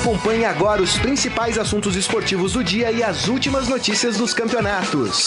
Acompanhe 0.00 0.46
agora 0.46 0.80
os 0.80 0.96
principais 0.96 1.58
assuntos 1.58 1.94
esportivos 1.94 2.54
do 2.54 2.64
dia 2.64 2.90
e 2.90 3.02
as 3.02 3.28
últimas 3.28 3.68
notícias 3.68 4.16
dos 4.16 4.32
campeonatos. 4.32 5.26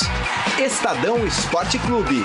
Estadão 0.58 1.24
Esporte 1.28 1.78
Clube. 1.78 2.24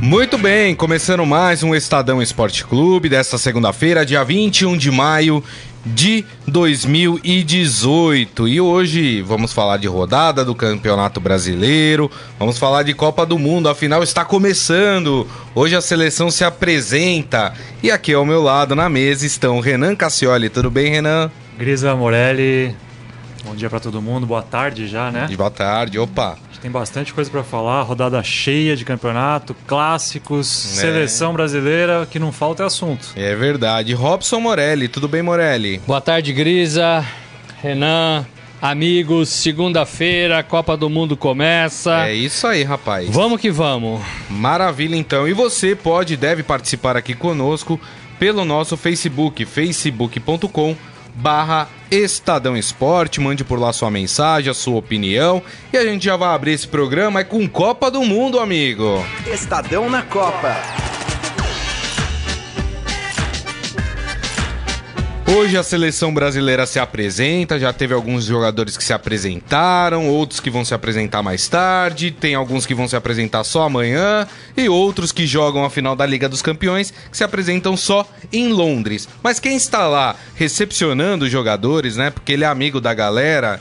Muito 0.00 0.38
bem, 0.38 0.74
começando 0.74 1.26
mais 1.26 1.62
um 1.62 1.74
Estadão 1.74 2.22
Esporte 2.22 2.64
Clube 2.64 3.10
desta 3.10 3.36
segunda-feira, 3.36 4.06
dia 4.06 4.24
21 4.24 4.78
de 4.78 4.90
maio 4.90 5.44
de 5.84 6.24
2018. 6.46 8.48
E 8.48 8.60
hoje 8.60 9.22
vamos 9.22 9.52
falar 9.52 9.78
de 9.78 9.86
rodada 9.86 10.44
do 10.44 10.54
Campeonato 10.54 11.20
Brasileiro, 11.20 12.10
vamos 12.38 12.58
falar 12.58 12.82
de 12.82 12.94
Copa 12.94 13.26
do 13.26 13.38
Mundo, 13.38 13.68
afinal 13.68 14.02
está 14.02 14.24
começando. 14.24 15.28
Hoje 15.54 15.76
a 15.76 15.80
seleção 15.80 16.30
se 16.30 16.44
apresenta. 16.44 17.52
E 17.82 17.90
aqui 17.90 18.14
ao 18.14 18.24
meu 18.24 18.42
lado 18.42 18.74
na 18.74 18.88
mesa 18.88 19.26
estão 19.26 19.60
Renan 19.60 19.96
Cassioli. 19.96 20.48
Tudo 20.48 20.70
bem, 20.70 20.90
Renan? 20.90 21.30
Grisa 21.58 21.94
Morelli. 21.94 22.74
Bom 23.44 23.54
dia 23.56 23.68
para 23.68 23.80
todo 23.80 24.00
mundo, 24.00 24.24
boa 24.24 24.42
tarde 24.42 24.86
já, 24.86 25.10
né? 25.10 25.28
Boa 25.36 25.50
tarde, 25.50 25.98
opa. 25.98 26.38
Tem 26.62 26.70
bastante 26.70 27.12
coisa 27.12 27.28
para 27.28 27.42
falar, 27.42 27.82
rodada 27.82 28.22
cheia 28.22 28.76
de 28.76 28.84
campeonato, 28.84 29.52
clássicos, 29.66 30.78
é. 30.78 30.80
seleção 30.82 31.32
brasileira, 31.32 32.06
que 32.08 32.20
não 32.20 32.30
falta 32.30 32.62
é 32.62 32.66
assunto. 32.66 33.08
É 33.16 33.34
verdade. 33.34 33.92
Robson 33.94 34.38
Morelli, 34.38 34.86
tudo 34.86 35.08
bem, 35.08 35.22
Morelli? 35.22 35.78
Boa 35.84 36.00
tarde, 36.00 36.32
Grisa, 36.32 37.04
Renan, 37.60 38.24
amigos. 38.60 39.28
Segunda-feira, 39.28 40.40
Copa 40.44 40.76
do 40.76 40.88
Mundo 40.88 41.16
começa. 41.16 42.06
É 42.06 42.14
isso 42.14 42.46
aí, 42.46 42.62
rapaz. 42.62 43.10
Vamos 43.10 43.40
que 43.40 43.50
vamos. 43.50 44.00
Maravilha, 44.30 44.94
então. 44.94 45.26
E 45.26 45.32
você 45.32 45.74
pode 45.74 46.14
e 46.14 46.16
deve 46.16 46.44
participar 46.44 46.96
aqui 46.96 47.12
conosco 47.12 47.80
pelo 48.20 48.44
nosso 48.44 48.76
Facebook, 48.76 49.44
facebook.com 49.44 50.76
barra 51.14 51.68
Estadão 51.90 52.56
Esporte, 52.56 53.20
mande 53.20 53.44
por 53.44 53.58
lá 53.58 53.72
sua 53.72 53.90
mensagem, 53.90 54.50
a 54.50 54.54
sua 54.54 54.76
opinião 54.76 55.42
e 55.72 55.76
a 55.76 55.84
gente 55.84 56.04
já 56.04 56.16
vai 56.16 56.34
abrir 56.34 56.52
esse 56.52 56.66
programa 56.66 57.20
é 57.20 57.24
com 57.24 57.48
Copa 57.48 57.90
do 57.90 58.02
Mundo, 58.02 58.38
amigo. 58.38 59.04
Estadão 59.26 59.90
na 59.90 60.02
Copa. 60.02 61.01
Hoje 65.34 65.56
a 65.56 65.62
seleção 65.62 66.12
brasileira 66.12 66.66
se 66.66 66.78
apresenta, 66.78 67.58
já 67.58 67.72
teve 67.72 67.94
alguns 67.94 68.26
jogadores 68.26 68.76
que 68.76 68.84
se 68.84 68.92
apresentaram, 68.92 70.06
outros 70.06 70.40
que 70.40 70.50
vão 70.50 70.62
se 70.62 70.74
apresentar 70.74 71.22
mais 71.22 71.48
tarde, 71.48 72.10
tem 72.10 72.34
alguns 72.34 72.66
que 72.66 72.74
vão 72.74 72.86
se 72.86 72.94
apresentar 72.94 73.42
só 73.42 73.62
amanhã 73.62 74.28
e 74.54 74.68
outros 74.68 75.10
que 75.10 75.26
jogam 75.26 75.64
a 75.64 75.70
final 75.70 75.96
da 75.96 76.04
Liga 76.04 76.28
dos 76.28 76.42
Campeões 76.42 76.92
que 77.10 77.16
se 77.16 77.24
apresentam 77.24 77.78
só 77.78 78.06
em 78.30 78.48
Londres. 78.48 79.08
Mas 79.22 79.40
quem 79.40 79.56
está 79.56 79.88
lá 79.88 80.16
recepcionando 80.34 81.24
os 81.24 81.30
jogadores, 81.30 81.96
né? 81.96 82.10
Porque 82.10 82.32
ele 82.32 82.44
é 82.44 82.46
amigo 82.46 82.78
da 82.78 82.92
galera, 82.92 83.58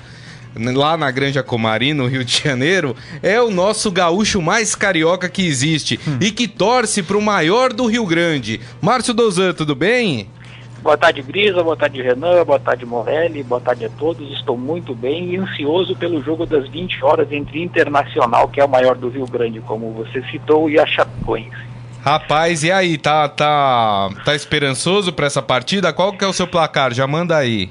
lá 0.58 0.98
na 0.98 1.10
Granja 1.10 1.42
Comari, 1.42 1.94
no 1.94 2.06
Rio 2.06 2.26
de 2.26 2.42
Janeiro, 2.44 2.98
é 3.24 3.42
o 3.42 3.50
nosso 3.50 3.90
gaúcho 3.90 4.42
mais 4.42 4.76
carioca 4.76 5.30
que 5.30 5.48
existe 5.48 5.98
hum. 6.06 6.18
e 6.20 6.32
que 6.32 6.50
torce 6.50 7.02
para 7.02 7.18
o 7.18 7.22
maior 7.22 7.72
do 7.72 7.86
Rio 7.86 8.06
Grande. 8.06 8.60
Márcio 8.82 9.14
Dozan, 9.14 9.54
tudo 9.54 9.74
bem? 9.74 10.28
Boa 10.82 10.98
tarde, 10.98 11.22
Grisa, 11.22 11.64
boa 11.64 11.78
tarde, 11.78 12.02
Renan, 12.02 12.44
boa 12.44 12.60
tarde, 12.60 12.88
Morelli, 12.88 13.44
boa 13.44 13.62
tarde 13.62 13.86
a 13.86 13.90
todos. 13.90 14.32
Estou 14.32 14.58
muito 14.58 14.96
bem 14.96 15.30
e 15.30 15.38
ansioso 15.38 15.96
pelo 15.96 16.24
jogo 16.24 16.44
das 16.44 16.68
20 16.68 17.04
horas 17.06 17.32
entre 17.32 17.62
Internacional, 17.62 18.48
que 18.48 18.60
é 18.60 18.66
o 18.66 18.70
maior 18.70 18.96
do 18.96 19.08
Rio 19.08 19.28
Grande, 19.28 19.60
como 19.60 19.92
você 19.92 20.24
citou, 20.32 20.68
e 20.70 20.80
a 20.80 20.86
Chapecoense. 20.88 21.72
Rapaz, 22.04 22.64
e 22.64 22.72
aí, 22.72 22.98
tá, 22.98 23.30
tá, 23.30 24.10
tá 24.26 24.34
esperançoso 24.34 25.14
para 25.14 25.28
essa 25.28 25.42
partida? 25.42 25.94
Qual 25.94 26.14
que 26.14 26.26
é 26.26 26.28
o 26.28 26.34
seu 26.34 26.48
placar? 26.48 26.96
Já 26.96 27.06
manda 27.06 27.38
aí. 27.38 27.70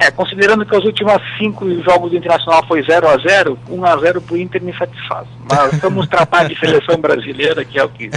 É, 0.00 0.10
considerando 0.10 0.64
que 0.64 0.74
os 0.74 0.82
últimos 0.82 1.20
cinco 1.36 1.68
jogos 1.82 2.10
do 2.10 2.16
Internacional 2.16 2.64
foi 2.66 2.82
0 2.82 3.06
a 3.06 3.18
0 3.18 3.58
1 3.68 3.84
a 3.84 3.96
0 3.98 4.22
para 4.22 4.34
o 4.34 4.38
Inter 4.38 4.62
me 4.62 4.72
satisfaz. 4.72 5.28
Mas 5.46 5.78
vamos 5.78 6.08
tratar 6.08 6.48
de 6.48 6.58
seleção 6.58 6.96
brasileira, 6.96 7.62
que 7.66 7.78
é 7.78 7.84
o 7.84 7.88
que. 7.90 8.08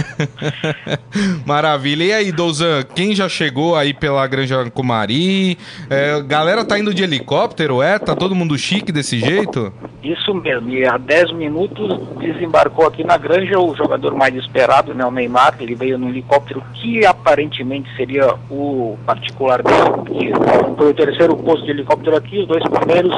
Maravilha. 1.44 2.04
E 2.04 2.12
aí, 2.14 2.32
Douzan, 2.32 2.84
quem 2.94 3.14
já 3.14 3.28
chegou 3.28 3.76
aí 3.76 3.92
pela 3.92 4.26
Granja 4.26 4.64
Comari? 4.70 5.58
É, 5.90 6.22
galera 6.22 6.64
tá 6.64 6.78
indo 6.78 6.94
de 6.94 7.02
helicóptero, 7.02 7.82
é? 7.82 7.98
Tá 7.98 8.16
todo 8.16 8.34
mundo 8.34 8.56
chique 8.56 8.90
desse 8.90 9.18
jeito? 9.18 9.70
Isso 10.02 10.32
mesmo. 10.34 10.70
E 10.70 10.86
há 10.86 10.96
10 10.96 11.32
minutos 11.32 12.00
desembarcou 12.18 12.86
aqui 12.86 13.04
na 13.04 13.18
Granja 13.18 13.58
o 13.58 13.74
jogador 13.74 14.14
mais 14.14 14.34
esperado, 14.34 14.94
né, 14.94 15.04
o 15.04 15.10
Neymar. 15.10 15.56
Ele 15.60 15.74
veio 15.74 15.98
no 15.98 16.08
helicóptero 16.08 16.62
que 16.74 17.04
aparentemente 17.04 17.94
seria 17.94 18.34
o 18.50 18.96
particular 19.04 19.62
dele, 19.62 20.06
que 20.06 20.76
foi 20.76 20.90
o 20.90 20.94
terceiro 20.94 21.36
posto 21.36 21.66
de 21.66 21.73
helicóptero 21.74 22.16
aqui, 22.16 22.38
os 22.38 22.46
dois 22.46 22.62
primeiros 22.64 23.16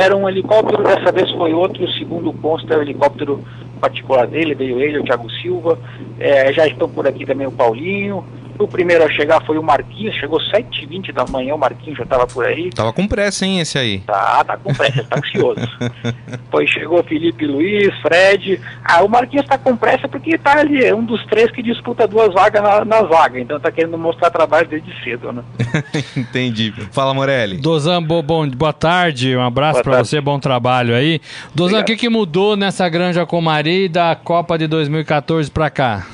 eram 0.00 0.22
um 0.22 0.28
helicóptero, 0.28 0.82
dessa 0.82 1.12
vez 1.12 1.30
foi 1.32 1.52
outro, 1.52 1.86
segundo 1.92 2.32
consta 2.32 2.74
é 2.74 2.78
helicóptero 2.80 3.44
particular 3.80 4.26
dele, 4.26 4.54
veio 4.54 4.80
ele, 4.80 4.98
o 4.98 5.04
Thiago 5.04 5.30
Silva, 5.30 5.78
é, 6.18 6.52
já 6.52 6.66
estão 6.66 6.88
por 6.88 7.06
aqui 7.06 7.26
também 7.26 7.46
o 7.46 7.52
Paulinho, 7.52 8.24
o 8.58 8.68
primeiro 8.68 9.04
a 9.04 9.10
chegar 9.10 9.44
foi 9.44 9.58
o 9.58 9.62
Marquinhos, 9.62 10.14
chegou 10.16 10.38
7h20 10.38 11.12
da 11.12 11.24
manhã, 11.26 11.54
o 11.54 11.58
Marquinhos 11.58 11.98
já 11.98 12.04
estava 12.04 12.26
por 12.26 12.44
aí. 12.44 12.70
Tava 12.70 12.92
com 12.92 13.06
pressa, 13.06 13.44
hein, 13.44 13.60
esse 13.60 13.78
aí? 13.78 14.00
Tá, 14.00 14.44
tá 14.44 14.56
com 14.56 14.72
pressa, 14.72 15.04
tá 15.04 15.18
ansioso. 15.18 15.60
Depois 16.28 16.70
chegou 16.70 17.02
Felipe 17.04 17.46
Luiz, 17.46 17.94
Fred. 18.00 18.60
Ah, 18.84 19.02
o 19.02 19.08
Marquinhos 19.08 19.46
tá 19.46 19.58
com 19.58 19.76
pressa 19.76 20.08
porque 20.08 20.38
tá 20.38 20.58
ali, 20.58 20.84
é 20.84 20.94
um 20.94 21.04
dos 21.04 21.24
três 21.26 21.50
que 21.50 21.62
disputa 21.62 22.06
duas 22.06 22.32
vagas 22.32 22.62
na, 22.62 22.84
na 22.84 23.02
zaga, 23.06 23.40
então 23.40 23.58
tá 23.58 23.70
querendo 23.70 23.98
mostrar 23.98 24.30
trabalho 24.30 24.68
desde 24.68 24.92
cedo, 25.02 25.32
né? 25.32 25.42
Entendi. 26.16 26.72
Fala, 26.92 27.14
Morelli. 27.14 27.58
Dozan, 27.58 28.02
bo, 28.02 28.22
bom, 28.22 28.48
boa 28.48 28.72
tarde, 28.72 29.36
um 29.36 29.42
abraço 29.42 29.82
para 29.82 30.02
você, 30.02 30.20
bom 30.20 30.38
trabalho 30.38 30.94
aí. 30.94 31.20
Dozan, 31.54 31.80
o 31.80 31.84
que, 31.84 31.96
que 31.96 32.08
mudou 32.08 32.56
nessa 32.56 32.88
Granja 32.88 33.26
Comari 33.26 33.88
da 33.88 34.14
Copa 34.14 34.58
de 34.58 34.66
2014 34.66 35.50
para 35.50 35.70
cá? 35.70 36.06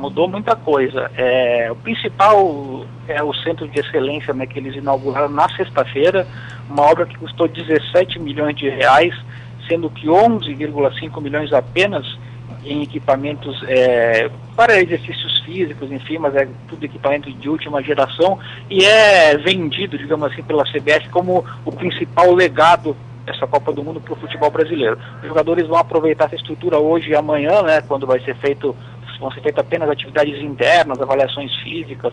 Mudou 0.00 0.26
muita 0.26 0.56
coisa. 0.56 1.10
É, 1.16 1.68
o 1.70 1.76
principal 1.76 2.86
é 3.06 3.22
o 3.22 3.34
centro 3.34 3.68
de 3.68 3.78
excelência 3.78 4.32
né, 4.32 4.46
que 4.46 4.58
eles 4.58 4.74
inauguraram 4.74 5.28
na 5.28 5.48
sexta-feira, 5.50 6.26
uma 6.68 6.82
obra 6.82 7.06
que 7.06 7.18
custou 7.18 7.46
17 7.46 8.18
milhões 8.18 8.56
de 8.56 8.68
reais, 8.68 9.14
sendo 9.68 9.90
que 9.90 10.06
11,5 10.06 11.20
milhões 11.20 11.52
apenas 11.52 12.18
em 12.64 12.82
equipamentos 12.82 13.62
é, 13.68 14.30
para 14.56 14.80
exercícios 14.80 15.40
físicos, 15.40 15.90
enfim, 15.90 16.18
mas 16.18 16.34
é 16.34 16.48
tudo 16.68 16.84
equipamento 16.84 17.30
de 17.32 17.48
última 17.48 17.82
geração 17.82 18.38
e 18.68 18.84
é 18.84 19.36
vendido, 19.36 19.96
digamos 19.96 20.30
assim, 20.30 20.42
pela 20.42 20.64
CBF 20.64 21.08
como 21.10 21.44
o 21.64 21.72
principal 21.72 22.32
legado 22.34 22.96
dessa 23.24 23.46
Copa 23.46 23.72
do 23.72 23.82
Mundo 23.82 24.00
para 24.00 24.12
o 24.12 24.16
futebol 24.16 24.50
brasileiro. 24.50 24.98
Os 25.22 25.28
jogadores 25.28 25.66
vão 25.66 25.78
aproveitar 25.78 26.26
essa 26.26 26.36
estrutura 26.36 26.78
hoje 26.78 27.10
e 27.10 27.16
amanhã, 27.16 27.62
né, 27.62 27.80
quando 27.80 28.06
vai 28.06 28.20
ser 28.20 28.34
feito 28.36 28.74
vão 29.20 29.30
ser 29.30 29.42
feitas 29.42 29.64
apenas 29.64 29.88
atividades 29.88 30.40
internas, 30.42 31.00
avaliações 31.00 31.54
físicas 31.56 32.12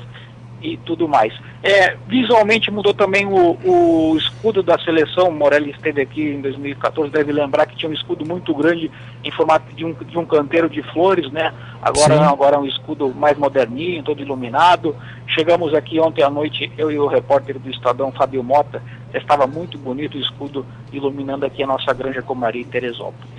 e 0.62 0.78
tudo 0.78 1.08
mais. 1.08 1.34
É, 1.64 1.96
visualmente 2.08 2.72
mudou 2.72 2.94
também 2.94 3.26
o, 3.26 3.58
o, 3.64 4.18
escudo 4.18 4.64
da 4.64 4.78
seleção. 4.80 5.32
Morelli 5.32 5.72
esteve 5.72 6.02
aqui 6.02 6.22
em 6.22 6.42
2014, 6.42 7.12
deve 7.12 7.32
lembrar 7.32 7.66
que 7.68 7.76
tinha 7.76 7.90
um 7.90 7.94
escudo 7.94 8.26
muito 8.26 8.54
grande 8.54 8.92
em 9.24 9.32
formato 9.32 9.74
de 9.74 9.86
um, 9.86 9.94
de 9.94 10.18
um 10.18 10.26
canteiro 10.26 10.70
de 10.70 10.82
flores, 10.92 11.32
né? 11.32 11.54
Agora 11.82 12.16
não, 12.16 12.30
agora 12.30 12.56
é 12.56 12.60
um 12.60 12.66
escudo 12.66 13.14
mais 13.14 13.38
moderninho, 13.38 14.04
todo 14.04 14.22
iluminado. 14.22 14.96
Chegamos 15.28 15.74
aqui 15.74 16.00
ontem 16.00 16.24
à 16.24 16.30
noite, 16.30 16.72
eu 16.78 16.92
e 16.92 16.98
o 16.98 17.08
repórter 17.08 17.60
do 17.60 17.70
Estadão, 17.70 18.12
Fábio 18.12 18.44
Mota, 18.44 18.82
estava 19.14 19.46
muito 19.46 19.78
bonito 19.78 20.18
o 20.18 20.22
escudo 20.22 20.66
iluminando 20.92 21.46
aqui 21.46 21.62
a 21.62 21.68
nossa 21.68 21.94
granja 21.94 22.22
Comari 22.22 22.66
Teresópolis. 22.66 23.30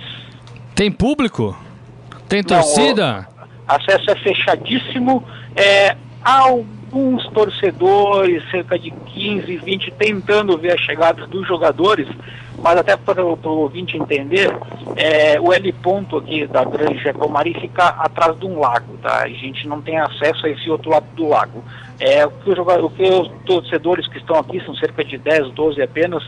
Tem 0.73 0.91
público? 0.91 1.57
Tem 2.29 2.43
torcida? 2.43 3.27
Não, 3.35 3.38
acesso 3.69 4.09
é 4.09 4.15
fechadíssimo. 4.15 5.23
É, 5.55 5.95
alguns 6.23 7.25
torcedores, 7.29 8.43
cerca 8.49 8.77
de 8.77 8.91
15, 8.91 9.57
20, 9.57 9.91
tentando 9.91 10.57
ver 10.57 10.73
a 10.73 10.77
chegada 10.77 11.25
dos 11.27 11.47
jogadores, 11.47 12.07
mas 12.57 12.77
até 12.77 12.97
para 12.97 13.23
o 13.23 13.39
ouvinte 13.43 13.95
entender, 13.95 14.51
é, 14.95 15.39
o 15.39 15.53
L 15.53 15.71
ponto 15.73 16.17
aqui 16.17 16.45
da 16.45 16.65
Granja 16.65 17.13
Comari 17.13 17.53
fica 17.53 17.87
atrás 17.87 18.37
de 18.37 18.45
um 18.45 18.59
lago, 18.59 18.97
tá? 18.97 19.23
A 19.23 19.29
gente 19.29 19.67
não 19.67 19.81
tem 19.81 19.97
acesso 19.97 20.45
a 20.45 20.49
esse 20.49 20.69
outro 20.69 20.89
lado 20.89 21.05
do 21.15 21.27
lago. 21.27 21.63
É, 21.99 22.25
o, 22.25 22.31
que 22.31 22.49
o, 22.49 22.85
o 22.85 22.89
que 22.89 23.03
os 23.03 23.31
torcedores 23.45 24.07
que 24.07 24.17
estão 24.17 24.37
aqui, 24.37 24.59
são 24.65 24.75
cerca 24.75 25.03
de 25.03 25.17
10, 25.17 25.51
12 25.51 25.81
apenas, 25.81 26.23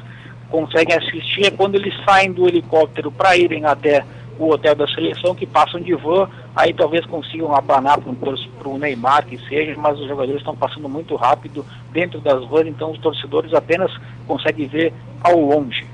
conseguem 0.50 0.96
assistir 0.96 1.46
é 1.46 1.52
quando 1.52 1.76
eles 1.76 1.94
saem 2.06 2.32
do 2.32 2.48
helicóptero 2.48 3.12
para 3.12 3.36
irem 3.38 3.66
até 3.66 4.04
o 4.46 4.54
hotel 4.54 4.76
da 4.76 4.88
seleção, 4.88 5.36
que 5.36 5.46
passam 5.46 5.80
de 5.80 5.94
van, 5.96 6.30
aí 6.56 6.74
talvez 6.74 7.06
consigam 7.06 7.56
abanar 7.56 8.00
para 8.00 8.70
o 8.70 8.78
Neymar, 8.78 9.26
que 9.26 9.38
seja, 9.48 9.76
mas 9.78 10.00
os 10.00 10.08
jogadores 10.08 10.40
estão 10.40 10.56
passando 10.56 10.88
muito 10.90 11.16
rápido 11.16 11.66
dentro 11.92 12.20
das 12.20 12.46
vans, 12.48 12.68
então 12.68 12.92
os 12.92 13.00
torcedores 13.00 13.54
apenas 13.54 13.92
conseguem 14.28 14.68
ver 14.68 14.94
ao 15.24 15.40
longe. 15.40 15.86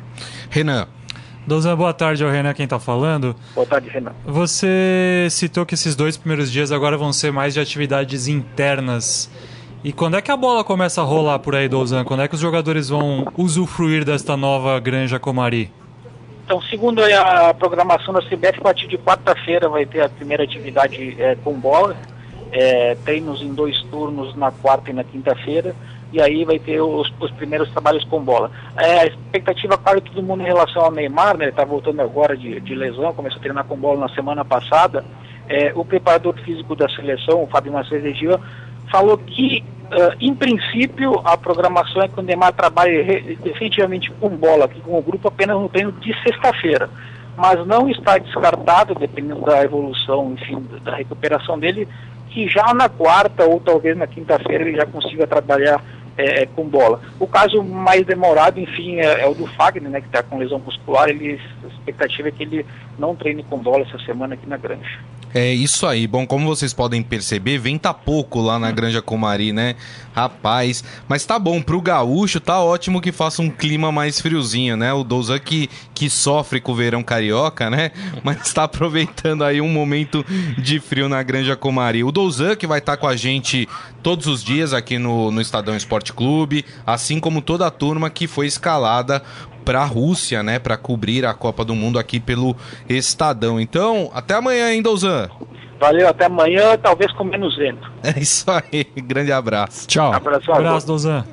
Renan. 0.49 0.87
Douzan, 1.45 1.77
boa 1.77 1.93
tarde 1.93 2.25
ao 2.25 2.29
Renan, 2.29 2.53
quem 2.53 2.65
está 2.65 2.77
falando. 2.77 3.33
Boa 3.55 3.65
tarde, 3.65 3.89
Renan. 3.89 4.11
Você 4.25 5.27
citou 5.29 5.65
que 5.65 5.75
esses 5.75 5.95
dois 5.95 6.17
primeiros 6.17 6.51
dias 6.51 6.73
agora 6.73 6.97
vão 6.97 7.13
ser 7.13 7.31
mais 7.31 7.53
de 7.53 7.61
atividades 7.61 8.27
internas 8.27 9.31
E 9.83 9.93
quando 9.93 10.17
é 10.17 10.21
que 10.21 10.31
a 10.31 10.35
bola 10.35 10.63
começa 10.63 11.01
a 11.01 11.03
rolar 11.05 11.39
por 11.39 11.55
aí, 11.55 11.69
Douzan? 11.69 12.03
Quando 12.03 12.21
é 12.21 12.27
que 12.27 12.35
os 12.35 12.41
jogadores 12.41 12.89
vão 12.89 13.31
usufruir 13.37 14.03
desta 14.03 14.35
nova 14.35 14.77
Granja 14.79 15.19
Comari? 15.19 15.71
Então, 16.47 16.61
segundo 16.61 17.03
a 17.03 17.53
programação 17.53 18.13
da 18.13 18.21
CBF, 18.21 18.59
a 18.59 18.63
partir 18.63 18.87
de 18.87 18.97
quarta-feira 18.97 19.67
vai 19.67 19.85
ter 19.85 19.99
a 19.99 20.07
primeira 20.07 20.45
atividade 20.45 21.21
é, 21.21 21.35
com 21.35 21.51
bola, 21.51 21.93
é, 22.53 22.95
treinos 23.03 23.41
em 23.41 23.53
dois 23.53 23.81
turnos 23.91 24.33
na 24.33 24.49
quarta 24.49 24.89
e 24.89 24.93
na 24.93 25.03
quinta-feira, 25.03 25.75
e 26.13 26.21
aí 26.21 26.45
vai 26.45 26.57
ter 26.57 26.79
os, 26.79 27.13
os 27.19 27.31
primeiros 27.31 27.69
trabalhos 27.71 28.05
com 28.05 28.21
bola. 28.21 28.49
É, 28.77 28.99
a 28.99 29.05
expectativa, 29.07 29.77
claro, 29.77 29.99
de 29.99 30.09
todo 30.09 30.23
mundo 30.23 30.41
em 30.41 30.45
relação 30.45 30.83
ao 30.83 30.91
Neymar, 30.91 31.35
né, 31.35 31.43
ele 31.43 31.51
está 31.51 31.65
voltando 31.65 32.01
agora 32.01 32.37
de, 32.37 32.61
de, 32.61 32.73
lesão, 32.73 33.13
começou 33.13 33.39
a 33.39 33.41
treinar 33.41 33.65
com 33.65 33.75
bola 33.75 34.07
na 34.07 34.15
semana 34.15 34.45
passada, 34.45 35.03
é, 35.49 35.73
o 35.75 35.83
preparador 35.83 36.33
físico 36.45 36.77
da 36.77 36.87
seleção, 36.87 37.43
o 37.43 37.47
Fábio 37.47 37.73
Macedo 37.73 38.07
falou 38.91 39.17
que, 39.17 39.63
uh, 39.85 40.15
em 40.19 40.33
princípio, 40.33 41.21
a 41.23 41.37
programação 41.37 42.01
é 42.01 42.07
que 42.07 42.19
o 42.19 42.23
Neymar 42.23 42.53
trabalhe 42.53 43.37
definitivamente 43.43 44.11
com 44.19 44.29
bola, 44.29 44.65
aqui 44.65 44.79
com 44.81 44.97
o 44.97 45.01
grupo, 45.01 45.27
apenas 45.27 45.57
no 45.57 45.69
treino 45.69 45.91
de 45.93 46.13
sexta-feira. 46.23 46.89
Mas 47.35 47.65
não 47.67 47.87
está 47.87 48.17
descartado, 48.17 48.95
dependendo 48.95 49.41
da 49.41 49.63
evolução, 49.63 50.33
enfim, 50.33 50.65
da 50.83 50.95
recuperação 50.95 51.59
dele, 51.59 51.87
que 52.29 52.47
já 52.47 52.73
na 52.73 52.89
quarta 52.89 53.45
ou 53.45 53.59
talvez 53.59 53.95
na 53.97 54.07
quinta-feira 54.07 54.63
ele 54.63 54.77
já 54.77 54.85
consiga 54.85 55.27
trabalhar 55.27 55.81
é, 56.17 56.45
com 56.47 56.67
bola. 56.67 56.99
O 57.19 57.27
caso 57.27 57.63
mais 57.63 58.05
demorado, 58.05 58.59
enfim, 58.59 58.97
é, 58.97 59.21
é 59.21 59.27
o 59.27 59.33
do 59.33 59.45
Fagner, 59.47 59.89
né, 59.89 60.01
que 60.01 60.07
está 60.07 60.23
com 60.23 60.37
lesão 60.37 60.59
muscular. 60.59 61.09
Ele, 61.09 61.39
a 61.63 61.67
expectativa 61.67 62.29
é 62.29 62.31
que 62.31 62.43
ele 62.43 62.65
não 62.97 63.15
treine 63.15 63.43
com 63.43 63.57
bola 63.57 63.83
essa 63.83 63.99
semana 63.99 64.33
aqui 64.33 64.47
na 64.47 64.57
Granja. 64.57 64.99
É 65.33 65.53
isso 65.53 65.85
aí. 65.85 66.07
Bom, 66.07 66.25
como 66.25 66.47
vocês 66.47 66.73
podem 66.73 67.03
perceber, 67.03 67.57
venta 67.57 67.93
pouco 67.93 68.39
lá 68.39 68.57
na 68.57 68.71
Granja 68.71 69.01
Comari, 69.01 69.51
né? 69.51 69.75
Rapaz, 70.15 70.83
mas 71.07 71.25
tá 71.25 71.37
bom, 71.37 71.61
pro 71.61 71.81
gaúcho 71.81 72.39
tá 72.39 72.59
ótimo 72.59 73.01
que 73.01 73.11
faça 73.11 73.41
um 73.41 73.49
clima 73.49 73.91
mais 73.91 74.19
friozinho, 74.19 74.75
né? 74.75 74.91
O 74.93 75.03
Douzan 75.03 75.37
que, 75.37 75.69
que 75.93 76.09
sofre 76.09 76.59
com 76.59 76.71
o 76.71 76.75
verão 76.75 77.03
carioca, 77.03 77.69
né? 77.69 77.91
Mas 78.23 78.51
tá 78.51 78.63
aproveitando 78.63 79.43
aí 79.43 79.61
um 79.61 79.69
momento 79.69 80.25
de 80.57 80.79
frio 80.79 81.07
na 81.07 81.21
Granja 81.21 81.55
Comari. 81.55 82.03
O 82.03 82.11
Douzan 82.11 82.55
que 82.55 82.65
vai 82.65 82.79
estar 82.79 82.93
tá 82.93 82.97
com 82.97 83.07
a 83.07 83.15
gente 83.15 83.69
todos 84.07 84.25
os 84.25 84.41
dias 84.41 84.73
aqui 84.73 84.97
no, 84.97 85.31
no 85.31 85.41
Estadão 85.41 85.75
Esporte 85.75 86.13
Clube, 86.13 86.63
assim 86.85 87.19
como 87.19 87.41
toda 87.41 87.67
a 87.67 87.69
turma 87.69 88.09
que 88.09 88.25
foi 88.25 88.47
escalada 88.47 89.21
para 89.65 89.81
a 89.81 89.85
Rússia, 89.85 90.41
né, 90.41 90.59
para 90.59 90.77
cobrir 90.77 91.25
a 91.25 91.33
Copa 91.33 91.65
do 91.65 91.75
Mundo 91.75 91.99
aqui 91.99 92.17
pelo 92.17 92.55
Estadão. 92.87 93.59
Então, 93.59 94.09
até 94.13 94.35
amanhã, 94.35 94.71
hein, 94.71 94.81
Douzan? 94.81 95.29
Valeu, 95.77 96.07
até 96.07 96.23
amanhã, 96.23 96.77
talvez 96.81 97.11
com 97.11 97.25
menos 97.25 97.57
vento. 97.57 97.85
É 98.01 98.17
isso 98.17 98.45
aí, 98.49 98.85
grande 98.95 99.33
abraço. 99.33 99.85
Tchau. 99.89 100.13
Abraço, 100.13 100.53
abraço 100.53 100.87
Douzan. 100.87 101.25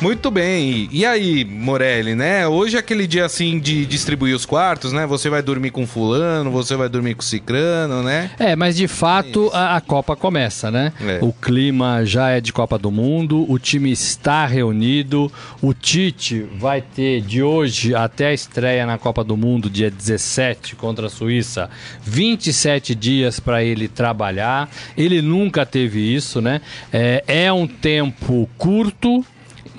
Muito 0.00 0.30
bem. 0.30 0.88
E 0.90 1.04
aí, 1.04 1.44
Morelli, 1.44 2.14
né? 2.14 2.48
Hoje 2.48 2.76
é 2.76 2.80
aquele 2.80 3.06
dia 3.06 3.26
assim 3.26 3.60
de 3.60 3.84
distribuir 3.84 4.34
os 4.34 4.46
quartos, 4.46 4.94
né? 4.94 5.06
Você 5.06 5.28
vai 5.28 5.42
dormir 5.42 5.70
com 5.70 5.86
fulano, 5.86 6.50
você 6.50 6.74
vai 6.74 6.88
dormir 6.88 7.14
com 7.14 7.20
cicrano, 7.20 8.02
né? 8.02 8.30
É, 8.38 8.56
mas 8.56 8.76
de 8.76 8.88
fato 8.88 9.50
a, 9.52 9.76
a, 9.76 9.80
Copa 9.80 10.16
começa, 10.16 10.70
né? 10.70 10.90
É. 11.02 11.18
O 11.20 11.34
clima 11.34 12.02
já 12.06 12.30
é 12.30 12.40
de 12.40 12.50
Copa 12.50 12.78
do 12.78 12.90
Mundo, 12.90 13.44
o 13.46 13.58
time 13.58 13.92
está 13.92 14.46
reunido, 14.46 15.30
o 15.60 15.74
Tite 15.74 16.46
vai 16.58 16.80
ter 16.80 17.20
de 17.20 17.42
hoje 17.42 17.94
até 17.94 18.28
a 18.28 18.32
estreia 18.32 18.86
na 18.86 18.96
Copa 18.96 19.22
do 19.22 19.36
Mundo, 19.36 19.68
dia 19.68 19.90
17 19.90 20.76
contra 20.76 21.08
a 21.08 21.10
Suíça, 21.10 21.68
27 22.02 22.94
dias 22.94 23.38
para 23.38 23.62
ele 23.62 23.86
trabalhar. 23.86 24.70
Ele 24.96 25.20
nunca 25.20 25.66
teve 25.66 26.00
isso, 26.00 26.40
né? 26.40 26.62
É, 26.90 27.22
é 27.26 27.52
um 27.52 27.66
tempo 27.66 28.48
curto 28.56 29.22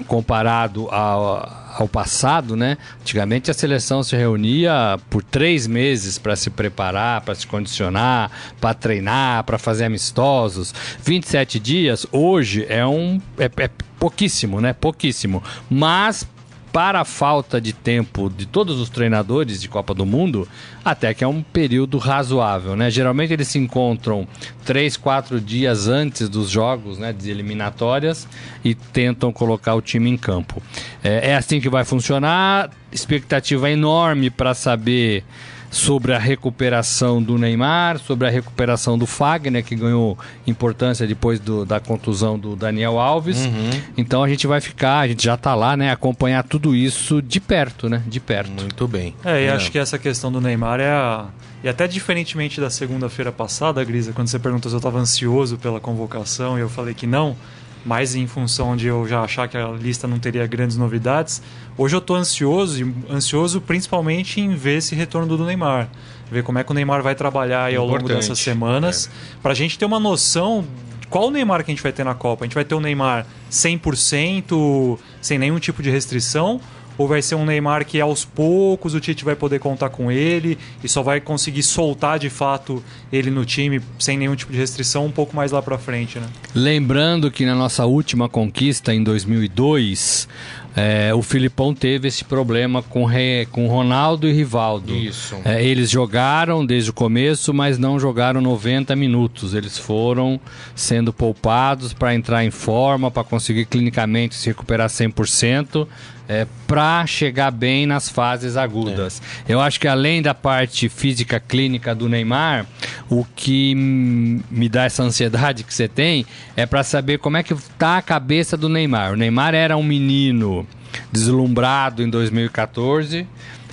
comparado 0.04 0.88
ao, 0.90 1.74
ao 1.78 1.88
passado, 1.88 2.56
né? 2.56 2.78
Antigamente 3.02 3.50
a 3.52 3.54
seleção 3.54 4.04
se 4.04 4.16
reunia 4.16 5.00
por 5.10 5.24
três 5.24 5.68
meses 5.68 6.18
para 6.18 6.36
se 6.36 6.50
preparar, 6.50 7.22
para 7.22 7.36
se 7.36 7.48
condicionar, 7.48 8.32
para 8.60 8.74
treinar, 8.74 9.44
para 9.44 9.58
fazer 9.58 9.86
amistosos. 9.86 10.74
27 11.04 11.60
dias 11.60 12.06
hoje 12.12 12.66
é 12.70 12.86
um 12.86 13.20
é, 13.38 13.46
é 13.46 13.70
pouquíssimo, 14.00 14.60
né? 14.60 14.74
Pouquíssimo. 14.74 15.44
Mas 15.70 16.28
para 16.72 17.02
a 17.02 17.06
falta 17.06 17.60
de 17.60 17.74
tempo 17.74 18.30
de 18.30 18.46
todos 18.46 18.80
os 18.80 18.90
treinadores 18.90 19.62
de 19.62 19.68
Copa 19.68 19.94
do 19.94 20.06
Mundo, 20.06 20.48
até 20.84 21.14
que 21.14 21.24
é 21.24 21.28
um 21.28 21.44
período 21.44 21.98
razoável, 21.98 22.76
né? 22.76 22.90
Geralmente 22.90 23.34
eles 23.34 23.50
se 23.50 23.60
encontram 23.60 24.28
três, 24.64 24.96
quatro 24.96 25.40
dias 25.40 25.88
antes 25.88 26.30
dos 26.30 26.50
jogos, 26.50 26.98
né, 26.98 27.12
de 27.12 27.30
eliminatórias 27.30 28.28
e 28.64 28.74
tentam 28.74 29.32
colocar 29.32 29.76
o 29.76 29.82
time 29.82 30.10
em 30.10 30.18
campo. 30.18 30.62
É, 31.04 31.32
é 31.32 31.36
assim 31.36 31.60
que 31.60 31.70
vai 31.70 31.84
funcionar. 31.84 32.70
Expectativa 32.92 33.70
enorme 33.70 34.30
para 34.30 34.54
saber 34.54 35.24
sobre 35.72 36.14
a 36.14 36.20
recuperação 36.20 37.24
do 37.24 37.38
Neymar, 37.38 37.98
sobre 37.98 38.28
a 38.28 38.30
recuperação 38.30 38.98
do 38.98 39.08
Fagner, 39.08 39.64
que 39.64 39.74
ganhou 39.74 40.20
importância 40.46 41.08
depois 41.08 41.40
do, 41.40 41.66
da 41.66 41.80
contusão 41.80 42.38
do 42.38 42.58
Daniel 42.58 43.00
Alves. 43.00 43.46
Uhum. 43.46 43.70
Então 43.98 44.22
a 44.22 44.28
gente 44.28 44.46
vai 44.46 44.60
ficar, 44.60 45.00
a 45.00 45.08
gente 45.08 45.24
já 45.24 45.36
está 45.36 45.56
lá, 45.56 45.78
né, 45.78 45.90
acompanhar 45.90 46.44
tudo 46.44 46.76
isso 46.76 47.22
de 47.22 47.40
perto, 47.40 47.88
né? 47.88 48.04
De 48.06 48.20
perto. 48.20 48.52
Muito 48.52 48.86
bem. 48.86 49.16
É, 49.24 49.44
e 49.44 49.46
é. 49.46 49.52
acho 49.52 49.72
que 49.72 49.80
essa 49.80 49.98
questão 49.98 50.30
do 50.30 50.42
Neymar 50.42 50.82
é 50.82 50.92
a. 50.92 51.28
E 51.64 51.70
até 51.70 51.88
diferentemente 51.88 52.60
da 52.60 52.70
segunda-feira 52.70 53.32
passada, 53.32 53.84
Grisa, 53.84 54.12
quando 54.14 54.28
você 54.28 54.40
perguntou 54.40 54.70
se 54.70 54.76
eu 54.76 54.80
estava 54.80 55.00
ansioso 55.00 55.58
pela 55.58 55.80
convocação 55.80 56.58
e 56.58 56.62
eu 56.62 56.70
falei 56.70 56.96
que 56.96 57.06
não, 57.06 57.38
mais 57.86 58.16
em 58.16 58.28
função 58.28 58.76
de 58.76 58.88
eu 58.88 59.08
já 59.08 59.22
achar 59.22 59.48
que 59.48 59.58
a 59.58 59.68
lista 59.68 60.08
não 60.08 60.20
teria 60.20 60.46
grandes 60.48 60.76
novidades. 60.76 61.42
Hoje 61.82 61.96
eu 61.96 61.98
estou 61.98 62.16
ansioso, 62.16 62.94
ansioso 63.10 63.60
principalmente 63.60 64.40
em 64.40 64.54
ver 64.54 64.78
esse 64.78 64.94
retorno 64.94 65.36
do 65.36 65.44
Neymar, 65.44 65.90
ver 66.32 66.44
como 66.44 66.60
é 66.60 66.64
que 66.64 66.70
o 66.70 66.76
Neymar 66.76 67.02
vai 67.02 67.16
trabalhar 67.16 67.64
aí 67.64 67.76
ao 67.76 67.88
longo 67.88 68.08
dessas 68.08 68.38
semanas, 68.38 69.08
é. 69.08 69.42
para 69.42 69.52
a 69.52 69.56
gente 69.56 69.80
ter 69.80 69.86
uma 69.86 70.00
noção 70.00 70.64
de 71.00 71.08
qual 71.08 71.30
o 71.30 71.32
Neymar 71.32 71.66
que 71.66 71.72
a 71.72 71.74
gente 71.74 71.82
vai 71.82 71.92
ter 71.92 72.04
na 72.04 72.14
Copa. 72.14 72.44
A 72.44 72.46
gente 72.46 72.54
vai 72.54 72.64
ter 72.64 72.76
o 72.76 72.80
Neymar 72.80 73.26
100%, 73.50 75.00
sem 75.24 75.40
nenhum 75.40 75.58
tipo 75.58 75.82
de 75.82 75.90
restrição, 75.90 76.62
ou 77.02 77.08
vai 77.08 77.22
ser 77.22 77.36
um 77.36 77.46
Neymar 77.46 77.86
que 77.86 78.00
aos 78.00 78.24
poucos 78.24 78.94
o 78.94 79.00
Tite 79.00 79.26
vai 79.26 79.36
poder 79.36 79.60
contar 79.60 79.90
com 79.90 80.12
ele 80.12 80.58
e 80.84 80.88
só 80.88 81.02
vai 81.02 81.20
conseguir 81.20 81.64
soltar 81.64 82.20
de 82.20 82.30
fato 82.30 82.84
ele 83.12 83.32
no 83.32 83.44
time 83.44 83.82
sem 83.98 84.18
nenhum 84.18 84.36
tipo 84.36 84.52
de 84.52 84.58
restrição 84.60 85.06
um 85.06 85.12
pouco 85.12 85.36
mais 85.36 85.52
lá 85.52 85.62
para 85.62 85.78
frente, 85.78 86.20
né? 86.20 86.28
Lembrando 86.54 87.32
que 87.32 87.46
na 87.46 87.56
nossa 87.56 87.86
última 87.86 88.30
conquista 88.30 88.94
em 88.94 89.04
2002, 89.04 90.28
é, 90.76 91.14
o 91.14 91.22
Filipão 91.22 91.74
teve 91.74 92.08
esse 92.08 92.24
problema 92.24 92.82
com, 92.82 93.04
Re, 93.04 93.48
com 93.52 93.68
Ronaldo 93.68 94.28
e 94.28 94.32
Rivaldo. 94.32 94.96
Isso. 94.96 95.36
É, 95.44 95.64
eles 95.64 95.90
jogaram 95.90 96.66
desde 96.66 96.90
o 96.90 96.94
começo, 96.94 97.54
mas 97.54 97.78
não 97.78 98.00
jogaram 98.00 98.40
90 98.42 98.96
minutos. 98.96 99.54
Eles 99.54 99.78
foram 99.78 100.40
sendo 100.74 101.12
poupados 101.12 101.94
para 101.94 102.16
entrar 102.16 102.46
em 102.46 102.52
forma, 102.52 103.12
para 103.12 103.24
conseguir 103.24 103.66
clinicamente 103.66 104.36
se 104.36 104.48
recuperar 104.48 104.88
100%. 104.88 105.88
É, 106.34 106.48
para 106.66 107.06
chegar 107.06 107.52
bem 107.52 107.86
nas 107.86 108.08
fases 108.08 108.56
agudas. 108.56 109.22
É. 109.46 109.52
Eu 109.52 109.60
acho 109.60 109.78
que 109.78 109.86
além 109.86 110.22
da 110.22 110.34
parte 110.34 110.88
física 110.88 111.42
clínica 111.42 111.94
do 111.94 112.08
Neymar, 112.08 112.66
o 113.10 113.26
que 113.36 113.76
me 113.76 114.70
dá 114.70 114.86
essa 114.86 115.04
ansiedade 115.04 115.66
que 115.66 115.74
você 115.74 115.90
tem 115.90 116.26
é 116.56 116.66
para 116.66 116.84
saber 116.84 117.20
como 117.20 117.36
é 117.36 117.44
que 117.44 117.54
tá 117.78 117.98
a 117.98 118.02
cabeça 118.02 118.56
do 118.56 118.70
Neymar. 118.70 119.12
O 119.12 119.18
Neymar 119.18 119.54
era 119.54 119.76
um 119.76 119.84
menino 119.84 120.66
deslumbrado 121.12 122.02
em 122.02 122.10
2014 122.10 123.28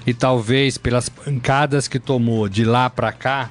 e 0.05 0.13
talvez 0.13 0.77
pelas 0.77 1.09
pancadas 1.09 1.87
que 1.87 2.01
tomou 2.01 2.49
de 2.49 2.65
lá 2.65 2.91
para 2.91 3.13
cá, 3.13 3.51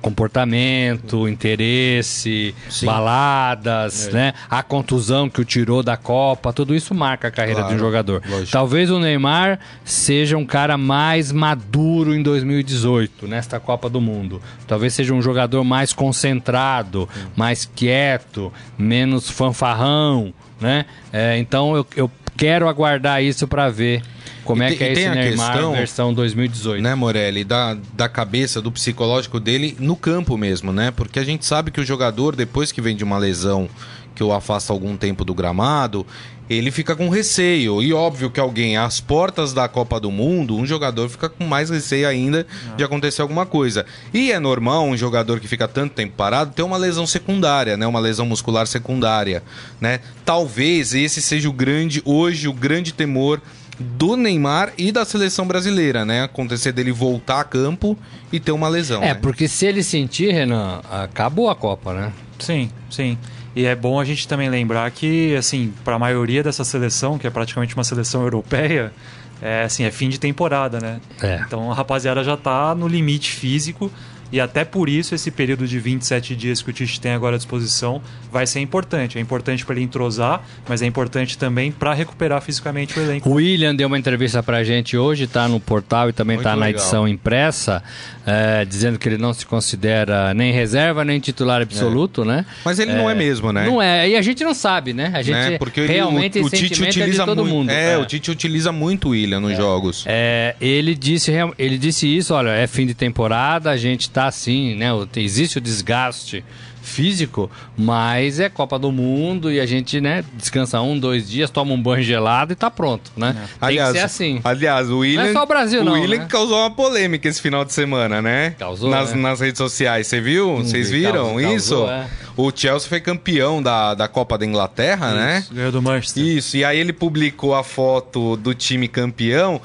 comportamento, 0.00 1.28
interesse, 1.28 2.54
Sim. 2.68 2.86
baladas, 2.86 4.08
é. 4.08 4.12
né? 4.12 4.34
A 4.48 4.62
contusão 4.62 5.28
que 5.28 5.40
o 5.40 5.44
tirou 5.44 5.82
da 5.82 5.96
Copa, 5.96 6.52
tudo 6.52 6.74
isso 6.74 6.94
marca 6.94 7.28
a 7.28 7.30
carreira 7.30 7.60
claro, 7.60 7.74
de 7.74 7.80
um 7.80 7.84
jogador. 7.84 8.22
Lógico. 8.28 8.52
Talvez 8.52 8.90
o 8.90 8.98
Neymar 8.98 9.58
seja 9.84 10.36
um 10.36 10.44
cara 10.44 10.76
mais 10.76 11.32
maduro 11.32 12.14
em 12.14 12.22
2018, 12.22 13.26
nesta 13.26 13.60
Copa 13.60 13.88
do 13.88 14.00
Mundo. 14.00 14.40
Talvez 14.66 14.94
seja 14.94 15.14
um 15.14 15.22
jogador 15.22 15.64
mais 15.64 15.92
concentrado, 15.92 17.08
hum. 17.16 17.28
mais 17.36 17.64
quieto, 17.64 18.52
menos 18.78 19.30
fanfarrão, 19.30 20.32
né? 20.60 20.86
É, 21.12 21.38
então 21.38 21.76
eu, 21.76 21.86
eu 21.96 22.10
quero 22.36 22.68
aguardar 22.68 23.22
isso 23.22 23.46
para 23.48 23.68
ver 23.68 24.02
como 24.46 24.62
é 24.62 24.74
que 24.74 24.82
é 24.84 24.92
esse 24.92 25.08
Neymar 25.08 25.52
questão, 25.52 25.72
versão 25.72 26.14
2018? 26.14 26.82
Né, 26.82 26.94
Morelli, 26.94 27.44
da, 27.44 27.76
da 27.92 28.08
cabeça, 28.08 28.62
do 28.62 28.70
psicológico 28.70 29.40
dele 29.40 29.76
no 29.78 29.96
campo 29.96 30.36
mesmo, 30.38 30.72
né? 30.72 30.90
Porque 30.90 31.18
a 31.18 31.24
gente 31.24 31.44
sabe 31.44 31.70
que 31.70 31.80
o 31.80 31.84
jogador, 31.84 32.36
depois 32.36 32.72
que 32.72 32.80
vem 32.80 32.96
de 32.96 33.04
uma 33.04 33.18
lesão 33.18 33.68
que 34.14 34.24
o 34.24 34.32
afasta 34.32 34.72
algum 34.72 34.96
tempo 34.96 35.24
do 35.24 35.34
gramado, 35.34 36.06
ele 36.48 36.70
fica 36.70 36.96
com 36.96 37.08
receio. 37.08 37.82
E 37.82 37.92
óbvio 37.92 38.30
que 38.30 38.40
alguém, 38.40 38.76
às 38.76 39.00
portas 39.00 39.52
da 39.52 39.68
Copa 39.68 40.00
do 40.00 40.10
Mundo, 40.10 40.56
um 40.56 40.64
jogador 40.64 41.08
fica 41.08 41.28
com 41.28 41.44
mais 41.44 41.70
receio 41.70 42.08
ainda 42.08 42.46
de 42.76 42.84
acontecer 42.84 43.22
alguma 43.22 43.44
coisa. 43.44 43.84
E 44.14 44.32
é 44.32 44.38
normal 44.38 44.84
um 44.84 44.96
jogador 44.96 45.40
que 45.40 45.48
fica 45.48 45.68
tanto 45.68 45.94
tempo 45.94 46.14
parado 46.16 46.52
ter 46.52 46.62
uma 46.62 46.76
lesão 46.76 47.06
secundária, 47.06 47.76
né? 47.76 47.86
Uma 47.86 48.00
lesão 48.00 48.24
muscular 48.26 48.66
secundária, 48.66 49.42
né? 49.80 50.00
Talvez 50.24 50.94
esse 50.94 51.20
seja 51.20 51.48
o 51.48 51.52
grande, 51.52 52.00
hoje, 52.04 52.48
o 52.48 52.52
grande 52.52 52.92
temor 52.94 53.40
do 53.78 54.16
Neymar 54.16 54.72
e 54.78 54.90
da 54.90 55.04
seleção 55.04 55.46
brasileira, 55.46 56.04
né? 56.04 56.22
Acontecer 56.22 56.72
dele 56.72 56.92
voltar 56.92 57.40
a 57.40 57.44
campo 57.44 57.98
e 58.32 58.40
ter 58.40 58.52
uma 58.52 58.68
lesão. 58.68 59.02
É, 59.02 59.08
né? 59.08 59.14
porque 59.14 59.48
se 59.48 59.66
ele 59.66 59.82
sentir, 59.82 60.32
Renan, 60.32 60.80
acabou 60.90 61.50
a 61.50 61.54
Copa, 61.54 61.92
né? 61.92 62.12
Sim, 62.38 62.70
sim. 62.90 63.18
E 63.54 63.64
é 63.64 63.74
bom 63.74 63.98
a 63.98 64.04
gente 64.04 64.28
também 64.28 64.50
lembrar 64.50 64.90
que, 64.90 65.34
assim, 65.34 65.72
para 65.84 65.96
a 65.96 65.98
maioria 65.98 66.42
dessa 66.42 66.64
seleção, 66.64 67.18
que 67.18 67.26
é 67.26 67.30
praticamente 67.30 67.74
uma 67.74 67.84
seleção 67.84 68.20
europeia, 68.22 68.92
é 69.40 69.64
assim, 69.64 69.84
é 69.84 69.90
fim 69.90 70.08
de 70.08 70.18
temporada, 70.18 70.80
né? 70.80 71.00
É. 71.22 71.42
Então 71.46 71.70
a 71.70 71.74
rapaziada 71.74 72.24
já 72.24 72.36
tá 72.36 72.74
no 72.74 72.88
limite 72.88 73.30
físico 73.30 73.90
e 74.32 74.40
até 74.40 74.64
por 74.64 74.88
isso 74.88 75.14
esse 75.14 75.30
período 75.30 75.66
de 75.66 75.78
27 75.78 76.34
dias 76.36 76.62
que 76.62 76.70
o 76.70 76.72
Tite 76.72 77.00
tem 77.00 77.12
agora 77.12 77.36
à 77.36 77.38
disposição 77.38 78.00
vai 78.32 78.46
ser 78.46 78.60
importante. 78.60 79.18
É 79.18 79.20
importante 79.20 79.64
para 79.64 79.74
ele 79.76 79.84
entrosar, 79.84 80.42
mas 80.68 80.82
é 80.82 80.86
importante 80.86 81.38
também 81.38 81.70
para 81.72 81.92
recuperar 81.94 82.40
fisicamente 82.42 82.98
o 82.98 83.02
elenco. 83.02 83.28
O 83.28 83.34
William 83.34 83.74
deu 83.74 83.86
uma 83.88 83.98
entrevista 83.98 84.42
pra 84.42 84.62
gente 84.64 84.96
hoje, 84.96 85.26
tá 85.26 85.48
no 85.48 85.58
portal 85.60 86.08
e 86.10 86.12
também 86.12 86.36
Muito 86.36 86.44
tá 86.44 86.56
na 86.56 86.66
legal. 86.66 86.80
edição 86.82 87.08
impressa, 87.08 87.82
é, 88.26 88.64
dizendo 88.64 88.98
que 88.98 89.08
ele 89.08 89.18
não 89.18 89.32
se 89.32 89.46
considera 89.46 90.34
nem 90.34 90.52
reserva 90.52 91.04
nem 91.04 91.18
titular 91.20 91.62
absoluto, 91.62 92.24
né? 92.24 92.44
Mas 92.64 92.78
ele 92.78 92.92
não 92.92 93.08
é 93.08 93.14
mesmo, 93.14 93.52
né? 93.52 93.66
Não 93.66 93.80
é, 93.80 94.08
e 94.08 94.16
a 94.16 94.22
gente 94.22 94.42
não 94.44 94.54
sabe, 94.54 94.92
né? 94.92 95.10
A 95.14 95.22
gente 95.22 95.34
né? 95.36 95.58
Porque 95.58 95.80
ele- 95.80 95.92
realmente 95.92 96.38
o, 96.38 96.46
o 96.46 96.50
Tite 96.50 96.82
é 96.84 96.88
utiliza 96.88 97.20
de 97.20 97.26
todo 97.26 97.42
muito. 97.44 97.54
mundo. 97.54 97.70
É, 97.70 97.96
o 97.98 98.04
Tite 98.04 98.30
utiliza 98.30 98.72
muito 98.72 99.08
o 99.08 99.10
William 99.10 99.40
nos 99.40 99.56
jogos. 99.56 100.04
É, 100.06 100.54
ele 100.60 100.94
disse 100.94 101.32
ele 101.58 101.78
disse 101.78 102.06
isso, 102.16 102.34
olha, 102.34 102.50
é 102.50 102.66
fim 102.66 102.86
de 102.86 102.94
temporada, 102.94 103.70
a 103.70 103.76
gente 103.76 104.10
tá 104.16 104.26
assim, 104.26 104.74
né? 104.74 104.88
Existe 105.16 105.58
o 105.58 105.60
desgaste 105.60 106.42
físico, 106.80 107.50
mas 107.76 108.40
é 108.40 108.48
Copa 108.48 108.78
do 108.78 108.90
Mundo 108.90 109.52
e 109.52 109.60
a 109.60 109.66
gente, 109.66 110.00
né, 110.00 110.24
descansa 110.34 110.80
um, 110.80 110.98
dois 110.98 111.28
dias, 111.28 111.50
toma 111.50 111.74
um 111.74 111.82
banho 111.82 112.02
gelado 112.02 112.52
e 112.52 112.56
tá 112.56 112.70
pronto, 112.70 113.10
né? 113.16 113.32
Tem 113.32 113.68
Aliás, 113.68 113.92
que 113.92 113.98
ser 113.98 114.04
assim. 114.04 114.40
aliás, 114.42 114.88
o 114.88 114.98
William. 115.00 115.24
Não 115.24 115.30
é 115.30 115.32
só 115.32 115.42
o 115.42 115.46
Brasil, 115.46 115.84
não, 115.84 115.92
William 115.94 116.20
né? 116.20 116.26
causou 116.26 116.58
uma 116.58 116.70
polêmica 116.70 117.28
esse 117.28 117.42
final 117.42 117.64
de 117.64 117.74
semana, 117.74 118.22
né? 118.22 118.54
Causou, 118.58 118.88
Nas, 118.88 119.12
né? 119.12 119.20
nas 119.20 119.40
redes 119.40 119.58
sociais. 119.58 120.06
Você 120.06 120.20
viu? 120.20 120.56
Vocês 120.58 120.88
vi, 120.88 121.00
viram 121.00 121.34
causou, 121.34 121.56
isso? 121.56 121.74
causou, 121.74 121.90
é. 121.90 122.06
O 122.36 122.52
Chelsea 122.54 122.88
foi 122.88 123.00
campeão 123.00 123.62
da, 123.62 123.92
da 123.94 124.08
Copa 124.08 124.38
da 124.38 124.46
Inglaterra, 124.46 125.12
né? 125.12 125.40
Isso, 125.40 125.52
Ganhou 125.52 125.72
do 125.72 125.82
Manchester. 125.82 126.24
Isso, 126.24 126.56
e 126.56 126.64
aí 126.64 126.78
ele 126.78 126.92
publicou 126.92 127.54
a 127.54 127.64
foto 127.64 128.36
do 128.36 128.54
time 128.54 128.88
campeão 128.88 129.60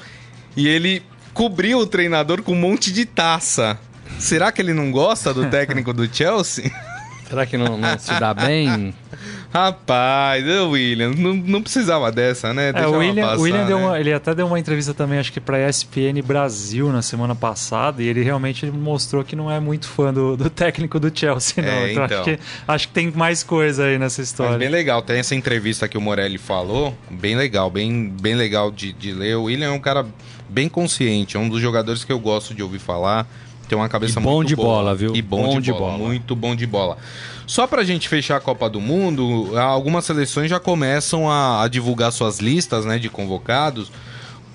e 0.56 0.66
ele 0.68 1.02
cobriu 1.32 1.78
o 1.78 1.86
treinador 1.86 2.42
com 2.42 2.52
um 2.52 2.60
monte 2.60 2.92
de 2.92 3.06
taça. 3.06 3.78
Será 4.18 4.52
que 4.52 4.62
ele 4.62 4.72
não 4.72 4.90
gosta 4.90 5.32
do 5.34 5.48
técnico 5.50 5.92
do 5.92 6.12
Chelsea? 6.14 6.70
Será 7.28 7.46
que 7.46 7.56
não, 7.56 7.78
não 7.78 7.98
se 7.98 8.12
dá 8.20 8.34
bem? 8.34 8.94
Rapaz, 9.52 10.46
ô 10.46 10.70
William, 10.70 11.10
não, 11.10 11.34
não 11.34 11.62
precisava 11.62 12.10
dessa, 12.10 12.54
né? 12.54 12.68
É, 12.68 12.72
Deixa 12.72 12.88
o 12.88 12.94
ela 12.94 12.98
William, 12.98 13.22
passar, 13.26 13.38
o 13.38 13.42
William 13.42 13.66
deu 13.66 13.78
né? 13.78 13.84
uma, 13.84 14.00
ele 14.00 14.12
até 14.12 14.34
deu 14.34 14.46
uma 14.46 14.58
entrevista 14.58 14.94
também, 14.94 15.18
acho 15.18 15.30
que 15.30 15.40
pra 15.40 15.68
ESPN 15.68 16.22
Brasil 16.24 16.90
na 16.90 17.02
semana 17.02 17.34
passada, 17.34 18.02
e 18.02 18.06
ele 18.06 18.22
realmente 18.22 18.64
mostrou 18.70 19.22
que 19.22 19.36
não 19.36 19.50
é 19.50 19.60
muito 19.60 19.88
fã 19.88 20.12
do, 20.12 20.36
do 20.38 20.48
técnico 20.48 20.98
do 20.98 21.10
Chelsea, 21.14 21.62
não. 21.62 21.70
É, 21.70 21.92
então, 21.92 22.04
então. 22.04 22.20
Acho, 22.20 22.24
que, 22.24 22.38
acho 22.66 22.88
que 22.88 22.94
tem 22.94 23.10
mais 23.10 23.42
coisa 23.42 23.84
aí 23.84 23.98
nessa 23.98 24.22
Mas 24.22 24.28
história. 24.28 24.58
bem 24.58 24.70
legal, 24.70 25.02
tem 25.02 25.18
essa 25.18 25.34
entrevista 25.34 25.86
que 25.86 25.98
o 25.98 26.00
Morelli 26.00 26.38
falou, 26.38 26.96
bem 27.10 27.36
legal, 27.36 27.70
bem, 27.70 28.08
bem 28.08 28.34
legal 28.34 28.70
de, 28.70 28.92
de 28.92 29.12
ler. 29.12 29.36
O 29.36 29.44
William 29.44 29.68
é 29.68 29.70
um 29.70 29.80
cara 29.80 30.06
bem 30.48 30.68
consciente, 30.68 31.36
é 31.36 31.40
um 31.40 31.48
dos 31.48 31.60
jogadores 31.60 32.04
que 32.04 32.12
eu 32.12 32.18
gosto 32.18 32.54
de 32.54 32.62
ouvir 32.62 32.78
falar. 32.78 33.26
Tem 33.68 33.76
uma 33.76 33.88
cabeça 33.88 34.20
E 34.20 34.22
bom 34.22 34.36
muito 34.36 34.48
de 34.48 34.56
boa. 34.56 34.68
bola, 34.68 34.94
viu? 34.94 35.14
E 35.14 35.22
bom, 35.22 35.60
de, 35.60 35.72
bola, 35.72 35.96
muito 35.98 36.36
bom 36.36 36.54
de 36.54 36.66
bola. 36.66 36.98
Só 37.46 37.66
pra 37.66 37.84
gente 37.84 38.08
fechar 38.08 38.36
a 38.36 38.40
Copa 38.40 38.68
do 38.68 38.80
Mundo, 38.80 39.56
algumas 39.58 40.04
seleções 40.04 40.50
já 40.50 40.60
começam 40.60 41.30
a, 41.30 41.62
a 41.62 41.68
divulgar 41.68 42.12
suas 42.12 42.38
listas 42.38 42.84
né, 42.84 42.98
de 42.98 43.08
convocados. 43.08 43.90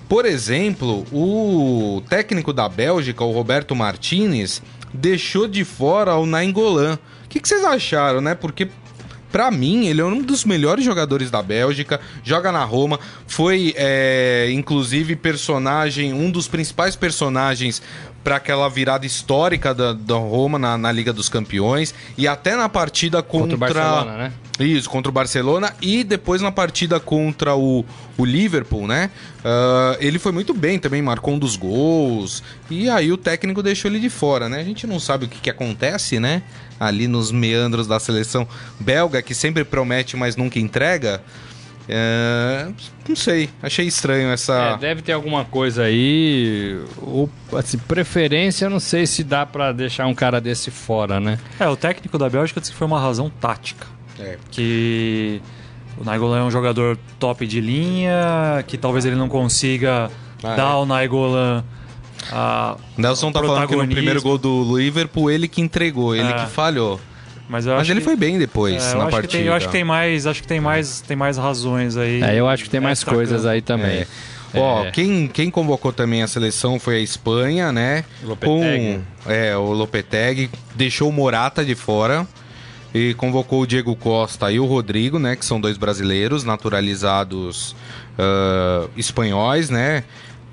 Por 0.08 0.24
exemplo, 0.24 1.04
o 1.12 2.02
técnico 2.08 2.52
da 2.52 2.68
Bélgica, 2.68 3.22
o 3.22 3.32
Roberto 3.32 3.74
Martinez, 3.76 4.62
deixou 4.92 5.46
de 5.46 5.64
fora 5.64 6.16
o 6.16 6.24
Nainggolan. 6.24 6.98
O 7.24 7.28
que, 7.28 7.40
que 7.40 7.48
vocês 7.48 7.62
acharam, 7.62 8.20
né? 8.20 8.34
Porque 8.34 8.68
Pra 9.30 9.50
mim, 9.50 9.86
ele 9.86 10.00
é 10.00 10.04
um 10.04 10.22
dos 10.22 10.44
melhores 10.44 10.84
jogadores 10.84 11.30
da 11.30 11.42
Bélgica, 11.42 12.00
joga 12.24 12.50
na 12.50 12.64
Roma, 12.64 12.98
foi 13.26 13.74
é, 13.76 14.48
inclusive 14.52 15.16
personagem, 15.16 16.14
um 16.14 16.30
dos 16.30 16.48
principais 16.48 16.96
personagens 16.96 17.82
para 18.22 18.36
aquela 18.36 18.68
virada 18.68 19.06
histórica 19.06 19.74
da, 19.74 19.92
da 19.92 20.14
Roma 20.14 20.58
na, 20.58 20.76
na 20.76 20.92
Liga 20.92 21.12
dos 21.12 21.28
Campeões 21.28 21.94
e 22.16 22.28
até 22.28 22.56
na 22.56 22.68
partida 22.68 23.22
contra, 23.22 23.56
Contra 23.56 23.56
o 23.56 23.58
Barcelona, 23.58 24.16
né? 24.16 24.32
Isso, 24.60 24.90
contra 24.90 25.08
o 25.08 25.12
Barcelona 25.12 25.72
e 25.80 26.02
depois 26.02 26.42
na 26.42 26.50
partida 26.50 26.98
contra 26.98 27.54
o, 27.54 27.84
o 28.16 28.24
Liverpool, 28.24 28.88
né? 28.88 29.10
Ah, 29.44 29.96
ele 30.00 30.18
foi 30.18 30.32
muito 30.32 30.52
bem 30.52 30.78
também, 30.78 31.00
marcou 31.00 31.34
um 31.34 31.38
dos 31.38 31.56
gols. 31.56 32.42
E 32.68 32.90
aí 32.90 33.12
o 33.12 33.16
técnico 33.16 33.62
deixou 33.62 33.90
ele 33.90 34.00
de 34.00 34.10
fora, 34.10 34.48
né? 34.48 34.60
A 34.60 34.64
gente 34.64 34.86
não 34.86 34.98
sabe 34.98 35.26
o 35.26 35.28
que, 35.28 35.40
que 35.40 35.50
acontece, 35.50 36.18
né? 36.18 36.42
Ali 36.78 37.06
nos 37.06 37.30
meandros 37.30 37.86
da 37.86 38.00
seleção 38.00 38.46
belga, 38.80 39.22
que 39.22 39.34
sempre 39.34 39.64
promete, 39.64 40.16
mas 40.16 40.36
nunca 40.36 40.58
entrega. 40.58 41.22
É, 41.88 42.68
não 43.08 43.16
sei, 43.16 43.48
achei 43.62 43.86
estranho 43.86 44.28
essa. 44.30 44.52
É, 44.74 44.76
deve 44.76 45.00
ter 45.02 45.12
alguma 45.12 45.44
coisa 45.44 45.84
aí. 45.84 46.78
Ou, 47.00 47.30
assim, 47.54 47.78
preferência, 47.78 48.66
eu 48.66 48.70
não 48.70 48.80
sei 48.80 49.06
se 49.06 49.24
dá 49.24 49.46
pra 49.46 49.72
deixar 49.72 50.06
um 50.06 50.14
cara 50.14 50.40
desse 50.40 50.70
fora, 50.70 51.18
né? 51.18 51.38
É, 51.58 51.66
o 51.66 51.76
técnico 51.76 52.18
da 52.18 52.28
Bélgica 52.28 52.60
disse 52.60 52.72
que 52.72 52.78
foi 52.78 52.86
uma 52.86 53.00
razão 53.00 53.30
tática. 53.30 53.86
É. 54.18 54.36
Que 54.50 55.40
o 55.96 56.04
Nainggolan 56.04 56.40
é 56.40 56.42
um 56.42 56.50
jogador 56.50 56.98
top 57.18 57.46
de 57.46 57.60
linha, 57.60 58.62
que 58.66 58.76
talvez 58.76 59.04
ele 59.06 59.16
não 59.16 59.28
consiga 59.28 60.10
Ah, 60.42 60.54
dar 60.54 60.62
é. 60.68 60.72
ao 60.72 60.84
Nainggolan 60.84 61.64
a 62.32 62.76
Nelson 62.96 63.30
tá 63.32 63.40
falando 63.40 63.68
que 63.68 63.76
no 63.76 63.86
primeiro 63.88 64.20
gol 64.20 64.36
do 64.36 64.76
Liverpool 64.76 65.30
ele 65.30 65.46
que 65.48 65.60
entregou, 65.62 66.14
ele 66.14 66.28
É. 66.28 66.32
que 66.44 66.50
falhou. 66.50 67.00
Mas, 67.48 67.64
eu 67.66 67.72
Mas 67.72 67.82
acho 67.82 67.92
ele 67.92 68.00
que- 68.00 68.04
foi 68.04 68.16
bem 68.16 68.38
depois 68.38 68.74
É, 68.74 68.92
eu 68.92 68.98
na 68.98 69.04
acho 69.04 69.10
partida. 69.12 69.28
Que 69.28 69.36
tem, 69.38 69.46
eu 69.46 69.54
acho 69.54 69.66
que 69.66 69.72
tem 69.72 69.84
mais, 69.84 70.26
acho 70.26 70.42
que 70.42 70.48
tem 70.48 70.60
mais, 70.60 71.00
tem 71.00 71.16
mais 71.16 71.36
razões 71.38 71.96
aí. 71.96 72.22
É, 72.22 72.34
eu 72.38 72.46
acho 72.48 72.64
que 72.64 72.70
tem 72.70 72.80
mais 72.80 73.02
coisas 73.02 73.42
campo. 73.42 73.52
aí 73.54 73.62
também. 73.62 74.00
É. 74.00 74.06
Ó, 74.54 74.84
É. 74.84 74.90
quem, 74.90 75.28
quem 75.28 75.50
convocou 75.50 75.92
também 75.92 76.22
a 76.22 76.26
seleção 76.26 76.78
foi 76.78 76.96
a 76.96 77.00
Espanha, 77.00 77.70
né? 77.72 78.04
Lopetegui. 78.22 79.00
Com, 79.24 79.30
é, 79.30 79.56
o 79.56 79.72
Lopetegui 79.72 80.50
deixou 80.74 81.08
o 81.08 81.12
Morata 81.12 81.64
de 81.64 81.74
fora 81.74 82.26
e 82.94 83.12
convocou 83.14 83.60
o 83.62 83.66
Diego 83.66 83.94
Costa 83.94 84.50
e 84.50 84.58
o 84.58 84.64
Rodrigo, 84.64 85.18
né? 85.18 85.36
Que 85.36 85.44
são 85.44 85.60
dois 85.60 85.76
brasileiros 85.76 86.44
naturalizados 86.44 87.76
ah, 88.18 88.86
espanhóis, 88.96 89.70
né? 89.70 90.04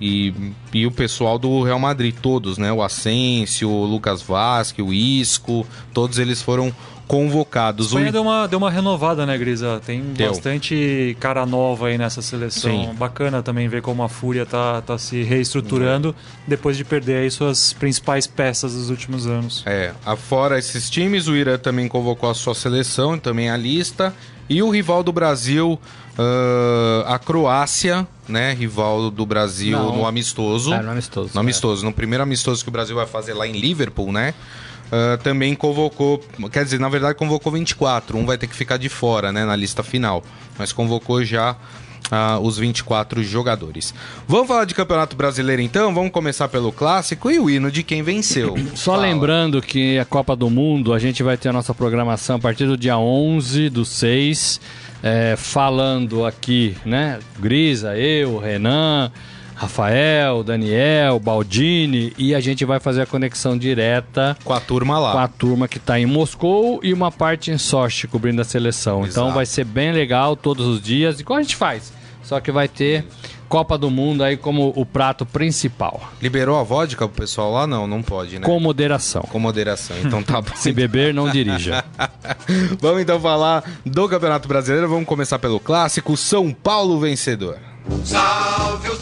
E, 0.02 0.34
e 0.74 0.86
o 0.86 0.92
pessoal 0.92 1.40
do 1.40 1.64
Real 1.64 1.80
Madrid, 1.80 2.14
todos, 2.22 2.58
né? 2.58 2.72
O 2.72 2.84
Asensio, 2.84 3.70
o 3.70 3.86
Lucas 3.86 4.22
Vasque, 4.22 4.82
o 4.82 4.94
Isco, 4.94 5.66
todos 5.94 6.18
eles 6.20 6.42
foram 6.42 6.74
convocados. 7.08 7.86
A 7.86 7.90
Espanha 7.90 8.10
O- 8.10 8.12
deu 8.12 8.22
uma, 8.24 8.48
deu 8.48 8.58
uma 8.60 8.70
renovada, 8.70 9.26
né, 9.26 9.38
Grisa? 9.38 9.80
Tem 9.86 10.02
Deu. 10.02 10.30
bastante 10.32 11.16
cara 11.20 11.46
nova 11.46 11.88
aí 11.88 11.98
nessa 11.98 12.22
seleção. 12.22 12.72
Sim. 12.72 12.94
Bacana 12.96 13.42
também 13.44 13.68
ver 13.68 13.82
como 13.82 14.04
a 14.04 14.10
Fúria 14.10 14.46
tá, 14.46 14.82
tá 14.82 14.98
se 14.98 15.24
reestruturando 15.24 16.16
depois 16.48 16.76
de 16.76 16.84
perder 16.84 17.18
aí 17.18 17.32
suas 17.32 17.74
principais 17.74 18.28
peças 18.28 18.74
dos 18.74 18.90
últimos 18.90 19.28
anos. 19.28 19.64
É, 19.66 19.94
afora 20.06 20.58
esses 20.60 20.90
times, 20.90 21.28
o 21.28 21.36
Irã 21.36 21.58
também 21.58 21.88
convocou 21.88 22.30
a 22.30 22.34
sua 22.34 22.56
seleção, 22.56 23.18
também 23.18 23.50
a 23.50 23.58
lista. 23.58 24.14
E 24.48 24.62
o 24.62 24.70
rival 24.70 25.02
do 25.02 25.12
Brasil, 25.12 25.80
ah, 26.18 27.16
a 27.16 27.20
Croácia, 27.20 28.08
né? 28.28 28.54
Rival 28.54 29.10
do 29.12 29.26
Brasil 29.26 29.78
Não. 29.78 29.98
no 29.98 30.06
amistoso. 30.06 30.74
Ah, 30.74 30.82
no 30.82 30.92
amistoso, 30.92 31.32
No 31.34 31.40
é. 31.40 31.44
amistoso. 31.44 31.86
No 31.86 31.94
primeiro 31.94 32.24
amistoso 32.24 32.64
que 32.64 32.70
o 32.70 32.72
Brasil 32.72 32.96
vai 32.96 33.06
fazer 33.06 33.34
lá 33.34 33.48
em 33.48 33.54
Liverpool, 33.54 34.12
né? 34.12 34.34
ah, 34.92 35.18
também 35.22 35.56
convocou, 35.56 36.24
quer 36.52 36.64
dizer, 36.64 36.80
na 36.80 36.90
verdade 36.90 37.16
convocou 37.16 37.52
24, 37.52 38.18
um 38.18 38.26
vai 38.26 38.38
ter 38.38 38.48
que 38.48 38.56
ficar 38.56 38.78
de 38.78 38.90
fora, 38.90 39.32
né, 39.32 39.46
na 39.46 39.56
lista 39.56 39.84
final, 39.84 40.24
mas 40.58 40.72
convocou 40.72 41.24
já 41.24 41.56
ah, 42.12 42.40
os 42.40 42.58
24 42.58 43.24
jogadores. 43.24 43.94
Vamos 44.28 44.48
falar 44.48 44.66
de 44.66 44.76
Campeonato 44.76 45.16
Brasileiro 45.16 45.62
então? 45.62 45.94
Vamos 45.94 46.12
começar 46.12 46.48
pelo 46.48 46.72
clássico 46.72 47.32
e 47.32 47.40
o 47.40 47.50
hino 47.50 47.72
de 47.72 47.84
quem 47.84 48.04
venceu. 48.04 48.56
Só 48.76 48.94
Fala. 48.94 49.04
lembrando 49.04 49.62
que 49.62 49.98
a 49.98 50.06
Copa 50.06 50.36
do 50.36 50.50
Mundo, 50.50 50.94
a 50.94 51.00
gente 51.00 51.24
vai 51.24 51.38
ter 51.38 51.50
a 51.50 51.54
nossa 51.54 51.74
programação 51.74 52.38
a 52.38 52.40
partir 52.40 52.66
do 52.66 52.78
dia 52.78 52.98
11 52.98 53.70
do 53.70 53.86
6, 53.86 54.60
é, 55.04 55.36
falando 55.38 56.26
aqui, 56.26 56.76
né? 56.86 57.20
Grisa, 57.40 57.98
eu, 57.98 58.38
Renan, 58.38 59.12
Rafael, 59.56 60.44
Daniel, 60.44 61.20
Baldini, 61.20 62.14
e 62.18 62.36
a 62.36 62.40
gente 62.40 62.66
vai 62.66 62.80
fazer 62.80 63.02
a 63.02 63.06
conexão 63.06 63.58
direta 63.58 64.38
com 64.44 64.54
a 64.54 64.60
turma 64.60 65.00
lá. 65.00 65.14
Com 65.14 65.20
a 65.20 65.28
turma 65.28 65.68
que 65.68 65.78
está 65.78 66.00
em 66.00 66.06
Moscou 66.06 66.80
e 66.84 66.94
uma 66.94 67.12
parte 67.12 67.52
em 67.52 67.58
Sochi 67.58 68.08
cobrindo 68.08 68.42
a 68.42 68.46
seleção. 68.46 69.00
Então, 69.00 69.08
Exato. 69.08 69.28
Então 69.28 69.34
vai 69.34 69.46
ser 69.46 69.64
bem 69.64 69.92
legal 69.92 70.36
todos 70.36 70.68
os 70.68 70.82
dias, 70.82 71.20
igual 71.20 71.40
a 71.40 71.42
gente 71.42 71.56
faz. 71.56 71.94
Só 72.22 72.40
que 72.40 72.52
vai 72.52 72.68
ter 72.68 73.06
Copa 73.48 73.78
do 73.78 73.92
Mundo 73.92 74.24
aí 74.24 74.36
como 74.36 74.74
o 74.76 74.86
prato 74.86 75.26
principal. 75.26 76.02
Liberou 76.22 76.60
a 76.60 76.64
vodka 76.64 77.08
pro 77.08 77.22
pessoal 77.22 77.52
lá? 77.52 77.68
Não, 77.68 77.88
não 77.88 78.02
pode, 78.02 78.40
né? 78.40 78.46
Com 78.46 78.60
moderação. 78.60 79.22
Com 79.24 79.40
moderação, 79.40 79.96
então 80.04 80.24
tá 80.24 80.42
bom. 80.42 80.56
Se 80.56 80.72
beber, 80.72 81.14
não 81.14 81.30
dirija. 81.30 81.86
Vamos 82.82 83.02
então 83.02 83.20
falar 83.20 83.64
do 83.86 84.10
Campeonato 84.10 84.48
Brasileiro. 84.48 84.90
Vamos 84.90 85.06
começar 85.06 85.40
pelo 85.40 85.60
clássico 85.60 86.18
São 86.18 86.52
Paulo 86.52 87.00
vencedor. 87.00 87.58
Salve 88.04 88.90
o 88.90 88.96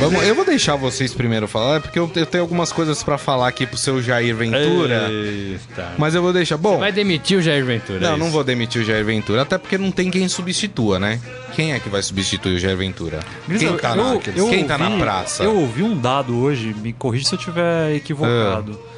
Vamos, 0.00 0.24
eu 0.24 0.34
vou 0.34 0.46
deixar 0.46 0.76
vocês 0.76 1.12
primeiro 1.12 1.46
falar, 1.46 1.80
porque 1.80 1.98
eu, 1.98 2.10
eu 2.16 2.26
tenho 2.26 2.42
algumas 2.42 2.72
coisas 2.72 3.02
para 3.02 3.18
falar 3.18 3.48
aqui 3.48 3.66
pro 3.66 3.76
seu 3.76 4.02
Jair 4.02 4.34
Ventura. 4.34 5.10
Eita. 5.10 5.92
Mas 5.98 6.14
eu 6.14 6.22
vou 6.22 6.32
deixar. 6.32 6.56
Bom. 6.56 6.72
Você 6.72 6.80
vai 6.80 6.92
demitir 6.92 7.38
o 7.38 7.42
Jair 7.42 7.64
Ventura? 7.64 8.00
Não, 8.00 8.14
é 8.14 8.16
não 8.16 8.30
vou 8.30 8.42
demitir 8.42 8.80
o 8.80 8.84
Jair 8.84 9.04
Ventura, 9.04 9.42
até 9.42 9.58
porque 9.58 9.76
não 9.76 9.92
tem 9.92 10.10
quem 10.10 10.26
substitua, 10.26 10.98
né? 10.98 11.20
Quem 11.54 11.74
é 11.74 11.78
que 11.78 11.90
vai 11.90 12.02
substituir 12.02 12.56
o 12.56 12.58
Jair 12.58 12.76
Ventura? 12.76 13.20
quem 13.46 13.76
tá, 13.76 13.90
eu, 13.90 13.96
na, 13.96 14.14
eu, 14.14 14.20
quem 14.20 14.40
ouvi, 14.40 14.64
tá 14.64 14.78
na 14.78 14.90
praça? 14.98 15.42
Eu 15.42 15.54
ouvi 15.54 15.82
um 15.82 15.96
dado 15.96 16.36
hoje, 16.38 16.74
me 16.74 16.92
corrija 16.94 17.28
se 17.28 17.34
eu 17.34 17.38
estiver 17.38 17.94
equivocado. 17.94 18.80
Ah 18.86 18.90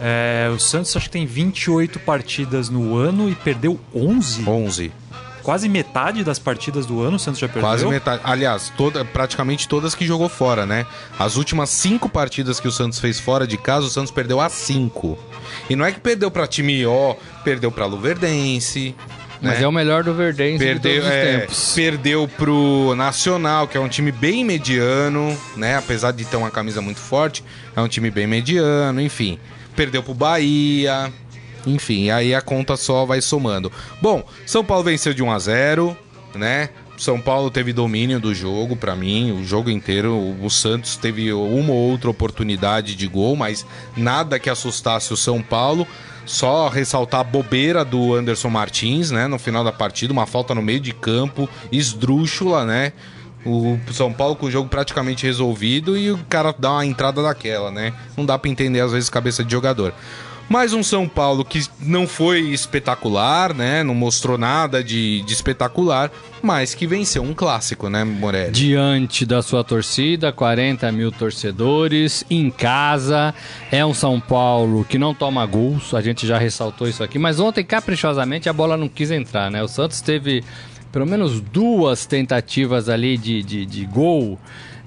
é, 0.00 0.48
o 0.54 0.58
Santos 0.58 0.96
acho 0.96 1.06
que 1.06 1.12
tem 1.12 1.26
28 1.26 1.98
partidas 2.00 2.68
no 2.68 2.96
ano 2.96 3.28
e 3.28 3.34
perdeu 3.34 3.78
11. 3.94 4.48
11. 4.48 4.92
Quase 5.42 5.68
metade 5.68 6.24
das 6.24 6.38
partidas 6.38 6.86
do 6.86 7.02
ano 7.02 7.16
o 7.16 7.18
Santos 7.18 7.40
já 7.40 7.46
perdeu. 7.46 7.62
Quase 7.62 7.86
metade. 7.86 8.20
Aliás, 8.24 8.72
toda, 8.76 9.04
praticamente 9.04 9.68
todas 9.68 9.94
que 9.94 10.06
jogou 10.06 10.28
fora, 10.28 10.66
né? 10.66 10.86
As 11.18 11.36
últimas 11.36 11.70
cinco 11.70 12.08
partidas 12.08 12.60
que 12.60 12.68
o 12.68 12.72
Santos 12.72 12.98
fez 12.98 13.18
fora 13.18 13.46
de 13.46 13.56
casa, 13.56 13.86
o 13.86 13.90
Santos 13.90 14.10
perdeu 14.10 14.40
as 14.40 14.52
cinco. 14.52 15.18
E 15.68 15.76
não 15.76 15.84
é 15.84 15.92
que 15.92 16.00
perdeu 16.00 16.30
para 16.30 16.46
time 16.46 16.84
ó, 16.86 17.14
perdeu 17.44 17.70
para 17.70 17.86
Luverdense, 17.86 18.94
mas 19.40 19.58
né? 19.58 19.64
é 19.64 19.68
o 19.68 19.72
melhor 19.72 20.02
do 20.02 20.12
Verdense 20.12 20.58
perdeu, 20.58 20.92
de 20.92 20.98
todos 21.00 21.06
os 21.06 21.14
é, 21.14 21.38
tempos. 21.38 21.72
Perdeu 21.74 22.28
pro 22.28 22.94
Nacional, 22.96 23.68
que 23.68 23.76
é 23.76 23.80
um 23.80 23.88
time 23.88 24.10
bem 24.10 24.44
mediano, 24.44 25.36
né? 25.56 25.76
Apesar 25.76 26.12
de 26.12 26.24
ter 26.24 26.36
uma 26.36 26.50
camisa 26.50 26.80
muito 26.80 27.00
forte, 27.00 27.44
é 27.74 27.80
um 27.80 27.88
time 27.88 28.10
bem 28.10 28.26
mediano, 28.26 29.00
enfim 29.00 29.38
perdeu 29.78 30.02
pro 30.02 30.12
Bahia. 30.12 31.12
Enfim, 31.68 32.10
aí 32.10 32.34
a 32.34 32.40
conta 32.40 32.76
só 32.76 33.04
vai 33.04 33.20
somando. 33.20 33.70
Bom, 34.00 34.24
São 34.46 34.64
Paulo 34.64 34.84
venceu 34.84 35.12
de 35.12 35.22
1 35.22 35.30
a 35.30 35.38
0, 35.38 35.96
né? 36.34 36.70
São 36.98 37.20
Paulo 37.20 37.48
teve 37.48 37.72
domínio 37.72 38.18
do 38.18 38.34
jogo 38.34 38.74
para 38.74 38.96
mim, 38.96 39.30
o 39.30 39.44
jogo 39.44 39.70
inteiro. 39.70 40.36
O 40.42 40.50
Santos 40.50 40.96
teve 40.96 41.32
uma 41.32 41.72
ou 41.72 41.90
outra 41.90 42.10
oportunidade 42.10 42.96
de 42.96 43.06
gol, 43.06 43.36
mas 43.36 43.64
nada 43.96 44.38
que 44.38 44.50
assustasse 44.50 45.12
o 45.12 45.16
São 45.16 45.40
Paulo. 45.40 45.86
Só 46.26 46.68
ressaltar 46.68 47.20
a 47.20 47.24
bobeira 47.24 47.84
do 47.84 48.14
Anderson 48.14 48.50
Martins, 48.50 49.10
né? 49.10 49.28
No 49.28 49.38
final 49.38 49.62
da 49.62 49.72
partida, 49.72 50.12
uma 50.12 50.26
falta 50.26 50.54
no 50.54 50.60
meio 50.60 50.80
de 50.80 50.92
campo, 50.92 51.48
esdrúxula, 51.70 52.66
né? 52.66 52.92
O 53.46 53.78
São 53.92 54.12
Paulo 54.12 54.34
com 54.34 54.46
o 54.46 54.50
jogo 54.50 54.68
praticamente 54.68 55.24
resolvido 55.24 55.96
e 55.96 56.10
o 56.10 56.18
cara 56.28 56.52
dá 56.58 56.72
uma 56.72 56.84
entrada 56.84 57.22
daquela, 57.22 57.70
né? 57.70 57.94
Não 58.16 58.26
dá 58.26 58.36
para 58.36 58.50
entender 58.50 58.80
às 58.80 58.92
vezes 58.92 59.08
cabeça 59.08 59.44
de 59.44 59.52
jogador. 59.52 59.94
Mais 60.48 60.72
um 60.72 60.82
São 60.82 61.06
Paulo 61.06 61.44
que 61.44 61.62
não 61.78 62.06
foi 62.06 62.40
espetacular, 62.40 63.52
né? 63.52 63.82
Não 63.82 63.94
mostrou 63.94 64.38
nada 64.38 64.82
de, 64.82 65.20
de, 65.20 65.32
espetacular, 65.34 66.10
mas 66.42 66.74
que 66.74 66.86
venceu 66.86 67.22
um 67.22 67.34
clássico, 67.34 67.90
né, 67.90 68.02
Morelli? 68.02 68.52
Diante 68.52 69.26
da 69.26 69.42
sua 69.42 69.62
torcida, 69.62 70.32
40 70.32 70.90
mil 70.90 71.12
torcedores, 71.12 72.24
em 72.30 72.50
casa. 72.50 73.34
É 73.70 73.84
um 73.84 73.92
São 73.92 74.18
Paulo 74.18 74.86
que 74.88 74.96
não 74.96 75.14
toma 75.14 75.44
gols, 75.44 75.92
a 75.92 76.00
gente 76.00 76.26
já 76.26 76.38
ressaltou 76.38 76.88
isso 76.88 77.04
aqui, 77.04 77.18
mas 77.18 77.38
ontem, 77.38 77.62
caprichosamente, 77.62 78.48
a 78.48 78.52
bola 78.52 78.74
não 78.74 78.88
quis 78.88 79.10
entrar, 79.10 79.50
né? 79.50 79.62
O 79.62 79.68
Santos 79.68 80.00
teve 80.00 80.42
pelo 80.90 81.04
menos 81.04 81.42
duas 81.42 82.06
tentativas 82.06 82.88
ali 82.88 83.18
de, 83.18 83.42
de, 83.42 83.66
de 83.66 83.84
gol. 83.84 84.38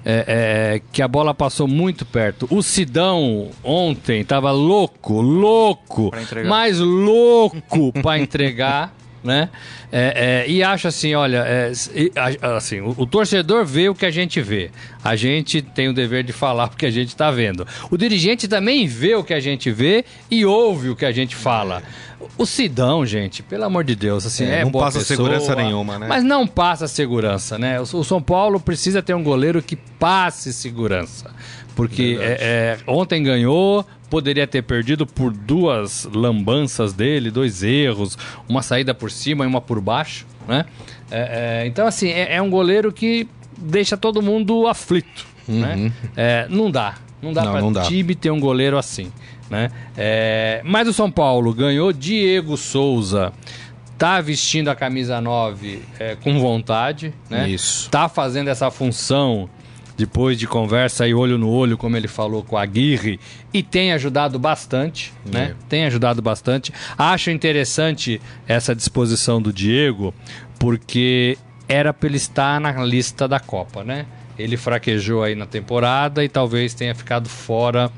É, 0.04 0.24
é, 0.26 0.82
que 0.92 1.00
a 1.00 1.06
bola 1.06 1.32
passou 1.32 1.68
muito 1.68 2.04
perto. 2.04 2.48
O 2.50 2.62
Sidão 2.62 3.50
ontem 3.62 4.20
estava 4.20 4.50
louco, 4.50 5.20
louco, 5.20 6.10
mais 6.44 6.78
louco 6.80 7.92
para 8.02 8.18
entregar. 8.18 8.92
né? 9.22 9.48
É, 9.90 10.44
é, 10.46 10.50
e 10.50 10.62
acho 10.62 10.88
assim, 10.88 11.14
olha, 11.14 11.44
é, 11.46 11.72
assim, 12.56 12.80
o, 12.80 12.94
o, 12.98 13.06
torcedor 13.06 13.64
vê 13.64 13.88
o 13.88 13.94
que 13.94 14.04
a 14.04 14.10
gente 14.10 14.40
vê. 14.40 14.70
A 15.02 15.14
gente 15.14 15.62
tem 15.62 15.88
o 15.88 15.92
dever 15.92 16.24
de 16.24 16.32
falar 16.32 16.66
o 16.72 16.76
que 16.76 16.86
a 16.86 16.90
gente 16.90 17.08
está 17.08 17.30
vendo. 17.30 17.66
O 17.90 17.96
dirigente 17.96 18.48
também 18.48 18.86
vê 18.86 19.14
o 19.14 19.22
que 19.22 19.34
a 19.34 19.40
gente 19.40 19.70
vê 19.70 20.04
e 20.30 20.44
ouve 20.44 20.90
o 20.90 20.96
que 20.96 21.04
a 21.04 21.12
gente 21.12 21.36
fala. 21.36 21.82
O 22.36 22.46
Sidão, 22.46 23.04
gente, 23.04 23.42
pelo 23.42 23.64
amor 23.64 23.84
de 23.84 23.94
Deus, 23.94 24.26
assim, 24.26 24.44
é, 24.44 24.60
é 24.60 24.64
não 24.64 24.72
passa 24.72 24.98
pessoa, 24.98 25.16
segurança 25.16 25.54
nenhuma, 25.54 25.98
né? 25.98 26.06
Mas 26.08 26.24
não 26.24 26.46
passa 26.46 26.88
segurança, 26.88 27.58
né? 27.58 27.80
O, 27.80 28.04
São 28.04 28.22
Paulo 28.22 28.60
precisa 28.60 29.02
ter 29.02 29.14
um 29.14 29.22
goleiro 29.22 29.62
que 29.62 29.76
passe 29.76 30.52
segurança. 30.52 31.30
Porque 31.74 32.18
é, 32.20 32.38
é, 32.40 32.78
ontem 32.86 33.22
ganhou, 33.22 33.86
poderia 34.10 34.46
ter 34.46 34.62
perdido 34.62 35.06
por 35.06 35.32
duas 35.32 36.04
lambanças 36.12 36.92
dele, 36.92 37.30
dois 37.30 37.62
erros, 37.62 38.18
uma 38.48 38.62
saída 38.62 38.92
por 38.92 39.10
cima 39.10 39.44
e 39.44 39.46
uma 39.46 39.60
por 39.60 39.80
baixo, 39.80 40.26
né? 40.46 40.66
É, 41.10 41.62
é 41.62 41.66
então, 41.66 41.86
assim, 41.86 42.08
é, 42.08 42.34
é, 42.34 42.42
um 42.42 42.50
goleiro 42.50 42.92
que 42.92 43.26
deixa 43.56 43.96
todo 43.96 44.20
mundo 44.20 44.66
aflito, 44.66 45.26
uhum. 45.48 45.60
né? 45.60 45.92
Não 46.50 46.70
dá, 46.70 46.96
não 47.22 47.32
dá 47.32 47.44
não, 47.44 47.72
para 47.72 47.84
time 47.84 48.14
ter 48.14 48.30
um 48.30 48.40
goleiro 48.40 48.76
assim, 48.76 49.10
né? 49.52 49.70
É, 49.94 50.62
mas 50.64 50.88
o 50.88 50.94
São 50.94 51.10
Paulo 51.10 51.52
ganhou 51.52 51.92
Diego 51.92 52.56
Souza, 52.56 53.34
tá 53.98 54.18
vestindo 54.18 54.68
a 54.68 54.74
camisa 54.74 55.20
9 55.20 55.82
é, 55.98 56.16
com 56.16 56.40
vontade, 56.40 57.12
né? 57.28 57.50
Isso. 57.50 57.90
Tá 57.90 58.08
fazendo 58.08 58.48
essa 58.48 58.70
função 58.70 59.50
depois 59.94 60.38
de 60.38 60.46
conversa 60.46 61.06
e 61.06 61.12
olho 61.12 61.36
no 61.36 61.50
olho, 61.50 61.76
como 61.76 61.98
ele 61.98 62.08
falou 62.08 62.42
com 62.42 62.56
a 62.56 62.62
Aguirre, 62.62 63.20
e 63.52 63.62
tem 63.62 63.92
ajudado 63.92 64.38
bastante, 64.38 65.12
né? 65.30 65.54
É. 65.54 65.54
Tem 65.68 65.84
ajudado 65.84 66.22
bastante. 66.22 66.72
Acho 66.96 67.30
interessante 67.30 68.22
essa 68.48 68.74
disposição 68.74 69.40
do 69.40 69.52
Diego, 69.52 70.14
porque 70.58 71.36
era 71.68 71.92
para 71.92 72.08
ele 72.08 72.16
estar 72.16 72.58
na 72.58 72.72
lista 72.82 73.28
da 73.28 73.38
Copa, 73.38 73.84
né? 73.84 74.06
Ele 74.38 74.56
fraquejou 74.56 75.22
aí 75.22 75.34
na 75.34 75.44
temporada 75.44 76.24
e 76.24 76.28
talvez 76.28 76.72
tenha 76.72 76.94
ficado 76.94 77.28
fora 77.28 77.92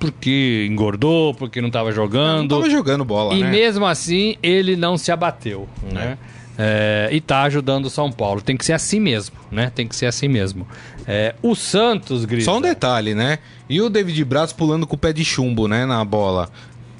porque 0.00 0.66
engordou, 0.68 1.34
porque 1.34 1.60
não 1.60 1.68
estava 1.68 1.92
jogando. 1.92 2.38
Não 2.38 2.44
estava 2.58 2.70
jogando 2.70 3.04
bola, 3.04 3.34
e 3.34 3.42
né? 3.42 3.50
Mesmo 3.50 3.86
assim, 3.86 4.36
ele 4.42 4.74
não 4.74 4.96
se 4.96 5.12
abateu, 5.12 5.68
é. 5.90 5.94
né? 5.94 6.18
É, 6.62 7.08
e 7.12 7.20
tá 7.20 7.42
ajudando 7.42 7.86
o 7.86 7.90
São 7.90 8.10
Paulo. 8.10 8.42
Tem 8.42 8.56
que 8.56 8.64
ser 8.64 8.72
assim 8.72 9.00
mesmo, 9.00 9.36
né? 9.50 9.70
Tem 9.74 9.86
que 9.86 9.94
ser 9.94 10.06
assim 10.06 10.28
mesmo. 10.28 10.66
É, 11.06 11.34
o 11.42 11.54
Santos, 11.54 12.24
Grisa... 12.24 12.44
Só 12.46 12.58
um 12.58 12.60
detalhe, 12.60 13.14
né? 13.14 13.38
E 13.68 13.80
o 13.80 13.88
David 13.88 14.24
Braz 14.24 14.52
pulando 14.52 14.86
com 14.86 14.94
o 14.94 14.98
pé 14.98 15.12
de 15.12 15.24
chumbo, 15.24 15.66
né? 15.66 15.86
Na 15.86 16.04
bola 16.04 16.50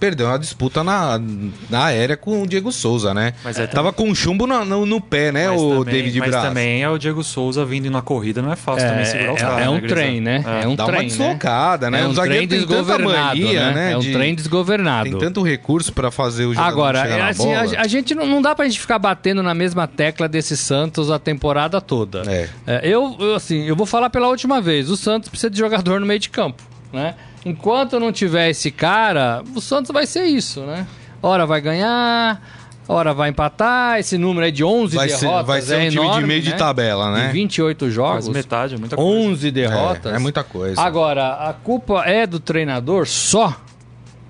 perdeu 0.00 0.26
uma 0.26 0.38
disputa 0.38 0.82
na, 0.82 1.20
na 1.68 1.84
aérea 1.84 2.16
com 2.16 2.42
o 2.42 2.46
Diego 2.46 2.72
Souza, 2.72 3.12
né? 3.12 3.34
Mas 3.44 3.58
é, 3.58 3.66
Tava 3.66 3.92
com 3.92 4.12
chumbo 4.14 4.46
no, 4.46 4.64
no, 4.64 4.86
no 4.86 5.00
pé, 5.00 5.30
né, 5.30 5.50
o 5.50 5.80
também, 5.80 5.94
David 5.94 6.18
Braz. 6.18 6.34
Mas 6.34 6.44
também 6.44 6.82
é 6.82 6.88
o 6.88 6.96
Diego 6.96 7.22
Souza 7.22 7.64
vindo 7.64 7.90
na 7.90 8.00
corrida, 8.00 8.40
não 8.40 8.50
é 8.50 8.56
fácil 8.56 8.86
é, 8.86 8.90
também 8.90 9.04
segurar 9.04 9.34
os 9.34 9.42
é. 9.42 9.64
É 9.64 9.68
um 9.68 9.74
né, 9.74 9.88
trem, 9.88 10.20
né? 10.20 10.44
É, 10.62 10.66
um 10.66 10.74
Dá 10.74 10.86
trem, 10.86 11.00
uma 11.00 11.04
deslocada, 11.04 11.90
né? 11.90 11.98
né? 11.98 12.04
É 12.04 12.08
um 12.08 12.14
trem 12.14 12.46
desgovernado, 12.48 13.40
mania, 13.40 13.70
né? 13.72 13.92
É 13.92 13.96
um 13.96 14.00
de... 14.00 14.12
trem 14.12 14.34
desgovernado. 14.34 15.10
Tem 15.10 15.18
tanto 15.18 15.42
recurso 15.42 15.92
para 15.92 16.10
fazer 16.10 16.46
o 16.46 16.54
jogo 16.54 16.66
Agora, 16.66 17.00
é 17.00 17.20
assim, 17.22 17.52
a, 17.52 17.62
a, 17.82 17.86
gente 17.86 18.14
não, 18.14 18.26
não 18.26 18.40
dá 18.40 18.54
pra 18.54 18.64
gente 18.66 18.80
ficar 18.80 18.98
batendo 18.98 19.42
na 19.42 19.54
mesma 19.54 19.86
tecla 19.86 20.26
desse 20.26 20.56
Santos 20.56 21.10
a 21.10 21.18
temporada 21.18 21.80
toda. 21.80 22.22
É. 22.26 22.48
é 22.66 22.80
eu, 22.84 23.16
eu, 23.20 23.34
assim, 23.34 23.64
eu 23.64 23.76
vou 23.76 23.86
falar 23.86 24.08
pela 24.08 24.28
última 24.28 24.60
vez. 24.60 24.88
O 24.88 24.96
Santos 24.96 25.28
precisa 25.28 25.50
de 25.50 25.58
jogador 25.58 26.00
no 26.00 26.06
meio 26.06 26.20
de 26.20 26.30
campo, 26.30 26.62
né? 26.92 27.14
Enquanto 27.44 27.98
não 27.98 28.12
tiver 28.12 28.50
esse 28.50 28.70
cara, 28.70 29.42
o 29.55 29.61
Santos 29.61 29.90
vai 29.90 30.07
ser 30.07 30.24
isso, 30.24 30.61
né? 30.62 30.87
Ora 31.22 31.46
vai 31.46 31.61
ganhar, 31.61 32.40
ora 32.88 33.12
vai 33.12 33.31
empatar, 33.31 33.98
esse 33.98 34.16
número 34.16 34.46
aí 34.46 34.53
de 34.53 34.64
11 34.64 34.96
vai 34.96 35.07
derrotas 35.07 35.29
ser, 35.29 35.44
vai 35.44 35.62
ser 35.62 35.74
é 35.74 35.76
um 35.76 35.90
time 35.90 36.03
enorme, 36.03 36.20
de 36.20 36.26
meio 36.26 36.44
né? 36.44 36.50
de 36.50 36.57
tabela, 36.57 37.12
né? 37.12 37.26
De 37.26 37.33
28 37.33 37.90
jogos. 37.90 38.24
Quase 38.26 38.31
metade, 38.31 38.74
é 38.74 38.79
muita 38.79 38.96
coisa. 38.96 39.29
11 39.29 39.50
derrotas. 39.50 40.12
É, 40.12 40.16
é 40.16 40.18
muita 40.18 40.42
coisa. 40.42 40.81
Agora, 40.81 41.35
a 41.48 41.53
culpa 41.53 42.05
é 42.05 42.26
do 42.26 42.40
treinador 42.40 43.07
só? 43.07 43.57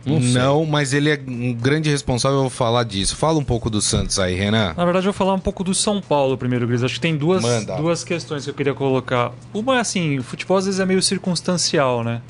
Não, 0.05 0.18
não, 0.18 0.66
mas 0.66 0.94
ele 0.94 1.11
é 1.11 1.20
um 1.29 1.53
grande 1.53 1.90
responsável, 1.90 2.38
eu 2.38 2.42
vou 2.42 2.51
falar 2.51 2.85
disso. 2.85 3.14
Fala 3.16 3.38
um 3.38 3.44
pouco 3.44 3.68
do 3.68 3.83
Santos 3.83 4.18
aí, 4.18 4.35
Renan. 4.35 4.73
Na 4.75 4.85
verdade, 4.85 5.07
eu 5.07 5.12
vou 5.12 5.18
falar 5.18 5.35
um 5.35 5.40
pouco 5.40 5.62
do 5.62 5.75
São 5.75 6.01
Paulo 6.01 6.38
primeiro, 6.38 6.66
Gris. 6.66 6.83
Acho 6.83 6.94
que 6.94 7.01
tem 7.01 7.16
duas, 7.16 7.44
duas 7.77 8.03
questões 8.03 8.44
que 8.44 8.51
eu 8.51 8.55
queria 8.55 8.75
colocar. 8.75 9.33
Uma 9.53 9.77
é 9.77 9.81
assim, 9.81 10.18
o 10.18 10.23
futebol 10.23 10.57
às 10.57 10.64
vezes 10.64 10.81
é 10.81 10.87
meio 10.87 11.03
circunstancial, 11.03 12.03
né? 12.03 12.23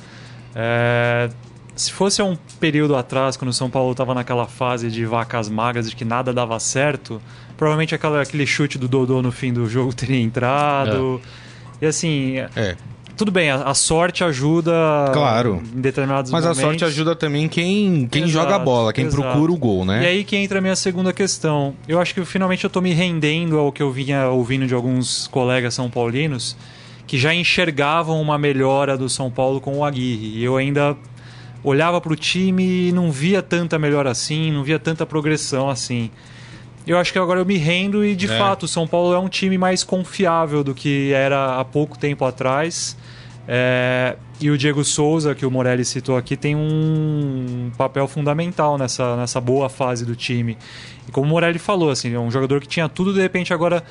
É, 0.55 1.29
se 1.75 1.91
fosse 1.91 2.21
um 2.21 2.37
período 2.59 2.95
atrás, 2.95 3.37
quando 3.37 3.49
o 3.49 3.53
São 3.53 3.69
Paulo 3.69 3.91
estava 3.91 4.13
naquela 4.13 4.47
fase 4.47 4.89
de 4.89 5.05
vacas 5.05 5.49
magras, 5.49 5.89
de 5.89 5.95
que 5.95 6.05
nada 6.05 6.33
dava 6.33 6.59
certo, 6.59 7.21
provavelmente 7.57 7.95
aquela, 7.95 8.21
aquele 8.21 8.45
chute 8.45 8.77
do 8.77 8.87
Dodô 8.87 9.21
no 9.21 9.31
fim 9.31 9.53
do 9.53 9.67
jogo 9.67 9.93
teria 9.95 10.19
entrado. 10.19 11.21
É. 11.81 11.85
E 11.85 11.87
assim. 11.87 12.37
É 12.55 12.75
tudo 13.21 13.31
bem, 13.31 13.51
a, 13.51 13.63
a, 13.63 13.73
sorte 13.75 14.23
ajuda 14.23 14.71
claro. 15.13 15.61
em 15.75 15.79
determinados 15.79 16.31
Mas 16.31 16.43
momentos. 16.43 16.59
a 16.59 16.65
sorte 16.65 16.85
ajuda 16.85 17.15
também 17.15 17.47
quem, 17.47 18.07
quem 18.07 18.23
exato, 18.23 18.31
joga 18.33 18.55
a 18.55 18.59
bola, 18.59 18.91
quem 18.91 19.05
exato. 19.05 19.21
procura 19.21 19.51
o 19.51 19.57
gol, 19.57 19.85
né? 19.85 20.03
E 20.03 20.07
aí 20.07 20.23
que 20.23 20.35
entra 20.35 20.57
a 20.57 20.61
minha 20.61 20.75
segunda 20.75 21.13
questão. 21.13 21.75
Eu 21.87 22.01
acho 22.01 22.15
que 22.15 22.25
finalmente 22.25 22.63
eu 22.63 22.69
tô 22.69 22.81
me 22.81 22.93
rendendo 22.93 23.59
ao 23.59 23.71
que 23.71 23.83
eu 23.83 23.91
vinha 23.91 24.27
ouvindo 24.27 24.65
de 24.65 24.73
alguns 24.73 25.27
colegas 25.27 25.75
são 25.75 25.87
paulinos 25.87 26.57
que 27.11 27.17
já 27.17 27.35
enxergavam 27.35 28.21
uma 28.21 28.37
melhora 28.37 28.97
do 28.97 29.09
São 29.09 29.29
Paulo 29.29 29.59
com 29.59 29.79
o 29.79 29.83
Aguirre. 29.83 30.37
E 30.37 30.45
eu 30.45 30.55
ainda 30.55 30.95
olhava 31.61 31.99
para 31.99 32.13
o 32.13 32.15
time 32.15 32.87
e 32.87 32.91
não 32.93 33.11
via 33.11 33.41
tanta 33.41 33.77
melhora 33.77 34.09
assim, 34.09 34.49
não 34.49 34.63
via 34.63 34.79
tanta 34.79 35.05
progressão 35.05 35.69
assim. 35.69 36.09
Eu 36.87 36.97
acho 36.97 37.11
que 37.11 37.19
agora 37.19 37.41
eu 37.41 37.45
me 37.45 37.57
rendo 37.57 38.05
e, 38.05 38.15
de 38.15 38.31
é. 38.31 38.37
fato, 38.37 38.63
o 38.63 38.67
São 38.67 38.87
Paulo 38.87 39.13
é 39.13 39.19
um 39.19 39.27
time 39.27 39.57
mais 39.57 39.83
confiável 39.83 40.63
do 40.63 40.73
que 40.73 41.11
era 41.11 41.59
há 41.59 41.65
pouco 41.65 41.99
tempo 41.99 42.23
atrás. 42.23 42.95
É, 43.45 44.15
e 44.39 44.49
o 44.49 44.57
Diego 44.57 44.81
Souza, 44.85 45.35
que 45.35 45.45
o 45.45 45.51
Morelli 45.51 45.83
citou 45.83 46.15
aqui, 46.15 46.37
tem 46.37 46.55
um 46.55 47.73
papel 47.77 48.07
fundamental 48.07 48.77
nessa, 48.77 49.17
nessa 49.17 49.41
boa 49.41 49.67
fase 49.67 50.05
do 50.05 50.15
time. 50.15 50.57
E 51.09 51.11
como 51.11 51.27
o 51.27 51.29
Morelli 51.29 51.59
falou, 51.59 51.89
assim, 51.89 52.13
é 52.13 52.19
um 52.19 52.31
jogador 52.31 52.61
que 52.61 52.69
tinha 52.69 52.87
tudo, 52.87 53.13
de 53.13 53.19
repente, 53.19 53.53
agora 53.53 53.83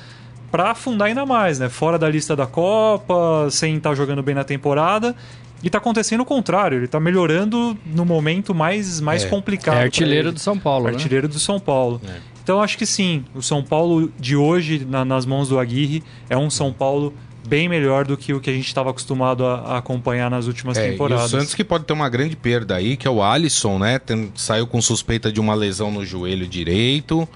para 0.51 0.71
afundar 0.71 1.07
ainda 1.07 1.25
mais, 1.25 1.57
né? 1.59 1.69
Fora 1.69 1.97
da 1.97 2.09
lista 2.09 2.35
da 2.35 2.45
Copa, 2.45 3.47
sem 3.49 3.77
estar 3.77 3.91
tá 3.91 3.95
jogando 3.95 4.21
bem 4.21 4.35
na 4.35 4.43
temporada. 4.43 5.15
E 5.63 5.67
está 5.67 5.77
acontecendo 5.77 6.21
o 6.21 6.25
contrário, 6.25 6.77
ele 6.77 6.85
está 6.85 6.99
melhorando 6.99 7.77
no 7.85 8.03
momento 8.03 8.53
mais, 8.53 8.99
mais 8.99 9.23
é. 9.23 9.27
complicado. 9.29 9.77
É 9.77 9.83
artilheiro 9.83 10.31
do 10.31 10.39
São 10.39 10.57
Paulo. 10.57 10.85
Né? 10.85 10.91
Artilheiro 10.91 11.27
né? 11.27 11.33
do 11.33 11.39
São 11.39 11.59
Paulo. 11.59 12.01
É. 12.03 12.17
Então 12.43 12.61
acho 12.61 12.77
que 12.77 12.85
sim, 12.85 13.23
o 13.35 13.41
São 13.43 13.63
Paulo 13.63 14.11
de 14.19 14.35
hoje, 14.35 14.85
na, 14.89 15.05
nas 15.05 15.25
mãos 15.25 15.49
do 15.49 15.59
Aguirre, 15.59 16.03
é 16.27 16.35
um 16.35 16.49
São 16.49 16.73
Paulo 16.73 17.13
bem 17.47 17.69
melhor 17.69 18.05
do 18.05 18.17
que 18.17 18.33
o 18.33 18.39
que 18.39 18.49
a 18.49 18.53
gente 18.53 18.67
estava 18.67 18.89
acostumado 18.89 19.45
a, 19.45 19.55
a, 19.59 19.77
acompanhar 19.77 20.29
nas 20.29 20.47
últimas 20.47 20.77
é, 20.77 20.89
temporadas. 20.89 21.31
E 21.31 21.35
o 21.35 21.39
Santos 21.39 21.55
que 21.55 21.63
pode 21.63 21.85
ter 21.85 21.93
uma 21.93 22.09
grande 22.09 22.35
perda 22.35 22.75
aí, 22.75 22.97
que 22.97 23.07
é 23.07 23.11
o 23.11 23.21
Alisson, 23.21 23.77
né? 23.79 23.99
Tem, 23.99 24.31
saiu 24.35 24.65
com 24.65 24.81
suspeita 24.81 25.31
de 25.31 25.39
uma 25.39 25.53
lesão 25.53 25.91
no 25.91 26.03
joelho 26.03 26.47
direito. 26.47 27.27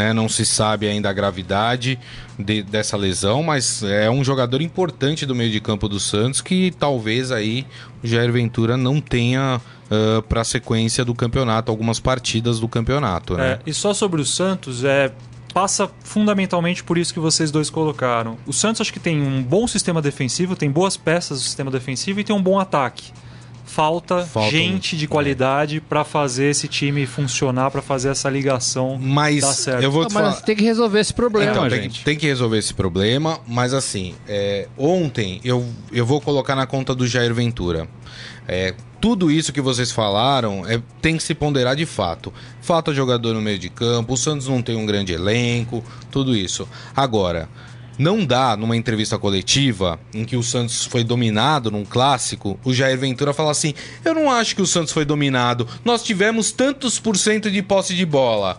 Né? 0.00 0.14
Não 0.14 0.30
se 0.30 0.46
sabe 0.46 0.88
ainda 0.88 1.10
a 1.10 1.12
gravidade 1.12 1.98
de, 2.38 2.62
dessa 2.62 2.96
lesão, 2.96 3.42
mas 3.42 3.82
é 3.82 4.10
um 4.10 4.24
jogador 4.24 4.62
importante 4.62 5.26
do 5.26 5.34
meio 5.34 5.50
de 5.50 5.60
campo 5.60 5.86
do 5.90 6.00
Santos 6.00 6.40
que 6.40 6.72
talvez 6.78 7.30
aí 7.30 7.66
o 8.02 8.06
Jair 8.06 8.32
Ventura 8.32 8.78
não 8.78 8.98
tenha 8.98 9.60
uh, 9.60 10.22
para 10.22 10.40
a 10.40 10.44
sequência 10.44 11.04
do 11.04 11.14
campeonato, 11.14 11.70
algumas 11.70 12.00
partidas 12.00 12.58
do 12.58 12.66
campeonato. 12.66 13.36
Né? 13.36 13.52
É, 13.52 13.58
e 13.66 13.74
só 13.74 13.92
sobre 13.92 14.22
o 14.22 14.24
Santos, 14.24 14.84
é, 14.84 15.12
passa 15.52 15.90
fundamentalmente 16.02 16.82
por 16.82 16.96
isso 16.96 17.12
que 17.12 17.20
vocês 17.20 17.50
dois 17.50 17.68
colocaram. 17.68 18.38
O 18.46 18.54
Santos 18.54 18.80
acho 18.80 18.94
que 18.94 19.00
tem 19.00 19.20
um 19.20 19.42
bom 19.42 19.66
sistema 19.68 20.00
defensivo, 20.00 20.56
tem 20.56 20.70
boas 20.70 20.96
peças 20.96 21.40
do 21.40 21.44
sistema 21.44 21.70
defensivo 21.70 22.20
e 22.20 22.24
tem 22.24 22.34
um 22.34 22.42
bom 22.42 22.58
ataque. 22.58 23.12
Falta, 23.64 24.24
Falta 24.24 24.50
gente 24.50 24.96
de 24.96 25.06
qualidade 25.06 25.76
é. 25.76 25.80
para 25.80 26.04
fazer 26.04 26.50
esse 26.50 26.66
time 26.66 27.06
funcionar, 27.06 27.70
para 27.70 27.80
fazer 27.80 28.08
essa 28.08 28.28
ligação 28.28 28.98
mas 29.00 29.40
dar 29.42 29.52
certo. 29.52 29.82
Eu 29.82 29.90
vou 29.90 30.06
te 30.06 30.14
mas 30.14 30.42
tem 30.42 30.56
que 30.56 30.64
resolver 30.64 31.00
esse 31.00 31.14
problema, 31.14 31.52
então, 31.52 31.70
gente. 31.70 31.80
Tem 31.80 31.90
que, 31.90 32.04
tem 32.04 32.16
que, 32.16 32.26
resolver 32.26 32.58
esse 32.58 32.74
problema, 32.74 33.38
mas 33.46 33.72
assim, 33.72 34.14
é, 34.28 34.68
ontem 34.76 35.40
eu, 35.44 35.64
eu 35.92 36.04
vou 36.04 36.20
colocar 36.20 36.54
na 36.56 36.66
conta 36.66 36.94
do 36.94 37.06
Jair 37.06 37.32
Ventura. 37.32 37.88
É, 38.48 38.74
tudo 39.00 39.30
isso 39.30 39.52
que 39.52 39.60
vocês 39.60 39.90
falaram 39.90 40.66
é, 40.66 40.82
tem 41.00 41.16
que 41.16 41.22
se 41.22 41.34
ponderar 41.34 41.76
de 41.76 41.86
fato. 41.86 42.32
Falta 42.60 42.92
jogador 42.92 43.32
no 43.32 43.40
meio 43.40 43.58
de 43.58 43.70
campo, 43.70 44.14
o 44.14 44.16
Santos 44.16 44.48
não 44.48 44.60
tem 44.60 44.76
um 44.76 44.84
grande 44.84 45.12
elenco, 45.12 45.82
tudo 46.10 46.36
isso. 46.36 46.68
Agora, 46.94 47.48
não 48.00 48.24
dá 48.24 48.56
numa 48.56 48.74
entrevista 48.74 49.18
coletiva 49.18 50.00
em 50.14 50.24
que 50.24 50.34
o 50.34 50.42
Santos 50.42 50.86
foi 50.86 51.04
dominado 51.04 51.70
num 51.70 51.84
clássico, 51.84 52.58
o 52.64 52.72
Jair 52.72 52.98
Ventura 52.98 53.34
falar 53.34 53.50
assim: 53.50 53.74
"Eu 54.02 54.14
não 54.14 54.30
acho 54.30 54.56
que 54.56 54.62
o 54.62 54.66
Santos 54.66 54.90
foi 54.90 55.04
dominado. 55.04 55.68
Nós 55.84 56.02
tivemos 56.02 56.50
tantos 56.50 56.98
por 56.98 57.18
cento 57.18 57.50
de 57.50 57.62
posse 57.62 57.94
de 57.94 58.06
bola." 58.06 58.58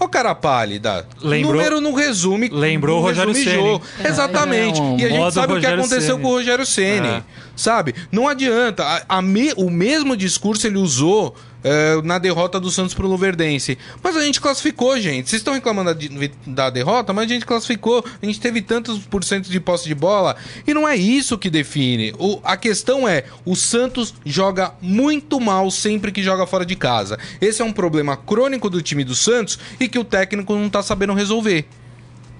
Ô 0.00 0.08
cara 0.08 0.34
pálida, 0.34 1.06
lembrou, 1.22 1.54
número 1.54 1.80
não 1.80 1.94
resume. 1.94 2.48
Lembrou 2.48 2.98
o 2.98 3.02
Rogério 3.02 3.32
Ceni. 3.32 3.80
É, 4.02 4.08
Exatamente. 4.08 4.80
É 4.80 4.82
um 4.82 4.98
e 4.98 5.04
a 5.04 5.08
gente 5.08 5.34
sabe 5.34 5.52
o 5.52 5.60
que 5.60 5.66
aconteceu 5.66 6.18
com 6.18 6.26
o 6.26 6.30
Rogério 6.32 6.66
Ceni. 6.66 7.06
É. 7.06 7.22
Sabe? 7.54 7.94
Não 8.10 8.26
adianta. 8.26 8.82
A, 8.82 9.18
a 9.18 9.22
me, 9.22 9.52
o 9.56 9.70
mesmo 9.70 10.16
discurso 10.16 10.66
ele 10.66 10.78
usou 10.78 11.36
é, 11.64 12.00
na 12.02 12.18
derrota 12.18 12.60
do 12.60 12.70
Santos 12.70 12.94
pro 12.94 13.08
Luverdense. 13.08 13.78
Mas 14.02 14.16
a 14.16 14.22
gente 14.22 14.40
classificou, 14.40 15.00
gente. 15.00 15.30
Vocês 15.30 15.40
estão 15.40 15.54
reclamando 15.54 15.94
da, 15.94 16.30
da, 16.46 16.70
derrota, 16.70 17.12
mas 17.12 17.24
a 17.24 17.34
gente 17.34 17.46
classificou. 17.46 18.04
A 18.22 18.26
gente 18.26 18.38
teve 18.38 18.60
tantos 18.60 18.98
por 18.98 19.24
cento 19.24 19.48
de 19.48 19.58
posse 19.58 19.88
de 19.88 19.94
bola. 19.94 20.36
E 20.66 20.74
não 20.74 20.86
é 20.86 20.94
isso 20.94 21.38
que 21.38 21.48
define. 21.48 22.14
O, 22.18 22.38
a 22.44 22.56
questão 22.56 23.08
é: 23.08 23.24
o 23.44 23.56
Santos 23.56 24.14
joga 24.24 24.74
muito 24.82 25.40
mal 25.40 25.70
sempre 25.70 26.12
que 26.12 26.22
joga 26.22 26.46
fora 26.46 26.66
de 26.66 26.76
casa. 26.76 27.18
Esse 27.40 27.62
é 27.62 27.64
um 27.64 27.72
problema 27.72 28.16
crônico 28.16 28.68
do 28.68 28.82
time 28.82 29.02
do 29.02 29.14
Santos 29.14 29.58
e 29.80 29.88
que 29.88 29.98
o 29.98 30.04
técnico 30.04 30.54
não 30.54 30.68
tá 30.68 30.82
sabendo 30.82 31.14
resolver. 31.14 31.64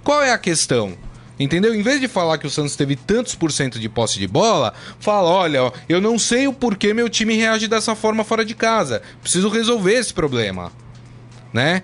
Qual 0.03 0.23
é 0.23 0.33
a 0.33 0.39
questão? 0.39 0.99
Entendeu? 1.39 1.75
Em 1.75 1.83
vez 1.83 2.01
de 2.01 2.07
falar 2.07 2.39
que 2.39 2.47
o 2.47 2.51
Santos 2.51 2.77
teve 2.77 2.95
tantos 2.95 3.35
por 3.35 3.51
cento 3.51 3.79
de 3.81 3.89
posse 3.89 4.19
de 4.19 4.27
bola, 4.27 4.73
fala: 5.01 5.29
olha, 5.29 5.73
eu 5.89 6.01
não 6.01 6.19
sei 6.19 6.47
o 6.47 6.53
porquê 6.53 6.95
meu 6.95 7.09
time 7.09 7.35
reage 7.35 7.67
dessa 7.67 7.95
forma 7.95 8.23
fora 8.23 8.45
de 8.45 8.55
casa. 8.55 9.03
Preciso 9.21 9.49
resolver 9.49 9.95
esse 9.95 10.15
problema. 10.15 10.71
Né? 11.53 11.83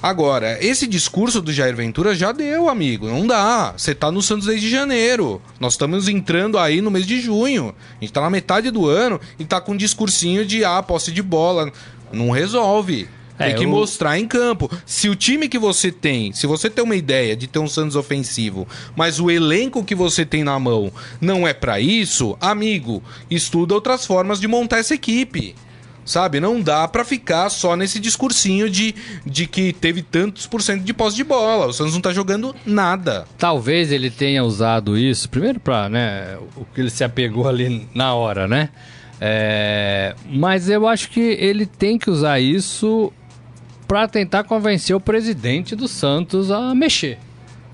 Agora, 0.00 0.64
esse 0.64 0.86
discurso 0.86 1.42
do 1.42 1.52
Jair 1.52 1.74
Ventura 1.74 2.14
já 2.14 2.30
deu, 2.30 2.68
amigo. 2.68 3.08
Não 3.08 3.26
dá. 3.26 3.74
Você 3.76 3.94
tá 3.94 4.12
no 4.12 4.22
Santos 4.22 4.46
desde 4.46 4.70
janeiro. 4.70 5.42
Nós 5.58 5.72
estamos 5.72 6.08
entrando 6.08 6.56
aí 6.56 6.80
no 6.80 6.90
mês 6.90 7.04
de 7.04 7.20
junho. 7.20 7.74
A 8.00 8.04
gente 8.04 8.12
tá 8.12 8.20
na 8.20 8.30
metade 8.30 8.70
do 8.70 8.86
ano 8.86 9.20
e 9.40 9.44
tá 9.44 9.60
com 9.60 9.72
um 9.72 9.76
discursinho 9.76 10.46
de 10.46 10.64
ah, 10.64 10.80
posse 10.84 11.10
de 11.10 11.20
bola. 11.20 11.72
Não 12.12 12.30
resolve. 12.30 13.08
Tem 13.38 13.52
é, 13.52 13.54
que 13.54 13.66
mostrar 13.66 14.18
em 14.18 14.26
campo. 14.26 14.68
Se 14.84 15.08
o 15.08 15.14
time 15.14 15.48
que 15.48 15.58
você 15.58 15.92
tem, 15.92 16.32
se 16.32 16.46
você 16.46 16.68
tem 16.68 16.84
uma 16.84 16.96
ideia 16.96 17.36
de 17.36 17.46
ter 17.46 17.60
um 17.60 17.68
Santos 17.68 17.94
ofensivo, 17.94 18.66
mas 18.96 19.20
o 19.20 19.30
elenco 19.30 19.84
que 19.84 19.94
você 19.94 20.26
tem 20.26 20.42
na 20.42 20.58
mão 20.58 20.92
não 21.20 21.46
é 21.46 21.54
para 21.54 21.80
isso, 21.80 22.36
amigo, 22.40 23.02
estuda 23.30 23.74
outras 23.74 24.04
formas 24.04 24.40
de 24.40 24.48
montar 24.48 24.78
essa 24.78 24.94
equipe. 24.94 25.54
Sabe, 26.04 26.40
não 26.40 26.62
dá 26.62 26.88
para 26.88 27.04
ficar 27.04 27.50
só 27.50 27.76
nesse 27.76 28.00
discursinho 28.00 28.70
de, 28.70 28.94
de 29.26 29.46
que 29.46 29.74
teve 29.74 30.00
tantos 30.00 30.46
por 30.46 30.62
cento 30.62 30.82
de 30.82 30.94
posse 30.94 31.14
de 31.14 31.22
bola. 31.22 31.66
O 31.66 31.72
Santos 31.72 31.92
não 31.92 32.00
tá 32.00 32.14
jogando 32.14 32.56
nada. 32.64 33.26
Talvez 33.36 33.92
ele 33.92 34.08
tenha 34.10 34.42
usado 34.42 34.96
isso, 34.96 35.28
primeiro 35.28 35.60
para, 35.60 35.86
né, 35.90 36.38
o 36.56 36.64
que 36.64 36.80
ele 36.80 36.88
se 36.88 37.04
apegou 37.04 37.46
ali 37.46 37.86
na 37.94 38.14
hora, 38.14 38.48
né? 38.48 38.70
É, 39.20 40.14
mas 40.30 40.70
eu 40.70 40.88
acho 40.88 41.10
que 41.10 41.20
ele 41.20 41.66
tem 41.66 41.98
que 41.98 42.08
usar 42.08 42.40
isso 42.40 43.12
para 43.88 44.06
tentar 44.06 44.44
convencer 44.44 44.94
o 44.94 45.00
presidente 45.00 45.74
do 45.74 45.88
Santos 45.88 46.50
a 46.50 46.74
mexer. 46.74 47.18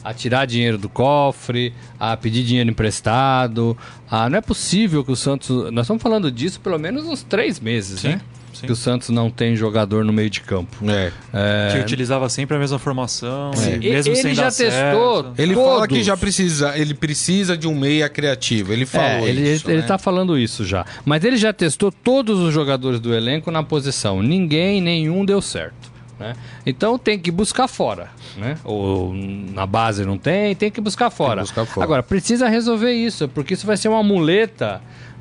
A 0.05 0.14
tirar 0.14 0.46
dinheiro 0.46 0.79
do 0.79 0.88
cofre, 0.88 1.74
a 1.98 2.16
pedir 2.16 2.44
dinheiro 2.44 2.70
emprestado. 2.70 3.77
Ah, 4.09 4.31
não 4.31 4.38
é 4.38 4.40
possível 4.40 5.05
que 5.05 5.11
o 5.11 5.16
Santos. 5.16 5.48
Nós 5.72 5.87
estamos 5.87 6.03
falando 6.03 6.31
disso 6.31 6.61
pelo 6.61 6.79
menos 6.79 7.05
uns 7.07 7.22
três 7.22 7.59
meses, 7.59 8.00
Sim. 8.00 8.09
né? 8.09 8.20
Sim. 8.53 8.66
que 8.66 8.72
o 8.72 8.77
Santos 8.77 9.09
não 9.09 9.31
tem 9.31 9.57
jogador 9.57 10.05
no 10.05 10.12
meio 10.12 10.31
de 10.31 10.40
campo. 10.42 10.77
É. 10.88 11.11
é... 11.33 11.72
Que 11.72 11.81
utilizava 11.81 12.29
sempre 12.29 12.55
a 12.57 12.61
mesma 12.61 12.79
formação, 12.79 13.50
é. 13.55 13.79
mesmo 13.79 14.12
ele 14.12 14.22
sem 14.22 14.35
já 14.35 14.44
testou. 14.44 15.24
Certo. 15.24 15.35
Ele 15.37 15.55
todos. 15.55 15.68
fala 15.72 15.88
que 15.88 16.03
já 16.03 16.16
precisa, 16.16 16.79
ele 16.79 16.94
precisa 16.94 17.57
de 17.57 17.66
um 17.66 17.74
meia 17.74 18.09
criativo. 18.09 18.72
Ele 18.72 18.87
falou 18.87 19.27
é, 19.27 19.31
ele, 19.31 19.53
isso. 19.53 19.66
Ele, 19.66 19.74
né? 19.74 19.81
ele 19.81 19.88
tá 19.88 19.98
falando 19.98 20.38
isso 20.38 20.64
já. 20.64 20.87
Mas 21.05 21.24
ele 21.24 21.37
já 21.37 21.53
testou 21.53 21.90
todos 21.90 22.38
os 22.38 22.55
jogadores 22.55 23.00
do 23.00 23.12
elenco 23.12 23.50
na 23.50 23.62
posição. 23.62 24.22
Ninguém, 24.22 24.81
nenhum 24.81 25.24
deu 25.24 25.42
certo. 25.42 25.93
Né? 26.18 26.35
Então 26.64 26.98
tem 26.98 27.18
que 27.18 27.31
buscar 27.31 27.66
fora. 27.66 28.11
Né? 28.37 28.57
Ou 28.64 29.12
na 29.12 29.66
base 29.66 30.05
não 30.05 30.16
tem, 30.16 30.55
tem 30.55 30.70
que 30.70 30.81
buscar 30.81 31.11
fora. 31.11 31.42
Que 31.42 31.48
buscar 31.48 31.64
fora. 31.64 31.85
Agora, 31.85 32.03
precisa 32.03 32.48
resolver 32.48 32.92
isso, 32.92 33.29
porque 33.29 33.55
isso 33.55 33.66
vai 33.66 33.77
ser 33.77 33.88
uma 33.88 34.03
muleta 34.03 34.81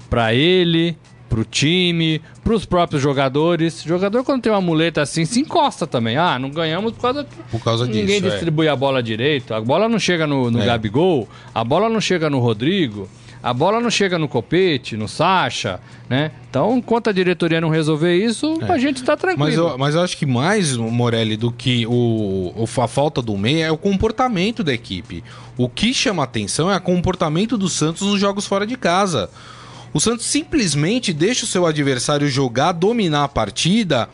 para 0.10 0.34
ele, 0.34 0.96
para 1.28 1.40
o 1.40 1.44
time, 1.44 2.22
para 2.44 2.54
os 2.54 2.66
próprios 2.66 3.02
jogadores. 3.02 3.84
O 3.84 3.88
jogador, 3.88 4.24
quando 4.24 4.44
tem 4.44 4.52
uma 4.52 4.62
muleta 4.62 5.02
assim, 5.02 5.26
se 5.26 5.40
encosta 5.40 5.88
também. 5.88 6.16
Ah, 6.16 6.38
não 6.38 6.52
ganhamos 6.52 6.92
por 6.94 7.02
causa, 7.02 7.26
por 7.50 7.64
causa 7.64 7.88
disso. 7.88 8.00
Ninguém 8.00 8.18
é. 8.18 8.22
distribui 8.22 8.68
a 8.68 8.76
bola 8.76 9.02
direito, 9.02 9.54
a 9.54 9.60
bola 9.60 9.90
não 9.90 9.98
chega 9.98 10.28
no, 10.28 10.52
no 10.52 10.62
é. 10.62 10.66
Gabigol, 10.66 11.28
a 11.54 11.64
bola 11.64 11.90
não 11.90 12.00
chega 12.00 12.30
no 12.30 12.38
Rodrigo. 12.38 13.10
A 13.44 13.54
bola 13.54 13.82
não 13.82 13.92
chega 13.92 14.18
no 14.18 14.30
Copete, 14.30 14.96
no 14.96 15.06
Sacha, 15.06 15.82
né? 16.10 16.32
Então, 16.50 16.78
enquanto 16.78 17.10
a 17.10 17.12
diretoria 17.12 17.60
não 17.60 17.68
resolver 17.68 18.16
isso, 18.16 18.58
é. 18.62 18.72
a 18.72 18.78
gente 18.78 19.02
está 19.02 19.18
tranquilo. 19.18 19.46
Mas 19.46 19.56
eu, 19.56 19.78
mas 19.78 19.96
eu 19.96 20.02
acho 20.02 20.16
que 20.16 20.26
mais, 20.26 20.78
Morelli, 20.78 21.36
do 21.36 21.52
que 21.52 21.86
o, 21.86 22.54
o, 22.56 22.82
a 22.82 22.88
falta 22.88 23.22
do 23.22 23.38
meia 23.38 23.66
é 23.66 23.72
o 23.72 23.78
comportamento 23.78 24.64
da 24.64 24.74
equipe. 24.74 25.22
O 25.58 25.68
que 25.68 25.94
chama 25.94 26.24
atenção 26.24 26.72
é 26.72 26.78
o 26.78 26.82
comportamento 26.82 27.58
do 27.58 27.68
Santos 27.68 28.08
nos 28.08 28.18
jogos 28.18 28.48
fora 28.48 28.66
de 28.66 28.78
casa. 28.78 29.30
O 29.94 30.00
Santos 30.00 30.26
simplesmente 30.26 31.12
deixa 31.12 31.44
o 31.44 31.48
seu 31.48 31.66
adversário 31.66 32.30
jogar, 32.30 32.72
dominar 32.72 33.26
a 33.26 33.28
partida 33.30 34.10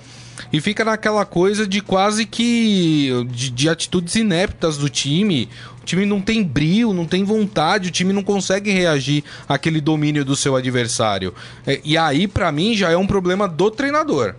E 0.52 0.62
fica 0.62 0.86
naquela 0.86 1.26
coisa 1.26 1.68
de 1.68 1.82
quase 1.82 2.26
que. 2.26 3.10
de, 3.30 3.50
de 3.50 3.70
atitudes 3.70 4.16
ineptas 4.16 4.78
do 4.78 4.90
time. 4.90 5.50
O 5.82 5.86
time 5.86 6.06
não 6.06 6.22
tem 6.22 6.44
brilho, 6.44 6.94
não 6.94 7.06
tem 7.06 7.24
vontade, 7.24 7.90
o 7.90 7.92
time 7.92 8.14
não 8.14 8.24
consegue 8.24 8.72
reagir 8.72 9.24
àquele 9.48 9.82
domínio 9.82 10.24
do 10.24 10.36
seu 10.36 10.56
adversário. 10.56 11.34
É, 11.66 11.82
e 11.84 11.98
aí, 11.98 12.28
para 12.28 12.52
mim, 12.52 12.76
já 12.76 12.92
é 12.92 12.98
um 12.98 13.08
problema 13.08 13.48
do 13.48 13.72
treinador. 13.72 14.36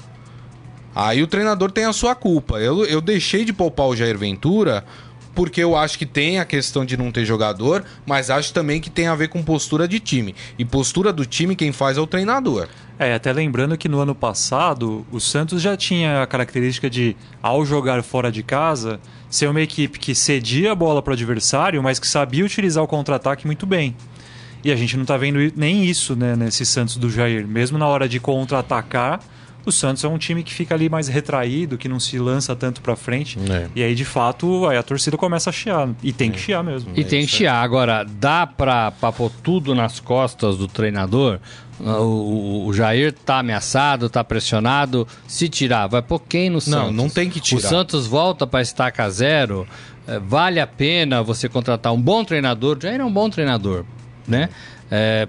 Aí 0.95 1.23
o 1.23 1.27
treinador 1.27 1.71
tem 1.71 1.85
a 1.85 1.93
sua 1.93 2.15
culpa. 2.15 2.59
Eu, 2.59 2.85
eu 2.85 3.01
deixei 3.01 3.45
de 3.45 3.53
poupar 3.53 3.87
o 3.87 3.97
Jair 3.97 4.19
Ventura 4.19 4.85
porque 5.35 5.63
eu 5.63 5.77
acho 5.77 5.99
que 5.99 6.07
tem 6.07 6.39
a 6.39 6.45
questão 6.45 6.85
de 6.85 6.97
não 6.97 7.11
ter 7.11 7.25
jogador, 7.25 7.85
mas 8.05 8.31
acho 8.31 8.53
também 8.53 8.81
que 8.81 8.91
tem 8.91 9.07
a 9.07 9.15
ver 9.15 9.29
com 9.29 9.43
postura 9.43 9.87
de 9.87 10.01
time. 10.01 10.35
E 10.59 10.65
postura 10.65 11.13
do 11.13 11.25
time 11.25 11.57
quem 11.57 11.73
faz 11.73 11.97
é 11.97 12.01
o 12.01 12.07
treinador. 12.07 12.69
É, 13.03 13.15
até 13.15 13.33
lembrando 13.33 13.79
que 13.79 13.89
no 13.89 13.99
ano 13.99 14.15
passado 14.15 15.07
o 15.11 15.19
Santos 15.19 15.63
já 15.63 15.75
tinha 15.75 16.23
a 16.23 16.27
característica 16.27 16.91
de, 16.91 17.17
ao 17.43 17.65
jogar 17.65 18.03
fora 18.03 18.31
de 18.31 18.43
casa, 18.43 19.01
ser 19.31 19.49
uma 19.49 19.63
equipe 19.63 19.99
que 19.99 20.15
cedia 20.15 20.73
a 20.73 20.75
bola 20.75 21.01
para 21.01 21.13
o 21.13 21.15
adversário, 21.15 21.83
mas 21.83 21.99
que 21.99 22.07
sabia 22.07 22.45
utilizar 22.45 22.85
o 22.85 22.87
contra-ataque 22.87 23.47
muito 23.47 23.65
bem. 23.65 23.97
E 24.63 24.71
a 24.71 24.77
gente 24.77 24.97
não 24.97 25.05
está 25.05 25.17
vendo 25.17 25.39
nem 25.57 25.87
isso 25.87 26.15
né, 26.15 26.37
nesse 26.37 26.67
Santos 26.67 26.99
do 26.99 27.09
Jair. 27.09 27.49
Mesmo 27.49 27.79
na 27.79 27.87
hora 27.87 28.07
de 28.07 28.21
contra-atacar, 28.21 29.21
o 29.65 29.73
Santos 29.73 30.05
é 30.05 30.09
um 30.09 30.19
time 30.19 30.43
que 30.43 30.53
fica 30.53 30.75
ali 30.75 30.89
mais 30.89 31.09
retraído, 31.09 31.77
que 31.77 31.89
não 31.89 32.01
se 32.01 32.19
lança 32.19 32.55
tanto 32.57 32.81
para 32.81 32.97
frente. 32.97 33.39
É. 33.51 33.69
E 33.75 33.83
aí, 33.83 33.95
de 33.95 34.05
fato, 34.05 34.67
aí 34.67 34.77
a 34.77 34.83
torcida 34.83 35.17
começa 35.17 35.51
a 35.51 35.53
chiar. 35.53 35.89
E 36.03 36.13
tem 36.13 36.31
que 36.31 36.39
é. 36.39 36.41
chiar 36.41 36.65
mesmo. 36.65 36.93
E 36.97 37.01
é 37.01 37.05
tem 37.05 37.27
que 37.27 37.33
chiar. 37.33 37.63
Agora, 37.63 38.05
dá 38.05 38.47
pra, 38.47 38.91
pra 38.91 39.13
pôr 39.13 39.31
tudo 39.43 39.75
nas 39.75 40.01
costas 40.01 40.57
do 40.57 40.67
treinador? 40.67 41.39
O, 41.79 42.67
o, 42.67 42.73
Jair 42.75 43.13
tá 43.13 43.39
ameaçado, 43.39 44.11
tá 44.11 44.23
pressionado. 44.23 45.09
Se 45.27 45.49
tirar, 45.49 45.87
vai 45.87 46.03
pôr 46.03 46.21
quem 46.21 46.51
no 46.51 46.61
Santos? 46.61 46.95
Não, 46.95 47.05
não 47.05 47.09
tem 47.09 47.31
que 47.31 47.41
tirar. 47.41 47.59
O 47.59 47.63
Santos 47.63 48.07
volta 48.07 48.47
para 48.47 48.61
estaca 48.61 49.09
zero. 49.09 49.67
É, 50.07 50.19
vale 50.19 50.61
a 50.61 50.67
pena 50.67 51.23
você 51.23 51.49
contratar 51.49 51.93
um 51.93 52.01
bom 52.01 52.23
treinador. 52.25 52.77
O 52.77 52.81
Jair 52.81 53.01
é 53.01 53.05
um 53.05 53.13
bom 53.13 53.31
treinador, 53.31 53.85
né? 54.29 54.51
É, 54.91 55.27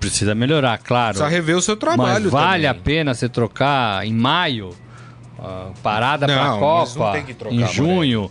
Precisa 0.00 0.34
melhorar, 0.34 0.78
claro. 0.78 1.18
Precisa 1.18 1.28
rever 1.28 1.56
o 1.56 1.62
seu 1.62 1.76
trabalho. 1.76 2.24
Mas 2.24 2.32
vale 2.32 2.66
também. 2.66 2.80
a 2.80 2.82
pena 2.82 3.14
você 3.14 3.28
trocar 3.28 4.04
em 4.06 4.12
maio, 4.14 4.70
uh, 5.38 5.72
parada 5.82 6.26
para 6.26 6.54
a 6.54 6.58
Copa, 6.58 7.22
trocar, 7.38 7.54
em 7.54 7.66
junho, 7.68 8.30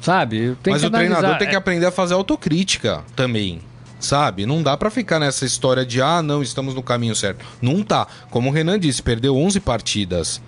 sabe? 0.00 0.56
Tem 0.62 0.72
mas 0.72 0.82
o 0.82 0.86
analisar. 0.86 1.14
treinador 1.16 1.38
tem 1.38 1.48
que 1.48 1.56
aprender 1.56 1.86
a 1.86 1.92
fazer 1.92 2.14
autocrítica 2.14 3.04
também. 3.14 3.60
Sabe? 4.00 4.46
Não 4.46 4.62
dá 4.62 4.78
para 4.78 4.88
ficar 4.88 5.18
nessa 5.18 5.44
história 5.44 5.84
de 5.84 6.00
ah, 6.00 6.22
não, 6.22 6.42
estamos 6.42 6.74
no 6.74 6.82
caminho 6.82 7.14
certo. 7.14 7.44
Não 7.60 7.82
tá. 7.82 8.06
Como 8.30 8.48
o 8.48 8.52
Renan 8.52 8.78
disse, 8.78 9.02
perdeu 9.02 9.36
11 9.36 9.60
partidas 9.60 10.40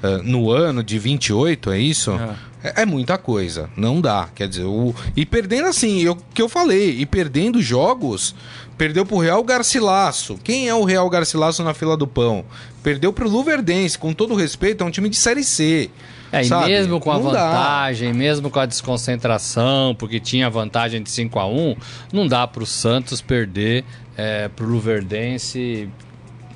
uh, 0.00 0.22
no 0.22 0.52
ano 0.52 0.84
de 0.84 1.00
28, 1.00 1.72
é 1.72 1.78
isso? 1.80 2.12
É. 2.12 2.36
é. 2.68 2.82
É, 2.82 2.86
muita 2.86 3.18
coisa, 3.18 3.68
não 3.76 4.00
dá. 4.00 4.28
Quer 4.32 4.46
dizer, 4.46 4.64
o... 4.64 4.94
e 5.16 5.26
perdendo 5.26 5.66
assim, 5.66 6.06
o 6.08 6.14
que 6.14 6.40
eu 6.40 6.48
falei, 6.48 7.00
e 7.00 7.04
perdendo 7.04 7.60
jogos 7.60 8.36
Perdeu 8.76 9.04
pro 9.04 9.18
Real 9.18 9.42
Garcilasso. 9.42 10.38
Quem 10.42 10.68
é 10.68 10.74
o 10.74 10.84
Real 10.84 11.08
Garcilasso 11.08 11.62
na 11.62 11.74
fila 11.74 11.96
do 11.96 12.06
pão? 12.06 12.44
Perdeu 12.82 13.12
pro 13.12 13.28
Luverdense, 13.28 13.98
com 13.98 14.12
todo 14.12 14.34
respeito, 14.34 14.82
é 14.82 14.86
um 14.86 14.90
time 14.90 15.08
de 15.08 15.16
Série 15.16 15.44
C. 15.44 15.90
É, 16.32 16.42
sabe? 16.44 16.70
e 16.70 16.74
mesmo 16.74 16.98
com 16.98 17.12
a 17.12 17.14
não 17.14 17.24
vantagem, 17.24 18.10
dá. 18.10 18.18
mesmo 18.18 18.48
com 18.50 18.58
a 18.58 18.64
desconcentração, 18.64 19.94
porque 19.94 20.18
tinha 20.18 20.48
vantagem 20.48 21.02
de 21.02 21.10
5 21.10 21.38
a 21.38 21.46
1 21.46 21.76
não 22.10 22.26
dá 22.26 22.46
pro 22.46 22.64
Santos 22.64 23.20
perder 23.20 23.84
é, 24.16 24.48
pro 24.48 24.66
Luverdense 24.66 25.90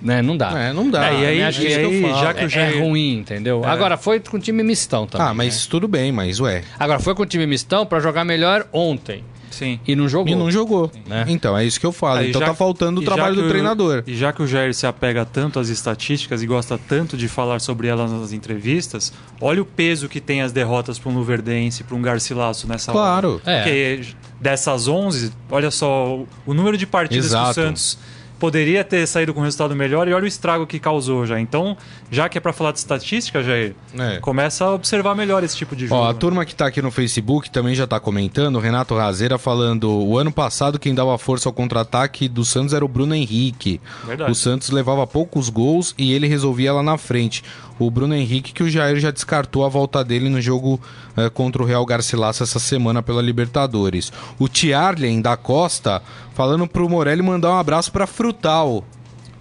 né? 0.01 0.23
Não 0.23 0.37
dá. 0.37 0.59
É, 0.59 0.73
não 0.73 0.91
dá. 0.91 1.09
É, 1.09 1.13
e 1.13 1.17
aí, 1.17 1.41
é 1.41 1.51
e 1.51 1.75
aí 1.75 2.15
já 2.21 2.35
que 2.35 2.45
o 2.45 2.49
Jair... 2.49 2.77
É 2.77 2.81
ruim, 2.81 3.19
entendeu? 3.19 3.65
É. 3.65 3.69
Agora, 3.69 3.97
foi 3.97 4.21
com 4.21 4.39
time 4.39 4.63
mistão 4.63 5.07
também. 5.07 5.27
Ah, 5.27 5.35
mas 5.35 5.65
né? 5.65 5.69
tudo 5.71 5.89
bem, 5.89 6.13
mas 6.13 6.39
ué. 6.39 6.63
Agora, 6.79 7.01
foi 7.01 7.15
com 7.15 7.25
time 7.27 7.47
mistão 7.47 7.85
para 7.85 7.99
jogar 8.01 8.25
melhor 8.25 8.67
ontem. 8.73 9.25
Sim. 9.57 9.81
E 9.87 9.97
não 9.97 10.09
jogou. 10.09 10.33
E 10.33 10.37
não 10.37 10.51
jogou. 10.51 10.91
Né? 11.07 11.25
Então, 11.29 11.57
é 11.57 11.65
isso 11.65 11.81
que 11.81 11.87
eu 11.87 11.93
falo. 11.93 12.21
Aí, 12.21 12.29
então 12.29 12.41
já, 12.41 12.49
tá 12.49 12.55
faltando 12.55 13.01
o 13.01 13.05
trabalho 13.05 13.37
do 13.37 13.49
treinador. 13.49 14.03
e 14.07 14.15
já 14.15 14.33
que 14.33 14.43
o 14.43 14.47
Jair 14.47 14.75
se 14.75 14.87
apega 14.87 15.25
tanto 15.25 15.59
às 15.59 15.69
estatísticas 15.69 16.43
e 16.43 16.47
gosta 16.47 16.77
tanto 16.79 17.17
de 17.17 17.27
falar 17.29 17.61
sobre 17.61 17.89
elas 17.89 18.13
nas 18.13 18.33
entrevistas, 18.33 19.13
olha 19.41 19.63
o 19.63 19.65
peso 19.65 20.09
que 20.09 20.21
tem 20.21 20.43
as 20.43 20.53
derrotas 20.53 20.99
para 20.99 21.11
um 21.11 21.15
Luverdense, 21.15 21.85
para 21.85 21.97
um 21.97 22.03
Garcilaso 22.03 22.69
nessa 22.69 22.93
Claro. 22.93 23.41
Hora. 23.45 23.51
É. 23.51 23.63
Porque 23.63 24.01
dessas 24.41 24.87
11, 24.89 25.33
olha 25.51 25.71
só 25.71 26.21
o 26.45 26.55
número 26.55 26.77
de 26.77 26.87
partidas 26.87 27.27
Exato. 27.27 27.55
que 27.55 27.61
o 27.61 27.65
Santos 27.65 27.99
poderia 28.39 28.85
ter 28.85 29.07
saído 29.07 29.33
com 29.33 29.41
um 29.41 29.45
resultado 29.45 29.75
melhor 29.75 30.07
e 30.09 30.13
olha 30.13 30.25
o 30.25 30.27
estrago 30.27 30.67
que 30.67 30.79
causou 30.79 31.27
já. 31.27 31.41
Então, 31.41 31.77
já 32.11 32.29
que 32.29 32.39
é 32.39 32.41
para 32.41 32.53
falar 32.53 32.73
de 32.73 32.79
estatística, 32.79 33.43
Jair, 33.43 33.75
é. 33.99 34.19
começa 34.19 34.65
a 34.65 34.73
observar 34.73 35.15
melhor 35.15 35.43
esse 35.43 35.57
tipo 35.57 35.75
de 35.75 35.87
jogo. 35.87 36.01
Ó, 36.01 36.09
a 36.09 36.13
né? 36.13 36.19
turma 36.19 36.45
que 36.45 36.55
tá 36.55 36.67
aqui 36.67 36.83
no 36.83 36.91
Facebook 36.91 37.51
também 37.51 37.75
já 37.75 37.87
tá 37.87 37.99
comentando, 37.99 38.59
Renato 38.59 38.95
Razeira 38.95 39.39
falando, 39.39 39.91
o 39.91 40.19
ano 40.19 40.33
passado 40.33 40.79
quem 40.79 40.95
dava 40.95 41.17
força 41.19 41.49
ao 41.49 41.53
contra-ataque 41.53 42.29
do 42.29 42.45
Santos 42.45 42.75
era 42.75 42.85
o 42.85 42.89
Bruno 42.89 43.15
Henrique. 43.15 43.81
Verdade. 44.05 44.31
O 44.31 44.35
Santos 44.35 44.71
levava 44.71 45.07
poucos 45.07 45.49
gols 45.49 45.95
e 45.97 46.13
ele 46.13 46.27
resolvia 46.27 46.73
lá 46.73 46.83
na 46.83 46.99
frente 46.99 47.43
o 47.79 47.91
Bruno 47.91 48.15
Henrique, 48.15 48.53
que 48.53 48.63
o 48.63 48.71
Jair 48.71 48.99
já 48.99 49.11
descartou 49.11 49.65
a 49.65 49.69
volta 49.69 50.03
dele 50.03 50.29
no 50.29 50.41
jogo 50.41 50.81
é, 51.17 51.29
contra 51.29 51.63
o 51.63 51.67
Real 51.67 51.85
Garcilaso 51.85 52.43
essa 52.43 52.59
semana 52.59 53.03
pela 53.03 53.21
Libertadores. 53.21 54.13
O 54.39 54.49
Tiarlen 54.49 55.21
da 55.21 55.37
Costa 55.37 56.03
falando 56.35 56.67
pro 56.67 56.89
Morelli 56.89 57.23
mandar 57.23 57.51
um 57.51 57.59
abraço 57.59 57.93
para 57.93 58.07
Frutal. 58.07 58.85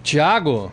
Tiago? 0.02 0.70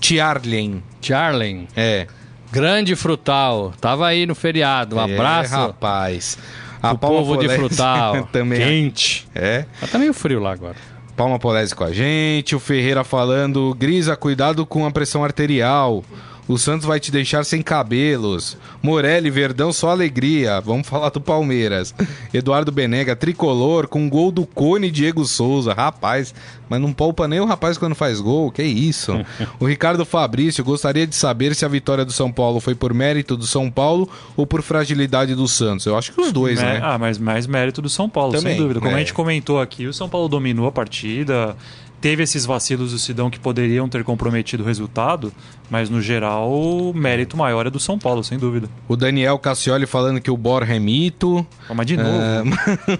Tiarlen. 0.00 0.82
Tiarlen. 1.00 1.68
É. 1.76 2.06
Grande 2.50 2.94
Frutal. 2.94 3.72
Tava 3.80 4.06
aí 4.06 4.26
no 4.26 4.34
feriado. 4.34 4.96
Um 4.96 5.00
é, 5.00 5.14
abraço. 5.14 5.54
rapaz. 5.54 6.38
A 6.82 6.92
o 6.92 6.98
povo 6.98 7.36
de 7.36 7.48
Frutal. 7.48 8.28
também. 8.32 8.58
Quente. 8.58 9.28
É. 9.34 9.64
Mas 9.80 9.90
tá 9.90 9.98
meio 9.98 10.12
frio 10.12 10.40
lá 10.40 10.52
agora. 10.52 10.76
Palma 11.16 11.38
Polese 11.38 11.74
com 11.74 11.84
a 11.84 11.92
gente. 11.92 12.56
O 12.56 12.60
Ferreira 12.60 13.04
falando. 13.04 13.74
Grisa, 13.74 14.16
cuidado 14.16 14.66
com 14.66 14.86
a 14.86 14.90
pressão 14.90 15.24
arterial. 15.24 16.04
O 16.52 16.58
Santos 16.58 16.86
vai 16.86 17.00
te 17.00 17.10
deixar 17.10 17.46
sem 17.46 17.62
cabelos. 17.62 18.58
Morelli, 18.82 19.30
Verdão, 19.30 19.72
só 19.72 19.88
alegria. 19.88 20.60
Vamos 20.60 20.86
falar 20.86 21.08
do 21.08 21.18
Palmeiras. 21.18 21.94
Eduardo 22.32 22.70
Benega, 22.70 23.16
tricolor, 23.16 23.88
com 23.88 24.06
gol 24.06 24.30
do 24.30 24.44
Cone 24.44 24.90
Diego 24.90 25.24
Souza. 25.24 25.72
Rapaz, 25.72 26.34
mas 26.68 26.78
não 26.78 26.92
poupa 26.92 27.26
nem 27.26 27.40
o 27.40 27.46
rapaz 27.46 27.78
quando 27.78 27.94
faz 27.94 28.20
gol. 28.20 28.52
Que 28.52 28.62
isso? 28.62 29.18
o 29.58 29.64
Ricardo 29.64 30.04
Fabrício 30.04 30.62
gostaria 30.62 31.06
de 31.06 31.16
saber 31.16 31.54
se 31.54 31.64
a 31.64 31.68
vitória 31.68 32.04
do 32.04 32.12
São 32.12 32.30
Paulo 32.30 32.60
foi 32.60 32.74
por 32.74 32.92
mérito 32.92 33.34
do 33.34 33.46
São 33.46 33.70
Paulo 33.70 34.06
ou 34.36 34.46
por 34.46 34.60
fragilidade 34.60 35.34
do 35.34 35.48
Santos. 35.48 35.86
Eu 35.86 35.96
acho 35.96 36.12
que 36.12 36.20
os 36.20 36.32
dois, 36.32 36.60
né? 36.60 36.80
Ah, 36.82 36.98
mas 36.98 37.16
mais 37.16 37.46
mérito 37.46 37.80
do 37.80 37.88
São 37.88 38.10
Paulo, 38.10 38.32
Também, 38.34 38.52
sem 38.52 38.60
dúvida. 38.60 38.78
Como 38.78 38.92
é. 38.92 38.96
a 38.96 38.98
gente 38.98 39.14
comentou 39.14 39.58
aqui, 39.58 39.86
o 39.86 39.94
São 39.94 40.06
Paulo 40.06 40.28
dominou 40.28 40.66
a 40.66 40.72
partida 40.72 41.56
teve 42.02 42.24
esses 42.24 42.44
vacilos 42.44 42.90
do 42.90 42.98
Sidão 42.98 43.30
que 43.30 43.38
poderiam 43.38 43.88
ter 43.88 44.02
comprometido 44.02 44.64
o 44.64 44.66
resultado, 44.66 45.32
mas 45.70 45.88
no 45.88 46.02
geral 46.02 46.50
o 46.50 46.92
mérito 46.92 47.36
maior 47.36 47.64
é 47.68 47.70
do 47.70 47.78
São 47.78 47.96
Paulo, 47.96 48.24
sem 48.24 48.36
dúvida. 48.36 48.68
O 48.88 48.96
Daniel 48.96 49.38
Cassioli 49.38 49.86
falando 49.86 50.20
que 50.20 50.30
o 50.30 50.36
Borja 50.36 50.74
é 50.74 50.80
mito. 50.80 51.46
Mas 51.72 51.86
de 51.86 51.96
novo. 51.96 52.12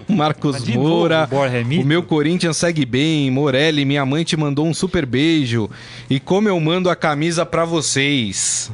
É, 0.09 0.13
Marcos 0.13 0.63
de 0.63 0.77
Moura. 0.77 1.29
Novo, 1.31 1.43
o, 1.45 1.81
o 1.81 1.85
meu 1.85 2.03
Corinthians 2.03 2.57
segue 2.57 2.85
bem. 2.85 3.31
Morelli, 3.31 3.85
minha 3.85 4.07
mãe 4.07 4.23
te 4.23 4.37
mandou 4.37 4.67
um 4.67 4.73
super 4.73 5.05
beijo. 5.05 5.69
E 6.09 6.21
como 6.21 6.49
eu 6.49 6.61
mando 6.61 6.89
a 6.89 6.95
camisa 6.95 7.45
para 7.45 7.65
vocês. 7.65 8.71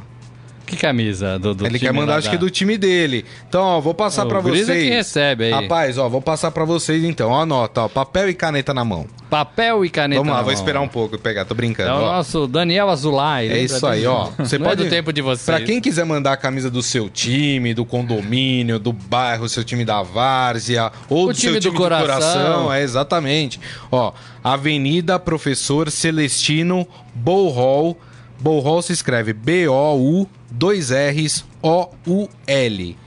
Que 0.69 0.77
camisa 0.77 1.39
do, 1.39 1.55
do 1.55 1.65
Ele 1.65 1.79
quer 1.79 1.91
mandar, 1.91 2.17
acho 2.17 2.29
que 2.29 2.37
do 2.37 2.47
time 2.47 2.77
dele. 2.77 3.25
Então, 3.47 3.63
ó, 3.63 3.81
vou 3.81 3.95
passar 3.95 4.27
para 4.27 4.39
vocês. 4.39 4.69
É 4.69 4.77
que 4.77 4.89
recebe 4.89 5.45
aí. 5.45 5.51
Rapaz, 5.51 5.97
ó, 5.97 6.07
vou 6.07 6.21
passar 6.21 6.51
para 6.51 6.63
vocês 6.63 7.03
então. 7.03 7.31
Ó, 7.31 7.41
anota, 7.41 7.81
ó, 7.81 7.87
papel 7.87 8.29
e 8.29 8.35
caneta 8.35 8.71
na 8.71 8.85
mão. 8.85 9.07
Papel 9.31 9.83
e 9.83 9.89
caneta 9.89 10.19
Vamos 10.19 10.31
lá, 10.31 10.37
na 10.37 10.43
vou 10.43 10.53
esperar 10.53 10.81
um 10.81 10.87
pouco 10.87 11.15
e 11.15 11.17
pegar, 11.17 11.45
tô 11.45 11.55
brincando. 11.55 11.89
É 11.89 11.93
o 11.93 12.01
nosso 12.01 12.45
Daniel 12.45 12.87
Azulay. 12.87 13.49
É 13.49 13.59
isso 13.63 13.85
aí, 13.87 14.05
ó. 14.05 14.29
Você 14.37 14.59
Não 14.59 14.67
pode... 14.67 14.83
é 14.83 14.85
do 14.85 14.89
tempo 14.91 15.11
de 15.11 15.23
vocês. 15.23 15.43
Pra 15.43 15.59
quem 15.65 15.81
quiser 15.81 16.05
mandar 16.05 16.33
a 16.33 16.37
camisa 16.37 16.69
do 16.69 16.83
seu 16.83 17.09
time, 17.09 17.73
do 17.73 17.83
condomínio, 17.83 18.77
do 18.77 18.93
bairro, 18.93 19.49
seu 19.49 19.63
time 19.63 19.83
da 19.83 20.03
várzea, 20.03 20.91
ou 21.09 21.25
o 21.25 21.27
do 21.29 21.33
time 21.33 21.53
seu 21.53 21.61
time 21.61 21.73
do 21.73 21.77
coração. 21.79 22.05
coração. 22.05 22.73
É, 22.73 22.83
exatamente. 22.83 23.59
Ó, 23.91 24.13
Avenida 24.43 25.17
Professor 25.17 25.89
Celestino 25.89 26.87
Bolhol. 27.15 27.99
Bolhol 28.39 28.83
se 28.83 28.93
escreve 28.93 29.33
B-O-U 29.33 30.29
dois 30.51 30.91
R's, 30.91 31.45
O-U-L. 31.61 32.97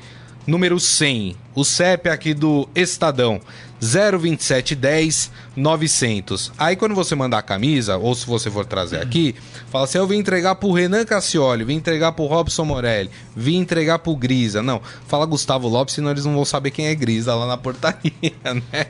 Número 0.46 0.80
100. 0.80 1.36
O 1.54 1.64
CEP 1.64 2.08
aqui 2.08 2.34
do 2.34 2.68
Estadão. 2.74 3.40
02710 3.82 5.32
900. 5.56 6.52
Aí 6.56 6.76
quando 6.76 6.94
você 6.94 7.16
mandar 7.16 7.38
a 7.38 7.42
camisa, 7.42 7.96
ou 7.96 8.14
se 8.14 8.24
você 8.24 8.48
for 8.48 8.64
trazer 8.64 9.02
aqui, 9.02 9.34
fala 9.70 9.84
assim: 9.84 9.98
eu 9.98 10.06
vim 10.06 10.18
entregar 10.18 10.54
pro 10.54 10.70
Renan 10.70 11.04
Cassioli, 11.04 11.64
vim 11.64 11.74
entregar 11.74 12.12
pro 12.12 12.26
Robson 12.26 12.64
Morelli, 12.64 13.10
vim 13.34 13.56
entregar 13.56 13.98
pro 13.98 14.14
Grisa. 14.14 14.62
Não, 14.62 14.80
fala 15.08 15.26
Gustavo 15.26 15.66
Lopes, 15.66 15.96
senão 15.96 16.12
eles 16.12 16.24
não 16.24 16.34
vão 16.34 16.44
saber 16.44 16.70
quem 16.70 16.86
é 16.86 16.94
Grisa 16.94 17.34
lá 17.34 17.46
na 17.46 17.56
portaria, 17.56 18.12
né? 18.44 18.86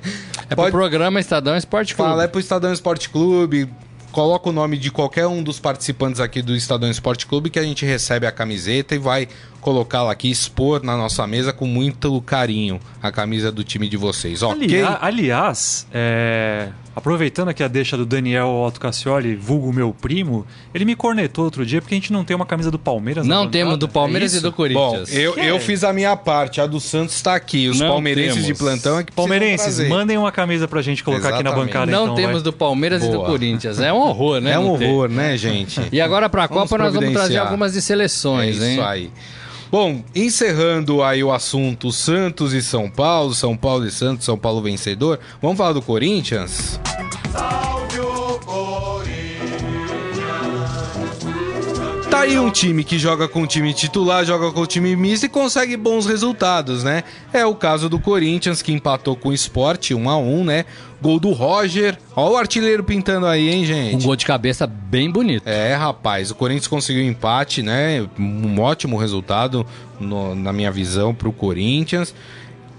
É 0.51 0.55
Pode... 0.55 0.71
pro 0.71 0.81
programa 0.81 1.19
Estadão 1.19 1.57
Esporte 1.57 1.95
Clube. 1.95 2.11
Fala, 2.11 2.25
é 2.25 2.29
pro 2.29 2.41
Estadão 2.41 2.73
Esporte 2.73 3.09
Clube 3.09 3.71
coloca 4.13 4.49
o 4.49 4.53
nome 4.53 4.79
de 4.79 4.91
qualquer 4.91 5.27
um 5.27 5.43
dos 5.43 5.59
participantes 5.59 6.21
aqui 6.21 6.43
do 6.43 6.55
Estadão 6.55 6.91
Esporte 6.91 7.27
Clube 7.27 7.51
que 7.51 7.59
a 7.59 7.63
gente 7.63 7.85
recebe 7.85 8.27
a 8.27 8.31
camiseta 8.31 8.95
e 8.95 8.99
vai 8.99 9.27
colocá-la 9.61 10.13
aqui, 10.13 10.31
expor 10.31 10.83
na 10.83 10.97
nossa 10.97 11.27
mesa 11.27 11.53
com 11.53 11.67
muito 11.67 12.21
carinho 12.23 12.79
a 13.03 13.11
camisa 13.11 13.51
do 13.51 13.65
time 13.65 13.89
de 13.89 13.97
vocês, 13.97 14.43
ok? 14.43 14.57
aliás, 15.01 15.87
é... 15.93 16.69
aproveitando 16.95 17.49
aqui 17.49 17.63
a 17.63 17.69
deixa 17.69 17.97
do 17.97 18.05
Daniel 18.05 18.49
Otto 18.49 18.81
Cassioli, 18.81 19.35
vulgo 19.35 19.73
meu 19.73 19.95
primo, 19.99 20.47
ele 20.75 20.85
me 20.85 20.95
cornetou 20.95 21.45
outro 21.45 21.65
dia 21.65 21.81
porque 21.81 21.95
a 21.95 21.99
gente 21.99 22.13
não 22.13 22.25
tem 22.25 22.35
uma 22.37 22.47
camisa 22.47 22.71
do 22.71 22.79
Palmeiras 22.79 23.27
Não 23.27 23.49
temos 23.49 23.79
do 23.79 23.89
Palmeiras 23.89 24.35
é 24.35 24.39
e 24.39 24.41
do 24.41 24.53
Corinthians. 24.53 25.11
Bom, 25.11 25.17
eu, 25.17 25.35
eu 25.37 25.59
fiz 25.61 25.85
a 25.85 25.93
minha 25.93 26.17
parte, 26.17 26.61
a 26.61 26.67
do 26.67 26.81
Santos 26.81 27.15
está 27.15 27.35
aqui. 27.35 27.69
Os 27.69 27.81
Não 27.81 27.89
palmeirenses 27.89 28.35
temos. 28.35 28.47
de 28.47 28.55
plantão 28.55 28.99
é 28.99 29.05
que 29.05 29.13
precisam 29.13 29.29
Palmeirenses, 29.29 29.89
mandem 29.89 30.19
uma 30.19 30.33
camisa 30.33 30.69
pra 30.69 30.83
gente 30.83 31.03
colocar 31.03 31.31
aqui 31.31 31.43
na 31.43 31.51
Exatamente. 31.51 31.67
bancada 31.73 31.93
Não 31.93 32.05
então, 32.05 32.15
temos 32.15 32.33
vai. 32.35 32.43
do 32.43 32.53
Palmeiras 32.53 33.03
e 33.03 33.07
do 33.09 33.19
Boa. 33.19 33.27
Corinthians. 33.27 33.81
É 33.81 33.93
um 33.93 33.97
horror, 33.97 34.41
né? 34.41 34.53
É 34.53 34.59
um 34.59 34.73
não 34.73 34.79
ter. 34.79 34.87
horror, 34.87 35.09
né, 35.09 35.37
gente? 35.37 35.81
E 35.91 36.01
agora 36.01 36.29
pra 36.29 36.47
Vamos 36.47 36.71
Copa 36.71 36.83
nós 36.83 36.95
vamos 36.95 37.13
trazer 37.13 37.39
algumas 37.39 37.73
de 37.73 37.83
seleções, 37.83 38.61
é 38.61 38.67
hein? 38.67 38.73
isso 38.73 38.83
aí. 38.83 39.11
Bom, 39.73 40.05
encerrando 40.15 41.03
aí 41.03 41.25
o 41.25 41.33
assunto 41.33 41.91
Santos 41.91 42.53
e 42.53 42.61
São 42.61 42.91
Paulo, 42.91 43.35
São 43.35 43.57
Paulo 43.57 43.87
e 43.87 43.91
Santos, 43.91 44.27
São 44.27 44.37
Paulo 44.37 44.61
vencedor, 44.61 45.19
vamos 45.41 45.57
falar 45.57 45.73
do 45.73 45.81
Corinthians? 45.81 46.79
Tá 52.13 52.21
aí 52.21 52.39
um 52.39 52.51
time 52.51 52.85
que 52.85 52.99
joga 52.99 53.27
com 53.27 53.41
o 53.43 53.47
time 53.47 53.73
titular, 53.73 54.23
joga 54.23 54.53
com 54.53 54.61
o 54.61 54.67
time 54.67 54.95
misto 54.95 55.25
e 55.25 55.29
consegue 55.31 55.79
bons 55.79 56.05
resultados, 56.05 56.85
né? 56.85 57.05
É 57.33 57.47
o 57.47 57.55
caso 57.55 57.89
do 57.89 57.99
Corinthians, 57.99 58.61
que 58.61 58.71
empatou 58.71 59.17
com 59.17 59.31
o 59.31 59.33
Sport 59.33 59.93
1 59.93 60.11
a 60.11 60.19
1 60.19 60.45
né? 60.45 60.65
Gol 61.01 61.19
do 61.19 61.31
Roger. 61.33 61.99
Ó 62.15 62.33
o 62.33 62.37
artilheiro 62.37 62.85
pintando 62.85 63.25
aí, 63.27 63.49
hein, 63.49 63.65
gente? 63.65 63.97
Um 63.97 64.01
gol 64.07 64.15
de 64.15 64.27
cabeça 64.27 64.67
bem 64.67 65.11
bonito. 65.11 65.45
É, 65.47 65.75
rapaz, 65.75 66.31
o 66.31 66.35
Corinthians 66.35 66.69
conseguiu 66.69 67.03
empate, 67.03 67.63
né? 67.63 68.07
Um 68.19 68.61
ótimo 68.61 68.99
resultado, 68.99 69.67
no- 69.99 70.35
na 70.35 70.53
minha 70.53 70.71
visão, 70.71 71.15
pro 71.15 71.33
Corinthians. 71.33 72.15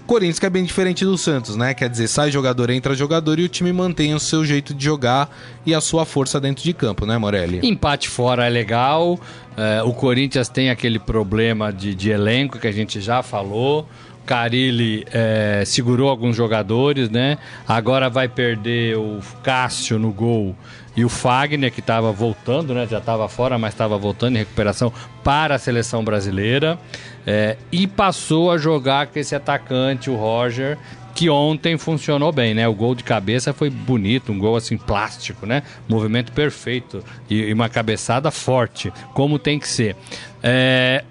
Corinthians 0.06 0.38
que 0.38 0.46
é 0.46 0.50
bem 0.50 0.64
diferente 0.64 1.04
do 1.04 1.16
Santos, 1.16 1.56
né? 1.56 1.72
Quer 1.72 1.88
dizer, 1.88 2.08
sai 2.08 2.30
jogador, 2.30 2.70
entra 2.70 2.94
jogador 2.94 3.38
e 3.38 3.44
o 3.44 3.48
time 3.48 3.72
mantém 3.72 4.14
o 4.14 4.20
seu 4.20 4.44
jeito 4.44 4.74
de 4.74 4.84
jogar 4.84 5.34
e 5.64 5.74
a 5.74 5.80
sua 5.80 6.04
força 6.04 6.40
dentro 6.40 6.62
de 6.62 6.72
campo, 6.74 7.06
né, 7.06 7.16
Morelli? 7.16 7.60
Empate 7.62 8.08
fora 8.08 8.46
é 8.46 8.50
legal. 8.50 9.18
é, 9.56 9.82
o 9.82 9.92
Corinthians 9.92 10.48
tem 10.48 10.68
aquele 10.68 10.98
problema 10.98 11.72
de, 11.72 11.94
de 11.94 12.10
elenco 12.10 12.58
que 12.58 12.66
a 12.66 12.72
gente 12.72 13.00
já 13.00 13.22
falou. 13.22 13.88
Carilli 14.24 15.04
é, 15.12 15.62
segurou 15.66 16.08
alguns 16.08 16.36
jogadores, 16.36 17.10
né? 17.10 17.38
Agora 17.66 18.08
vai 18.08 18.28
perder 18.28 18.96
o 18.96 19.20
Cássio 19.42 19.98
no 19.98 20.10
gol 20.12 20.56
e 20.96 21.04
o 21.04 21.08
Fagner, 21.08 21.72
que 21.72 21.80
estava 21.80 22.12
voltando, 22.12 22.72
né? 22.72 22.86
Já 22.88 22.98
estava 22.98 23.28
fora, 23.28 23.58
mas 23.58 23.74
estava 23.74 23.98
voltando 23.98 24.36
em 24.36 24.38
recuperação 24.38 24.92
para 25.22 25.56
a 25.56 25.58
seleção 25.58 26.04
brasileira. 26.04 26.78
É, 27.26 27.56
e 27.72 27.86
passou 27.86 28.50
a 28.50 28.58
jogar 28.58 29.08
com 29.08 29.18
esse 29.18 29.34
atacante, 29.34 30.08
o 30.08 30.16
Roger, 30.16 30.78
que 31.14 31.30
ontem 31.30 31.78
funcionou 31.78 32.32
bem, 32.32 32.54
né? 32.54 32.66
O 32.66 32.74
gol 32.74 32.94
de 32.94 33.04
cabeça 33.04 33.52
foi 33.52 33.70
bonito, 33.70 34.32
um 34.32 34.38
gol 34.38 34.56
assim 34.56 34.76
plástico, 34.76 35.46
né? 35.46 35.62
Movimento 35.88 36.32
perfeito 36.32 37.02
e, 37.30 37.36
e 37.36 37.52
uma 37.52 37.68
cabeçada 37.68 38.30
forte, 38.30 38.92
como 39.14 39.38
tem 39.38 39.58
que 39.58 39.68
ser. 39.68 39.96
É, 40.42 41.04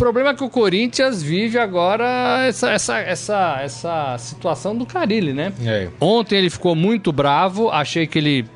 problema 0.00 0.30
é 0.30 0.34
que 0.34 0.42
o 0.42 0.48
Corinthians 0.48 1.22
vive 1.22 1.58
agora 1.58 2.46
essa, 2.46 2.70
essa, 2.70 2.98
essa, 3.00 3.60
essa 3.60 4.16
situação 4.16 4.74
do 4.74 4.86
Carilli, 4.86 5.34
né? 5.34 5.52
É. 5.62 5.88
Ontem 6.00 6.36
ele 6.36 6.48
ficou 6.48 6.74
muito 6.74 7.12
bravo, 7.12 7.68
achei 7.68 8.06
que 8.06 8.18
ele 8.18 8.46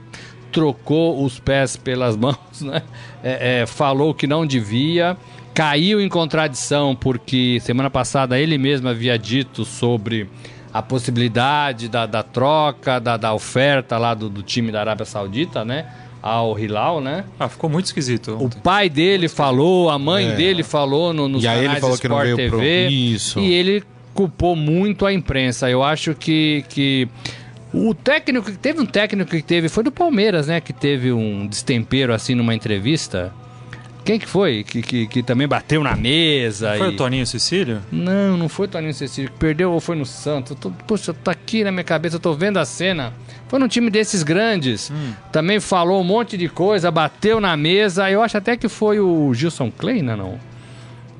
trocou 0.50 1.22
os 1.22 1.38
pés 1.38 1.76
pelas 1.76 2.16
mãos, 2.16 2.62
né? 2.62 2.82
É, 3.22 3.60
é, 3.60 3.66
falou 3.66 4.14
que 4.14 4.26
não 4.26 4.46
devia, 4.46 5.18
caiu 5.52 6.00
em 6.00 6.08
contradição 6.08 6.96
porque 6.96 7.58
semana 7.60 7.90
passada 7.90 8.38
ele 8.40 8.56
mesmo 8.56 8.88
havia 8.88 9.18
dito 9.18 9.66
sobre 9.66 10.26
a 10.72 10.80
possibilidade 10.80 11.90
da, 11.90 12.06
da 12.06 12.22
troca, 12.22 12.98
da, 12.98 13.18
da 13.18 13.34
oferta 13.34 13.98
lá 13.98 14.14
do, 14.14 14.30
do 14.30 14.42
time 14.42 14.72
da 14.72 14.80
Arábia 14.80 15.04
Saudita, 15.04 15.62
né? 15.62 15.92
Ao 16.26 16.58
Hilal, 16.58 17.02
né? 17.02 17.26
Ah, 17.38 17.50
ficou 17.50 17.68
muito 17.68 17.84
esquisito. 17.84 18.38
O 18.40 18.48
pai 18.48 18.88
dele 18.88 19.28
falou, 19.28 19.90
a 19.90 19.98
mãe 19.98 20.30
É. 20.30 20.34
dele 20.34 20.62
falou 20.62 21.12
no, 21.12 21.28
nos 21.28 21.44
E 21.44 21.46
aí 21.46 21.58
ele 21.58 21.66
canais 21.66 21.80
falou 21.82 21.98
que 21.98 22.08
não 22.08 22.16
Sport 22.16 22.36
veio 22.36 22.48
pro- 22.50 22.58
TV. 22.60 22.88
Isso. 22.88 23.38
E 23.40 23.52
ele 23.52 23.82
culpou 24.14 24.56
muito 24.56 25.04
a 25.04 25.12
imprensa. 25.12 25.68
Eu 25.68 25.82
acho 25.82 26.14
que, 26.14 26.64
que 26.70 27.06
o 27.74 27.92
técnico 27.94 28.50
teve 28.52 28.80
um 28.80 28.86
técnico 28.86 29.30
que 29.32 29.42
teve 29.42 29.68
foi 29.68 29.84
do 29.84 29.92
Palmeiras, 29.92 30.46
né? 30.46 30.62
Que 30.62 30.72
teve 30.72 31.12
um 31.12 31.46
destempero 31.46 32.14
assim 32.14 32.34
numa 32.34 32.54
entrevista. 32.54 33.30
Quem 34.02 34.18
que 34.18 34.26
foi? 34.26 34.64
Que, 34.64 34.80
que, 34.80 35.06
que 35.06 35.22
também 35.22 35.46
bateu 35.46 35.82
na 35.82 35.94
mesa. 35.94 36.74
Foi 36.78 36.86
e... 36.86 36.90
o 36.90 36.96
Toninho 36.96 37.26
Cecílio? 37.26 37.80
Não, 37.92 38.36
não 38.38 38.48
foi 38.48 38.64
o 38.66 38.68
Toninho 38.70 38.94
Cecílio 38.94 39.30
que 39.30 39.38
perdeu 39.38 39.72
ou 39.72 39.80
foi 39.80 39.94
no 39.96 40.06
Santos. 40.06 40.56
Tô, 40.58 40.70
poxa, 40.86 41.12
tá 41.12 41.32
aqui 41.32 41.62
na 41.64 41.70
minha 41.70 41.84
cabeça, 41.84 42.16
eu 42.16 42.20
tô 42.20 42.32
vendo 42.32 42.58
a 42.58 42.64
cena. 42.64 43.12
Foi 43.48 43.58
num 43.58 43.68
time 43.68 43.90
desses 43.90 44.22
grandes. 44.22 44.90
Também 45.30 45.60
falou 45.60 46.00
um 46.00 46.04
monte 46.04 46.36
de 46.36 46.48
coisa, 46.48 46.90
bateu 46.90 47.40
na 47.40 47.56
mesa. 47.56 48.10
Eu 48.10 48.22
acho 48.22 48.36
até 48.36 48.56
que 48.56 48.68
foi 48.68 48.98
o 49.00 49.32
Gilson 49.34 49.70
Kleina, 49.70 50.16
não? 50.16 50.38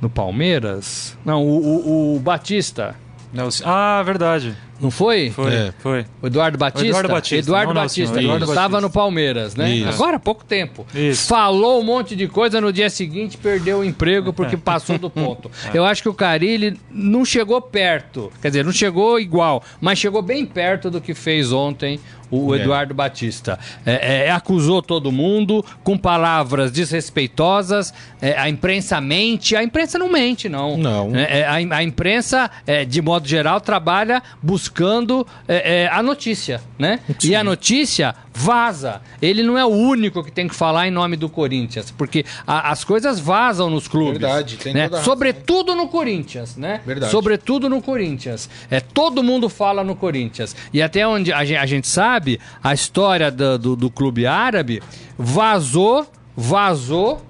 No 0.00 0.08
Palmeiras? 0.10 1.16
Não, 1.24 1.42
o, 1.42 2.12
o- 2.12 2.16
o 2.16 2.20
Batista. 2.20 2.94
Não, 3.32 3.48
ah, 3.64 4.02
verdade. 4.04 4.54
Não 4.84 4.90
foi? 4.90 5.30
Foi, 5.30 5.52
É. 5.52 5.72
foi. 5.78 6.04
O 6.20 6.26
Eduardo 6.26 6.58
Batista? 6.58 6.86
Eduardo 6.86 7.08
Batista, 7.08 7.36
Eduardo 7.36 7.68
não, 7.68 7.74
não, 7.74 7.82
Batista, 7.82 8.12
quando 8.12 8.22
Eduardo 8.24 8.44
estava 8.44 8.80
no 8.80 8.90
Palmeiras, 8.90 9.56
né? 9.56 9.70
Isso. 9.70 9.88
Agora 9.88 10.16
há 10.16 10.20
pouco 10.20 10.44
tempo. 10.44 10.86
Isso. 10.94 11.26
Falou 11.26 11.80
um 11.80 11.82
monte 11.82 12.14
de 12.14 12.28
coisa, 12.28 12.60
no 12.60 12.72
dia 12.72 12.90
seguinte 12.90 13.38
perdeu 13.38 13.78
o 13.78 13.84
emprego 13.84 14.32
porque 14.32 14.56
passou 14.58 14.98
do 14.98 15.08
ponto. 15.08 15.50
Eu 15.72 15.84
acho 15.86 16.02
que 16.02 16.08
o 16.08 16.14
Carilli 16.14 16.78
não 16.90 17.24
chegou 17.24 17.60
perto, 17.62 18.30
quer 18.42 18.48
dizer, 18.48 18.64
não 18.64 18.72
chegou 18.72 19.18
igual, 19.18 19.62
mas 19.80 19.98
chegou 19.98 20.20
bem 20.20 20.44
perto 20.44 20.90
do 20.90 21.00
que 21.00 21.14
fez 21.14 21.50
ontem 21.50 21.98
o 22.30 22.54
É. 22.54 22.58
Eduardo 22.58 22.92
Batista. 22.94 23.58
É, 23.86 24.26
é, 24.26 24.30
acusou 24.30 24.82
todo 24.82 25.12
mundo 25.12 25.64
com 25.84 25.96
palavras 25.96 26.72
desrespeitosas, 26.72 27.94
é, 28.20 28.36
a 28.36 28.48
imprensa 28.48 29.00
mente, 29.00 29.54
a 29.54 29.62
imprensa 29.62 29.98
não 29.98 30.10
mente, 30.10 30.48
não. 30.48 30.76
Não. 30.76 31.14
É, 31.14 31.40
é, 31.40 31.46
a, 31.46 31.54
a 31.54 31.82
imprensa, 31.82 32.50
é, 32.66 32.84
de 32.84 33.00
modo 33.00 33.28
geral, 33.28 33.60
trabalha 33.60 34.22
buscando 34.42 34.73
é, 35.46 35.82
é, 35.84 35.88
a 35.88 36.02
notícia, 36.02 36.60
né? 36.78 37.00
E 37.22 37.34
a 37.36 37.44
notícia 37.44 38.14
vaza. 38.32 39.00
Ele 39.22 39.42
não 39.42 39.56
é 39.56 39.64
o 39.64 39.68
único 39.68 40.22
que 40.24 40.32
tem 40.32 40.48
que 40.48 40.54
falar 40.54 40.88
em 40.88 40.90
nome 40.90 41.16
do 41.16 41.28
Corinthians, 41.28 41.90
porque 41.92 42.24
a- 42.46 42.70
as 42.72 42.82
coisas 42.82 43.20
vazam 43.20 43.70
nos 43.70 43.86
clubes. 43.86 44.20
Verdade, 44.20 44.56
tem 44.56 44.74
né? 44.74 44.84
toda 44.84 44.96
razão. 44.96 45.12
Sobretudo 45.12 45.76
no 45.76 45.88
Corinthians, 45.88 46.56
né? 46.56 46.80
Verdade. 46.84 47.12
Sobretudo 47.12 47.68
no 47.70 47.80
Corinthians. 47.80 48.50
É, 48.70 48.80
todo 48.80 49.22
mundo 49.22 49.48
fala 49.48 49.84
no 49.84 49.94
Corinthians. 49.94 50.56
E 50.72 50.82
até 50.82 51.06
onde 51.06 51.32
a 51.32 51.44
gente, 51.44 51.58
a 51.58 51.66
gente 51.66 51.86
sabe, 51.86 52.40
a 52.62 52.74
história 52.74 53.30
do, 53.30 53.58
do, 53.58 53.76
do 53.76 53.90
clube 53.90 54.26
árabe 54.26 54.82
vazou, 55.16 56.06
vazou 56.36 57.24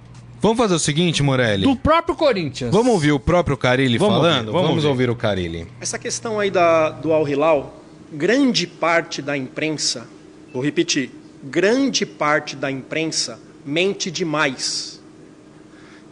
Vamos 0.45 0.59
fazer 0.59 0.75
o 0.75 0.79
seguinte, 0.79 1.23
Morelli? 1.23 1.63
do 1.63 1.75
próprio 1.75 2.15
Corinthians. 2.15 2.71
Vamos 2.71 2.93
ouvir 2.93 3.13
o 3.13 3.19
próprio 3.19 3.57
Carilli 3.57 3.97
Vamos 3.97 4.17
falando? 4.17 4.49
ouvir, 4.49 4.53
vamos 4.53 4.69
vamos 4.69 4.85
ouvir. 4.85 5.09
ouvir 5.09 5.11
o 5.11 5.17
Carilli. 5.17 5.67
Essa 5.81 5.99
questão 5.99 6.39
aí 6.39 6.51
da, 6.51 6.91
do 6.91 7.15
Al 7.15 7.27
Hilal, 7.27 7.83
grande 8.13 8.67
parte 8.67 9.23
da 9.23 9.35
imprensa, 9.39 10.07
vou 10.53 10.63
repetir, 10.63 11.11
grande 11.43 12.05
parte 12.05 12.57
da 12.57 12.71
imprensa 12.71 13.41
mente 13.65 14.11
demais. 14.11 15.01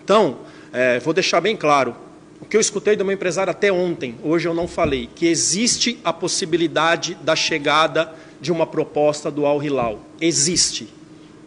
Então, 0.02 0.38
eh, 0.72 0.98
vou 1.00 1.12
deixar 1.12 1.42
bem 1.42 1.54
claro, 1.54 1.94
o 2.40 2.46
que 2.46 2.56
eu 2.56 2.60
escutei 2.62 2.96
do 2.96 3.04
meu 3.04 3.12
empresário 3.12 3.50
até 3.50 3.70
ontem, 3.70 4.14
hoje 4.24 4.48
eu 4.48 4.54
não 4.54 4.66
falei, 4.66 5.10
que 5.14 5.26
existe 5.26 5.98
a 6.02 6.10
possibilidade 6.10 7.18
da 7.22 7.36
chegada 7.36 8.14
de 8.40 8.50
uma 8.50 8.66
proposta 8.66 9.30
do 9.30 9.44
Al 9.44 9.62
Hilal. 9.62 10.00
Existe, 10.18 10.88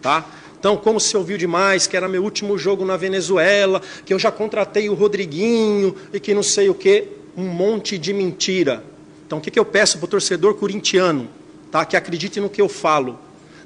tá? 0.03 0.23
Então, 0.65 0.77
como 0.77 0.99
se 0.99 1.15
ouviu 1.15 1.37
demais, 1.37 1.85
que 1.85 1.95
era 1.95 2.07
meu 2.09 2.23
último 2.23 2.57
jogo 2.57 2.83
na 2.83 2.97
Venezuela, 2.97 3.83
que 4.03 4.11
eu 4.11 4.17
já 4.17 4.31
contratei 4.31 4.89
o 4.89 4.95
Rodriguinho 4.95 5.95
e 6.11 6.19
que 6.19 6.33
não 6.33 6.41
sei 6.41 6.69
o 6.69 6.73
quê, 6.73 7.07
um 7.37 7.43
monte 7.43 7.99
de 7.99 8.11
mentira. 8.11 8.83
Então, 9.27 9.37
o 9.37 9.41
que, 9.41 9.51
que 9.51 9.59
eu 9.59 9.63
peço 9.63 9.99
para 9.99 10.05
o 10.05 10.07
torcedor 10.07 10.55
corintiano? 10.55 11.29
Tá? 11.69 11.85
Que 11.85 11.95
acredite 11.95 12.39
no 12.39 12.49
que 12.49 12.59
eu 12.59 12.67
falo. 12.67 13.19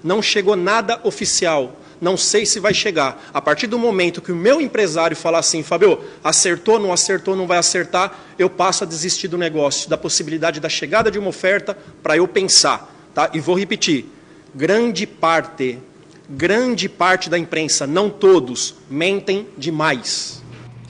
Não 0.03 0.21
chegou 0.21 0.57
nada 0.57 0.99
oficial. 1.05 1.79
Não 2.01 2.17
sei 2.17 2.45
se 2.45 2.59
vai 2.59 2.73
chegar. 2.73 3.29
A 3.33 3.39
partir 3.39 3.67
do 3.67 3.79
momento 3.79 4.21
que 4.21 4.33
o 4.33 4.35
meu 4.35 4.59
empresário 4.59 5.15
falar 5.15 5.39
assim, 5.39 5.63
Fabio, 5.63 6.01
acertou, 6.21 6.77
não 6.77 6.91
acertou, 6.91 7.33
não 7.33 7.47
vai 7.47 7.59
acertar, 7.59 8.19
eu 8.37 8.49
passo 8.49 8.83
a 8.83 8.87
desistir 8.87 9.29
do 9.29 9.37
negócio, 9.37 9.89
da 9.89 9.97
possibilidade 9.97 10.59
da 10.59 10.67
chegada 10.67 11.09
de 11.09 11.17
uma 11.17 11.29
oferta 11.29 11.77
para 12.03 12.17
eu 12.17 12.27
pensar. 12.27 12.93
Tá? 13.13 13.29
E 13.33 13.39
vou 13.39 13.57
repetir: 13.57 14.05
grande 14.53 15.07
parte, 15.07 15.79
grande 16.29 16.87
parte 16.87 17.29
da 17.29 17.37
imprensa, 17.37 17.87
não 17.87 18.09
todos, 18.09 18.75
mentem 18.89 19.47
demais. 19.57 20.39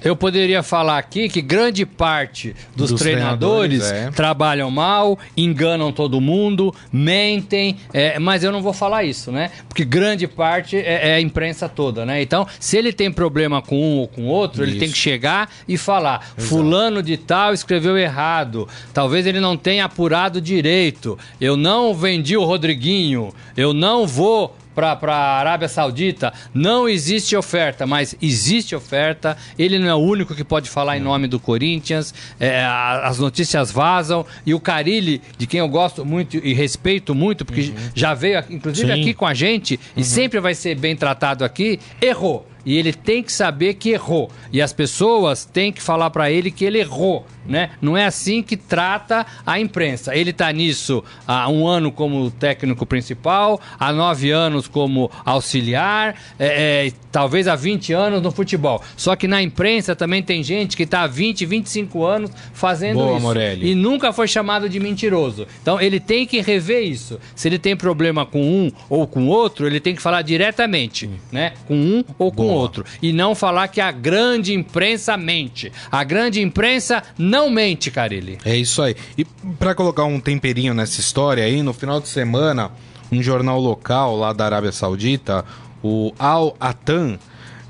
Eu 0.03 0.15
poderia 0.15 0.63
falar 0.63 0.97
aqui 0.97 1.27
que 1.27 1.41
grande 1.41 1.85
parte 1.85 2.55
dos, 2.75 2.91
Dos 2.91 3.01
treinadores, 3.01 3.79
treinadores, 3.79 4.13
é. 4.13 4.15
trabalham 4.15 4.71
mal, 4.71 5.19
enganam 5.35 5.91
todo 5.91 6.21
mundo, 6.21 6.73
mentem, 6.91 7.77
é, 7.93 8.17
mas 8.17 8.43
eu 8.43 8.51
não 8.51 8.61
vou 8.61 8.71
falar 8.71 9.03
isso, 9.03 9.31
né? 9.31 9.51
Porque 9.67 9.83
grande 9.83 10.25
parte 10.25 10.77
é, 10.77 11.09
é 11.09 11.15
a 11.15 11.21
imprensa 11.21 11.67
toda, 11.67 12.05
né? 12.05 12.21
Então, 12.21 12.47
se 12.59 12.77
ele 12.77 12.93
tem 12.93 13.11
problema 13.11 13.61
com 13.61 13.77
um 13.77 13.97
ou 13.97 14.07
com 14.07 14.25
outro, 14.25 14.63
ele 14.63 14.71
Isso. 14.71 14.79
tem 14.79 14.91
que 14.91 14.97
chegar 14.97 15.49
e 15.67 15.77
falar: 15.77 16.31
Fulano 16.37 17.03
de 17.03 17.17
tal 17.17 17.53
escreveu 17.53 17.97
errado, 17.97 18.67
talvez 18.93 19.25
ele 19.25 19.41
não 19.41 19.57
tenha 19.57 19.85
apurado 19.85 20.39
direito, 20.39 21.19
eu 21.41 21.57
não 21.57 21.93
vendi 21.93 22.37
o 22.37 22.45
Rodriguinho, 22.45 23.33
eu 23.57 23.73
não 23.73 24.07
vou 24.07 24.55
para 24.75 25.13
a 25.13 25.39
Arábia 25.39 25.67
Saudita, 25.67 26.33
não 26.53 26.87
existe 26.87 27.35
oferta, 27.35 27.85
mas 27.85 28.15
existe 28.21 28.75
oferta. 28.75 29.35
Ele 29.57 29.77
não 29.77 29.87
é 29.87 29.95
o 29.95 29.97
único 29.97 30.33
que 30.33 30.43
pode 30.43 30.69
falar 30.69 30.97
em 30.97 31.01
nome 31.01 31.27
do 31.27 31.39
Corinthians. 31.39 32.13
é, 32.39 32.63
as 32.65 33.19
notícias 33.19 33.71
vazam 33.71 34.25
e 34.45 34.53
o 34.53 34.59
Carilli, 34.59 35.21
de 35.37 35.47
quem 35.47 35.59
eu 35.59 35.67
gosto 35.67 36.05
muito 36.05 36.37
e 36.37 36.53
respeito 36.53 37.13
muito, 37.13 37.45
porque 37.45 37.73
já 37.93 38.13
veio, 38.13 38.43
inclusive 38.49 38.93
Sim. 38.93 39.01
aqui 39.01 39.13
com 39.13 39.25
a 39.25 39.33
gente 39.33 39.79
e 39.95 40.03
sempre 40.03 40.39
vai 40.39 40.53
ser 40.53 40.75
bem 40.75 40.95
tratado 40.95 41.43
aqui, 41.43 41.79
errou. 42.01 42.47
E 42.65 42.77
ele 42.77 42.93
tem 42.93 43.23
que 43.23 43.31
saber 43.31 43.75
que 43.75 43.89
errou. 43.89 44.29
E 44.51 44.61
as 44.61 44.73
pessoas 44.73 45.45
têm 45.45 45.71
que 45.71 45.81
falar 45.81 46.09
para 46.09 46.31
ele 46.31 46.51
que 46.51 46.65
ele 46.65 46.79
errou, 46.79 47.25
né? 47.45 47.71
Não 47.81 47.95
é 47.95 48.05
assim 48.05 48.43
que 48.43 48.57
trata 48.57 49.25
a 49.45 49.59
imprensa. 49.59 50.15
Ele 50.15 50.33
tá 50.33 50.51
nisso 50.51 51.03
há 51.27 51.49
um 51.49 51.67
ano 51.67 51.91
como 51.91 52.29
técnico 52.31 52.85
principal, 52.85 53.59
há 53.79 53.91
nove 53.91 54.31
anos 54.31 54.67
como 54.67 55.09
auxiliar, 55.25 56.15
é, 56.37 56.87
é, 56.87 56.91
talvez 57.11 57.47
há 57.47 57.55
20 57.55 57.93
anos 57.93 58.21
no 58.21 58.31
futebol. 58.31 58.81
Só 58.95 59.15
que 59.15 59.27
na 59.27 59.41
imprensa 59.41 59.95
também 59.95 60.21
tem 60.21 60.43
gente 60.43 60.75
que 60.75 60.85
tá 60.85 61.01
há 61.01 61.07
20, 61.07 61.45
25 61.45 62.03
anos 62.03 62.31
fazendo 62.53 62.97
Boa, 62.97 63.13
isso. 63.13 63.21
Morelli. 63.21 63.71
E 63.71 63.75
nunca 63.75 64.11
foi 64.13 64.27
chamado 64.27 64.69
de 64.69 64.79
mentiroso. 64.79 65.47
Então 65.61 65.79
ele 65.79 65.99
tem 65.99 66.25
que 66.25 66.41
rever 66.41 66.83
isso. 66.83 67.19
Se 67.35 67.47
ele 67.47 67.59
tem 67.59 67.75
problema 67.75 68.25
com 68.25 68.41
um 68.41 68.71
ou 68.89 69.07
com 69.07 69.27
outro, 69.27 69.65
ele 69.65 69.79
tem 69.79 69.95
que 69.95 70.01
falar 70.01 70.21
diretamente, 70.21 71.09
né? 71.31 71.53
Com 71.67 71.75
um 71.75 72.03
ou 72.17 72.31
com 72.31 72.43
Boa. 72.43 72.48
Outro. 72.49 72.85
E 73.01 73.11
não 73.11 73.35
falar 73.35 73.67
que 73.67 73.81
a 73.81 73.91
grande 73.91 74.53
imprensa 74.53 75.15
mente. 75.17 75.71
A 75.91 76.03
grande 76.03 76.41
imprensa 76.41 77.03
não 77.17 77.49
mente, 77.49 77.91
Carilli. 77.91 78.37
É 78.45 78.55
isso 78.55 78.81
aí. 78.81 78.95
E 79.17 79.25
pra 79.57 79.75
colocar 79.75 80.05
um 80.05 80.19
temperinho 80.19 80.73
nessa 80.73 80.99
história 80.99 81.43
aí, 81.43 81.61
no 81.61 81.73
final 81.73 81.99
de 81.99 82.07
semana, 82.07 82.71
um 83.11 83.21
jornal 83.21 83.59
local 83.59 84.15
lá 84.17 84.33
da 84.33 84.45
Arábia 84.45 84.71
Saudita, 84.71 85.43
o 85.83 86.13
Al 86.19 86.55
Atan, 86.59 87.17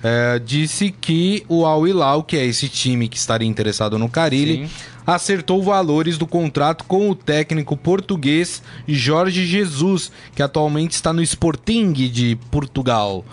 eh, 0.04 0.42
disse 0.44 0.92
que 0.92 1.44
o 1.48 1.66
Al 1.66 1.88
Hilal, 1.88 2.24
que 2.24 2.38
é 2.38 2.46
esse 2.46 2.70
time 2.70 3.08
que 3.08 3.18
estaria 3.18 3.48
interessado 3.48 3.98
no 3.98 4.10
Carilli, 4.10 4.68
Sim. 4.68 4.74
acertou 5.06 5.62
valores 5.62 6.18
do 6.18 6.26
contrato 6.26 6.86
com 6.86 7.10
o 7.10 7.16
técnico 7.16 7.76
português 7.76 8.64
Jorge 8.88 9.46
Jesus, 9.46 10.12
que 10.34 10.42
atualmente 10.42 10.92
está 10.92 11.12
no 11.12 11.22
Sporting 11.22 11.92
de 11.92 12.38
Portugal. 12.50 13.26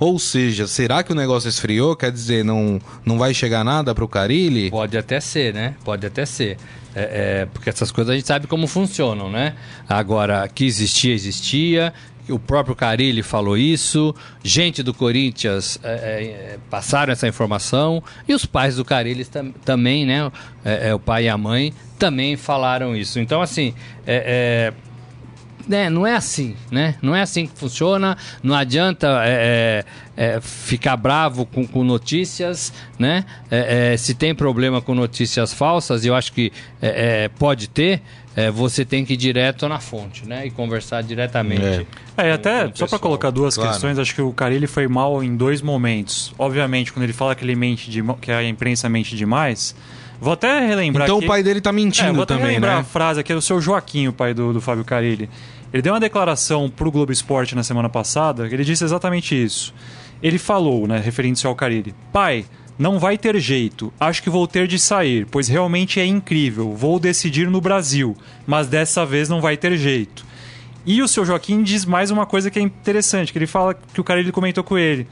Ou 0.00 0.18
seja, 0.18 0.66
será 0.66 1.02
que 1.02 1.12
o 1.12 1.14
negócio 1.14 1.46
esfriou? 1.46 1.94
Quer 1.94 2.10
dizer, 2.10 2.42
não, 2.42 2.80
não 3.04 3.18
vai 3.18 3.34
chegar 3.34 3.62
nada 3.62 3.94
pro 3.94 4.08
Carilli? 4.08 4.70
Pode 4.70 4.96
até 4.96 5.20
ser, 5.20 5.52
né? 5.52 5.74
Pode 5.84 6.06
até 6.06 6.24
ser. 6.24 6.56
É, 6.94 7.42
é, 7.42 7.46
porque 7.52 7.68
essas 7.68 7.92
coisas 7.92 8.10
a 8.10 8.16
gente 8.16 8.26
sabe 8.26 8.46
como 8.46 8.66
funcionam, 8.66 9.30
né? 9.30 9.54
Agora, 9.86 10.48
que 10.48 10.64
existia, 10.64 11.12
existia. 11.12 11.92
O 12.30 12.38
próprio 12.38 12.74
Carilli 12.74 13.22
falou 13.22 13.58
isso. 13.58 14.14
Gente 14.42 14.82
do 14.82 14.94
Corinthians 14.94 15.78
é, 15.82 15.90
é, 15.90 15.94
é, 15.94 16.58
passaram 16.70 17.12
essa 17.12 17.28
informação. 17.28 18.02
E 18.26 18.32
os 18.32 18.46
pais 18.46 18.76
do 18.76 18.84
Carilli 18.86 19.26
tam, 19.26 19.52
também, 19.66 20.06
né? 20.06 20.32
É, 20.64 20.94
o 20.94 20.98
pai 20.98 21.24
e 21.24 21.28
a 21.28 21.36
mãe 21.36 21.74
também 21.98 22.38
falaram 22.38 22.96
isso. 22.96 23.20
Então, 23.20 23.42
assim, 23.42 23.74
é, 24.06 24.72
né, 25.68 25.90
não 25.90 26.06
é 26.06 26.14
assim, 26.14 26.56
né? 26.70 26.96
Não 27.00 27.14
é 27.14 27.22
assim 27.22 27.46
que 27.46 27.58
funciona. 27.58 28.16
Não 28.42 28.54
adianta 28.54 29.22
é, 29.24 29.84
é, 30.16 30.34
é, 30.36 30.40
ficar 30.40 30.96
bravo 30.96 31.46
com, 31.46 31.66
com 31.66 31.84
notícias, 31.84 32.72
né? 32.98 33.24
É, 33.50 33.92
é, 33.92 33.96
se 33.96 34.14
tem 34.14 34.34
problema 34.34 34.80
com 34.80 34.94
notícias 34.94 35.52
falsas, 35.52 36.04
eu 36.04 36.14
acho 36.14 36.32
que 36.32 36.52
é, 36.80 37.24
é, 37.24 37.28
pode 37.28 37.68
ter. 37.68 38.02
é, 38.36 38.50
você 38.50 38.84
tem 38.84 39.04
que 39.04 39.14
ir 39.14 39.16
direto 39.16 39.68
na 39.68 39.80
fonte, 39.80 40.26
né? 40.26 40.46
E 40.46 40.50
conversar 40.50 41.02
diretamente. 41.02 41.86
É. 42.16 42.32
Até, 42.32 42.70
só 42.74 42.86
para 42.86 42.98
colocar 42.98 43.30
duas 43.30 43.54
claro. 43.54 43.70
questões, 43.70 43.98
acho 43.98 44.14
que 44.14 44.22
o 44.22 44.32
Carilli 44.32 44.66
foi 44.66 44.86
mal 44.86 45.22
em 45.22 45.36
dois 45.36 45.62
momentos. 45.62 46.32
Obviamente, 46.38 46.92
quando 46.92 47.04
ele 47.04 47.12
fala 47.12 47.34
que 47.34 47.44
ele 47.44 47.56
mente 47.56 47.90
de, 47.90 48.02
que 48.20 48.30
a 48.30 48.44
imprensa 48.44 48.88
mente 48.88 49.16
demais, 49.16 49.74
vou 50.20 50.32
até 50.32 50.66
relembrar 50.66 51.06
Então 51.06 51.18
o 51.18 51.26
pai 51.26 51.42
dele 51.42 51.60
tá 51.60 51.70
É, 51.70 51.72
mentindo 51.72 52.14
vou 52.14 52.22
até 52.22 52.34
também, 52.34 52.54
lembrar 52.54 52.74
né? 52.74 52.80
a 52.80 52.84
frase 52.84 53.20
aqui 53.20 53.32
do 53.34 53.40
seu 53.42 53.60
Joaquim, 53.60 54.08
o 54.08 54.12
pai 54.12 54.34
do, 54.34 54.52
do 54.52 54.60
Fábio 54.60 54.84
Carilli. 54.84 55.28
Ele 55.72 55.82
deu 55.82 55.92
uma 55.92 56.00
declaração 56.00 56.68
pro 56.68 56.90
Globo 56.90 57.12
Esporte 57.12 57.54
na 57.54 57.62
semana 57.62 57.88
passada, 57.88 58.48
que 58.48 58.54
ele 58.54 58.64
disse 58.64 58.84
exatamente 58.84 59.40
isso. 59.40 59.72
Ele 60.22 60.38
falou, 60.38 60.86
né, 60.86 60.98
referente 60.98 61.46
ao 61.46 61.54
Carilli, 61.54 61.94
pai, 62.12 62.44
não 62.78 62.98
vai 62.98 63.16
ter 63.16 63.38
jeito, 63.38 63.92
acho 64.00 64.22
que 64.22 64.28
vou 64.30 64.46
ter 64.46 64.66
de 64.66 64.78
sair, 64.78 65.26
pois 65.30 65.48
realmente 65.48 66.00
é 66.00 66.04
incrível, 66.06 66.74
vou 66.74 66.98
decidir 66.98 67.48
no 67.48 67.60
Brasil, 67.60 68.16
mas 68.46 68.66
dessa 68.66 69.06
vez 69.06 69.28
não 69.28 69.40
vai 69.40 69.56
ter 69.56 69.76
jeito. 69.76 70.24
E 70.84 71.02
o 71.02 71.08
seu 71.08 71.24
Joaquim 71.24 71.62
diz 71.62 71.84
mais 71.84 72.10
uma 72.10 72.24
coisa 72.26 72.50
que 72.50 72.58
é 72.58 72.62
interessante, 72.62 73.32
que 73.32 73.38
ele 73.38 73.46
fala 73.46 73.74
que 73.74 74.00
o 74.00 74.04
Carilli 74.04 74.32
comentou 74.32 74.64
com 74.64 74.78
ele. 74.78 75.06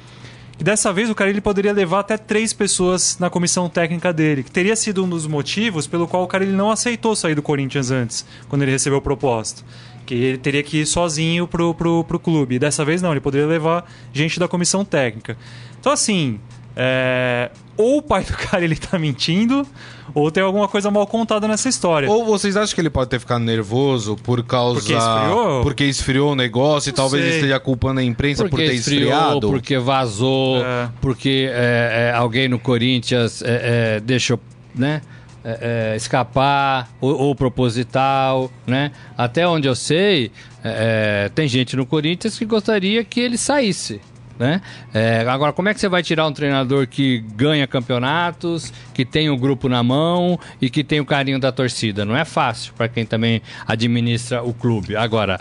Que 0.58 0.64
dessa 0.64 0.92
vez 0.92 1.08
o 1.08 1.14
Carilli 1.14 1.40
poderia 1.40 1.72
levar 1.72 2.00
até 2.00 2.16
três 2.16 2.52
pessoas 2.52 3.16
na 3.20 3.30
comissão 3.30 3.68
técnica 3.68 4.12
dele, 4.12 4.42
que 4.42 4.50
teria 4.50 4.74
sido 4.74 5.04
um 5.04 5.08
dos 5.08 5.24
motivos 5.24 5.86
pelo 5.86 6.08
qual 6.08 6.24
o 6.24 6.26
Carilli 6.26 6.52
não 6.52 6.68
aceitou 6.68 7.14
sair 7.14 7.36
do 7.36 7.42
Corinthians 7.42 7.92
antes, 7.92 8.26
quando 8.48 8.62
ele 8.62 8.72
recebeu 8.72 8.98
o 8.98 9.02
proposta. 9.02 9.62
Que 10.04 10.14
ele 10.14 10.38
teria 10.38 10.62
que 10.64 10.78
ir 10.78 10.86
sozinho 10.86 11.46
pro, 11.46 11.72
pro, 11.74 12.02
pro 12.02 12.18
clube. 12.18 12.56
E 12.56 12.58
dessa 12.58 12.84
vez 12.84 13.00
não, 13.00 13.12
ele 13.12 13.20
poderia 13.20 13.46
levar 13.46 13.88
gente 14.12 14.40
da 14.40 14.48
comissão 14.48 14.84
técnica. 14.84 15.38
Então 15.78 15.92
assim, 15.92 16.40
é, 16.74 17.52
ou 17.78 17.98
o 17.98 18.02
pai 18.02 18.24
do 18.24 18.32
Carilli 18.36 18.76
tá 18.76 18.98
mentindo, 18.98 19.66
ou 20.14 20.30
tem 20.30 20.42
alguma 20.42 20.68
coisa 20.68 20.90
mal 20.90 21.06
contada 21.06 21.46
nessa 21.48 21.68
história. 21.68 22.10
Ou 22.10 22.24
vocês 22.24 22.56
acham 22.56 22.74
que 22.74 22.80
ele 22.80 22.90
pode 22.90 23.08
ter 23.08 23.20
ficado 23.20 23.42
nervoso 23.42 24.16
por 24.16 24.42
causa. 24.44 24.80
Porque 24.80 24.94
esfriou? 24.94 25.62
Porque 25.62 25.84
esfriou 25.84 26.32
o 26.32 26.34
negócio 26.34 26.90
e 26.90 26.92
Não 26.92 26.96
talvez 26.96 27.24
sei. 27.24 27.34
esteja 27.36 27.60
culpando 27.60 28.00
a 28.00 28.04
imprensa 28.04 28.42
por 28.42 28.50
Porque 28.50 28.66
ter 28.66 28.74
esfriou, 28.74 29.12
esfriado? 29.12 29.48
porque 29.48 29.78
vazou, 29.78 30.62
É. 30.62 30.90
porque 31.00 31.48
é, 31.50 32.10
é, 32.10 32.16
alguém 32.16 32.48
no 32.48 32.58
Corinthians 32.58 33.40
é, 33.42 33.96
é, 33.96 34.00
deixou, 34.00 34.38
né? 34.74 35.00
é, 35.44 35.92
é, 35.92 35.96
escapar 35.96 36.90
ou, 37.00 37.16
ou 37.16 37.34
proposital, 37.34 38.50
né? 38.66 38.90
Até 39.16 39.46
onde 39.46 39.68
eu 39.68 39.74
sei, 39.74 40.30
é, 40.64 41.24
é, 41.26 41.28
tem 41.30 41.46
gente 41.48 41.76
no 41.76 41.86
Corinthians 41.86 42.38
que 42.38 42.44
gostaria 42.44 43.02
que 43.04 43.20
ele 43.20 43.38
saísse. 43.38 44.00
Né? 44.38 44.60
É, 44.94 45.26
agora, 45.28 45.52
como 45.52 45.68
é 45.68 45.74
que 45.74 45.80
você 45.80 45.88
vai 45.88 46.02
tirar 46.02 46.26
um 46.26 46.32
treinador 46.32 46.86
que 46.86 47.18
ganha 47.34 47.66
campeonatos, 47.66 48.72
que 48.94 49.04
tem 49.04 49.28
o 49.28 49.36
grupo 49.36 49.68
na 49.68 49.82
mão 49.82 50.38
e 50.60 50.70
que 50.70 50.84
tem 50.84 51.00
o 51.00 51.04
carinho 51.04 51.40
da 51.40 51.50
torcida? 51.50 52.04
Não 52.04 52.16
é 52.16 52.24
fácil 52.24 52.72
para 52.74 52.88
quem 52.88 53.04
também 53.04 53.42
administra 53.66 54.42
o 54.42 54.54
clube. 54.54 54.94
Agora, 54.94 55.40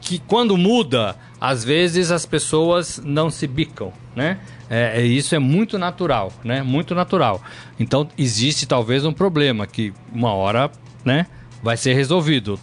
que 0.00 0.18
quando 0.18 0.56
muda, 0.56 1.14
às 1.40 1.64
vezes 1.64 2.10
as 2.10 2.26
pessoas 2.26 3.00
não 3.04 3.30
se 3.30 3.46
bicam, 3.46 3.92
né? 4.14 4.38
É, 4.68 5.00
é- 5.00 5.06
isso 5.06 5.34
é 5.34 5.38
muito 5.38 5.78
natural, 5.78 6.32
né? 6.42 6.62
Muito 6.62 6.94
natural. 6.94 7.40
Então 7.78 8.08
existe 8.18 8.66
talvez 8.66 9.04
um 9.04 9.12
problema 9.12 9.66
que 9.66 9.92
uma 10.12 10.32
hora, 10.32 10.70
né, 11.04 11.26
vai 11.62 11.76
ser 11.76 11.94
resolvido. 11.94 12.58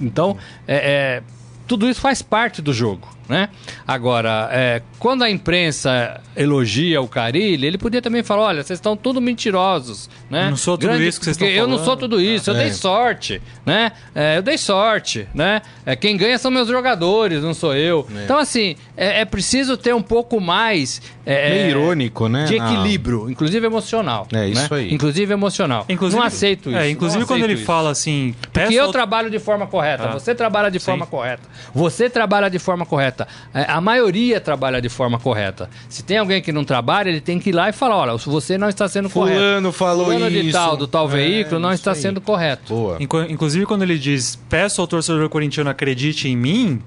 Então, 0.00 0.36
é, 0.66 0.76
é, 0.76 1.22
tudo 1.66 1.88
isso 1.88 2.00
faz 2.00 2.22
parte 2.22 2.62
do 2.62 2.72
jogo, 2.72 3.08
né? 3.30 3.48
Agora, 3.86 4.48
é, 4.52 4.82
quando 4.98 5.22
a 5.22 5.30
imprensa 5.30 6.20
elogia 6.36 7.00
o 7.00 7.08
Carilli, 7.08 7.66
ele 7.66 7.78
podia 7.78 8.02
também 8.02 8.22
falar, 8.22 8.42
olha, 8.42 8.62
vocês 8.62 8.78
estão 8.78 8.96
tudo 8.96 9.20
mentirosos, 9.20 10.10
né? 10.28 10.46
Eu 10.46 10.50
não 10.50 10.56
sou 10.56 10.76
tudo 10.76 11.00
isso 11.02 11.18
que 11.18 11.24
vocês 11.24 11.36
estão 11.36 11.48
Eu 11.48 11.66
não 11.66 11.76
sou 11.76 11.84
falando. 11.86 12.00
tudo 12.00 12.20
isso, 12.20 12.50
eu 12.50 12.56
É. 12.56 12.58
dei 12.64 12.72
sorte, 12.72 13.40
né? 13.64 13.92
É, 14.14 14.36
eu 14.38 14.42
dei 14.42 14.58
sorte, 14.58 15.26
né? 15.34 15.62
É, 15.86 15.94
quem 15.96 16.16
ganha 16.16 16.36
são 16.38 16.50
meus 16.50 16.68
jogadores, 16.68 17.42
não 17.42 17.54
sou 17.54 17.74
eu. 17.74 18.06
Então, 18.24 18.38
assim, 18.38 18.76
é, 18.96 19.20
é 19.20 19.24
preciso 19.24 19.76
ter 19.76 19.94
um 19.94 20.02
pouco 20.02 20.40
mais... 20.40 21.00
é, 21.24 21.50
Meio 21.50 21.62
é, 21.62 21.70
irônico, 21.70 22.28
né? 22.28 22.44
De 22.44 22.58
Ah. 22.58 22.64
equilíbrio, 22.72 23.30
inclusive 23.30 23.64
emocional. 23.64 24.26
É, 24.32 24.48
isso 24.48 24.74
né? 24.74 24.80
aí. 24.80 24.92
Inclusive 24.94 25.32
emocional. 25.32 25.84
Inclusive, 25.88 26.18
não 26.20 26.26
aceito 26.26 26.70
isso. 26.70 26.78
É, 26.78 26.90
inclusive 26.90 27.24
quando 27.24 27.44
ele 27.44 27.54
isso. 27.54 27.64
fala 27.64 27.90
assim. 27.90 28.34
Porque 28.52 28.74
eu 28.74 28.90
trabalho 28.90 29.30
de 29.30 29.38
forma 29.38 29.66
correta, 29.66 30.08
Ah. 30.08 30.12
você 30.12 30.34
trabalha 30.34 30.70
de 30.70 30.80
Sim. 30.80 30.86
forma 30.86 31.06
correta. 31.06 31.42
Você 31.74 32.10
trabalha 32.10 32.48
de 32.50 32.58
forma 32.58 32.84
correta. 32.84 33.19
É, 33.54 33.64
A 33.70 33.80
maioria 33.80 34.40
trabalha 34.40 34.80
de 34.80 34.88
forma 34.88 35.18
correta. 35.18 35.68
Se 35.88 36.02
tem 36.02 36.18
alguém 36.18 36.40
que 36.42 36.52
não 36.52 36.64
trabalha, 36.64 37.08
ele 37.08 37.20
tem 37.20 37.38
que 37.38 37.50
ir 37.50 37.52
lá 37.52 37.68
e 37.68 37.72
falar: 37.72 37.96
olha, 37.96 38.16
você 38.16 38.56
não 38.58 38.68
está 38.68 38.88
sendo 38.88 39.08
correto. 39.10 39.38
Fulano 39.38 39.72
falou 39.72 40.06
Fulano 40.06 40.30
de 40.30 40.40
isso. 40.40 40.52
tal, 40.52 40.76
do 40.76 40.86
tal 40.86 41.06
É, 41.08 41.12
veículo, 41.12 41.60
não 41.60 41.72
está 41.72 41.92
aí. 41.92 41.96
sendo 41.96 42.20
correto. 42.20 42.74
Boa. 42.74 42.98
Inclusive, 43.00 43.66
quando 43.66 43.82
ele 43.82 43.98
diz 43.98 44.36
peço 44.48 44.80
ao 44.80 44.86
torcedor 44.86 45.28
corintiano 45.28 45.70
acredite 45.70 46.28
em 46.28 46.36
mim, 46.36 46.82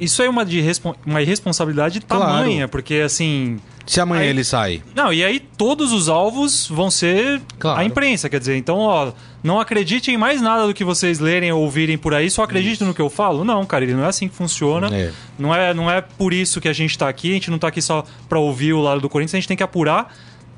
isso 0.00 0.22
é 0.22 0.28
uma, 0.28 0.44
de 0.44 0.62
uma 1.06 1.22
irresponsabilidade 1.22 2.00
Claro. 2.00 2.24
tamanha, 2.24 2.66
porque 2.68 2.94
assim, 2.96 3.58
Se 3.86 4.00
amanhã 4.00 4.22
Aí- 4.22 4.28
ele 4.28 4.42
sai. 4.44 4.82
Não, 4.94 5.12
e 5.12 5.22
aí 5.22 5.38
todos 5.38 5.92
os 5.92 6.08
alvos 6.08 6.66
vão 6.68 6.90
ser 6.90 7.42
Claro. 7.58 7.80
a 7.80 7.84
imprensa, 7.84 8.28
quer 8.30 8.38
dizer, 8.38 8.56
então, 8.56 8.78
ó, 8.78 9.12
não 9.42 9.60
acreditem 9.60 10.14
em 10.14 10.18
mais 10.18 10.40
nada 10.40 10.66
do 10.66 10.72
que 10.72 10.82
vocês 10.82 11.18
lerem 11.18 11.52
ou 11.52 11.60
ouvirem 11.62 11.98
por 11.98 12.14
aí, 12.14 12.30
só 12.30 12.42
acreditem 12.44 12.86
no 12.88 12.94
que 12.94 13.02
eu 13.02 13.10
falo. 13.10 13.44
Não, 13.44 13.64
cara, 13.66 13.84
ele 13.84 13.92
não 13.94 14.04
é 14.04 14.08
assim 14.08 14.26
que 14.28 14.34
funciona. 14.34 14.88
É. 14.94 15.12
Não, 15.38 15.54
é, 15.54 15.74
não 15.74 15.90
é 15.90 16.00
por 16.00 16.32
isso 16.32 16.60
que 16.60 16.68
a 16.68 16.72
gente 16.72 16.96
tá 16.96 17.08
aqui, 17.08 17.30
a 17.32 17.34
gente 17.34 17.50
não 17.50 17.58
tá 17.58 17.68
aqui 17.68 17.82
só 17.82 18.04
pra 18.28 18.38
ouvir 18.38 18.72
o 18.72 18.80
lado 18.80 19.00
do 19.02 19.08
Corinthians, 19.10 19.34
a 19.34 19.38
gente 19.40 19.48
tem 19.48 19.56
que 19.56 19.62
apurar 19.62 20.14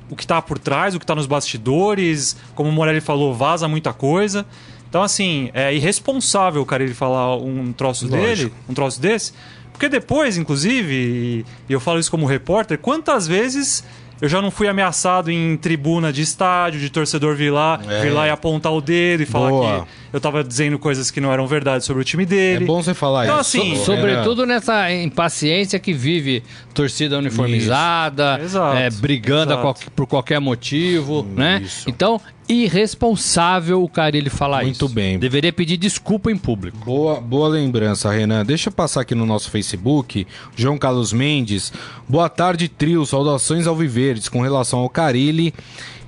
o 0.09 0.15
que 0.15 0.25
tá 0.25 0.41
por 0.41 0.57
trás, 0.57 0.95
o 0.95 0.99
que 0.99 1.05
tá 1.05 1.13
nos 1.13 1.25
bastidores, 1.27 2.37
como 2.55 2.69
o 2.69 2.71
Morelli 2.71 3.01
falou, 3.01 3.33
vaza 3.33 3.67
muita 3.67 3.91
coisa. 3.91 4.45
Então, 4.89 5.03
assim, 5.03 5.49
é 5.53 5.73
irresponsável, 5.75 6.65
cara, 6.65 6.81
ele 6.81 6.93
falar 6.93 7.35
um 7.35 7.73
troço 7.73 8.05
Lógico. 8.07 8.25
dele, 8.25 8.53
um 8.69 8.73
troço 8.73 9.01
desse. 9.01 9.33
Porque 9.77 9.89
depois, 9.89 10.37
inclusive, 10.37 11.45
e 11.69 11.71
eu 11.73 11.79
falo 11.79 11.99
isso 11.99 12.09
como 12.09 12.25
repórter, 12.25 12.79
quantas 12.79 13.27
vezes 13.27 13.83
eu 14.19 14.27
já 14.27 14.41
não 14.41 14.49
fui 14.49 14.67
ameaçado 14.67 15.29
em 15.29 15.55
tribuna 15.57 16.11
de 16.11 16.23
estádio, 16.23 16.79
de 16.79 16.89
torcedor 16.89 17.35
vir 17.35 17.51
lá, 17.51 17.79
É. 17.87 18.01
vir 18.01 18.09
lá 18.09 18.25
e 18.25 18.31
apontar 18.31 18.73
o 18.73 18.81
dedo 18.81 19.21
e 19.21 19.25
falar 19.27 19.49
Boa. 19.51 19.81
que 19.85 19.87
eu 20.13 20.19
tava 20.19 20.43
dizendo 20.43 20.77
coisas 20.79 21.09
que 21.11 21.19
não 21.21 21.31
eram 21.31 21.45
verdade 21.47 21.83
sobre 21.85 22.01
o 22.01 22.05
time 22.05 22.25
dele. 22.25 22.63
É 22.63 22.67
bom 22.67 22.81
você 22.81 22.93
falar 22.93 23.25
Então, 23.25 23.39
isso. 23.41 23.57
assim, 23.59 23.73
Ô, 23.73 23.75
Sobretudo 23.77 24.45
nessa 24.45 24.91
impaciência 24.93 25.79
que 25.79 25.93
vive 25.93 26.43
torcida 26.73 27.17
uniformizada, 27.17 28.39
é, 28.77 28.89
brigando 28.89 29.57
qual- 29.57 29.75
por 29.95 30.05
qualquer 30.07 30.39
motivo, 30.39 31.25
né? 31.35 31.61
isso. 31.63 31.89
Então, 31.89 32.19
irresponsável 32.49 33.83
o 33.83 33.89
Carilli 33.89 34.29
falar 34.29 34.63
Muito 34.63 34.85
isso. 34.85 34.93
bem. 34.93 35.19
Deveria 35.19 35.51
pedir 35.51 35.75
desculpa 35.77 36.31
em 36.31 36.37
público. 36.37 36.77
Boa, 36.85 37.19
boa 37.19 37.49
lembrança, 37.49 38.09
Renan. 38.11 38.45
Deixa 38.45 38.69
eu 38.69 38.73
passar 38.73 39.01
aqui 39.01 39.13
no 39.13 39.25
nosso 39.25 39.49
Facebook. 39.51 40.25
João 40.55 40.77
Carlos 40.77 41.11
Mendes. 41.11 41.73
Boa 42.07 42.29
tarde, 42.29 42.67
trio. 42.69 43.05
Saudações 43.05 43.67
ao 43.67 43.75
Viverdes. 43.75 44.29
Com 44.29 44.41
relação 44.41 44.79
ao 44.79 44.89
Carilli, 44.89 45.53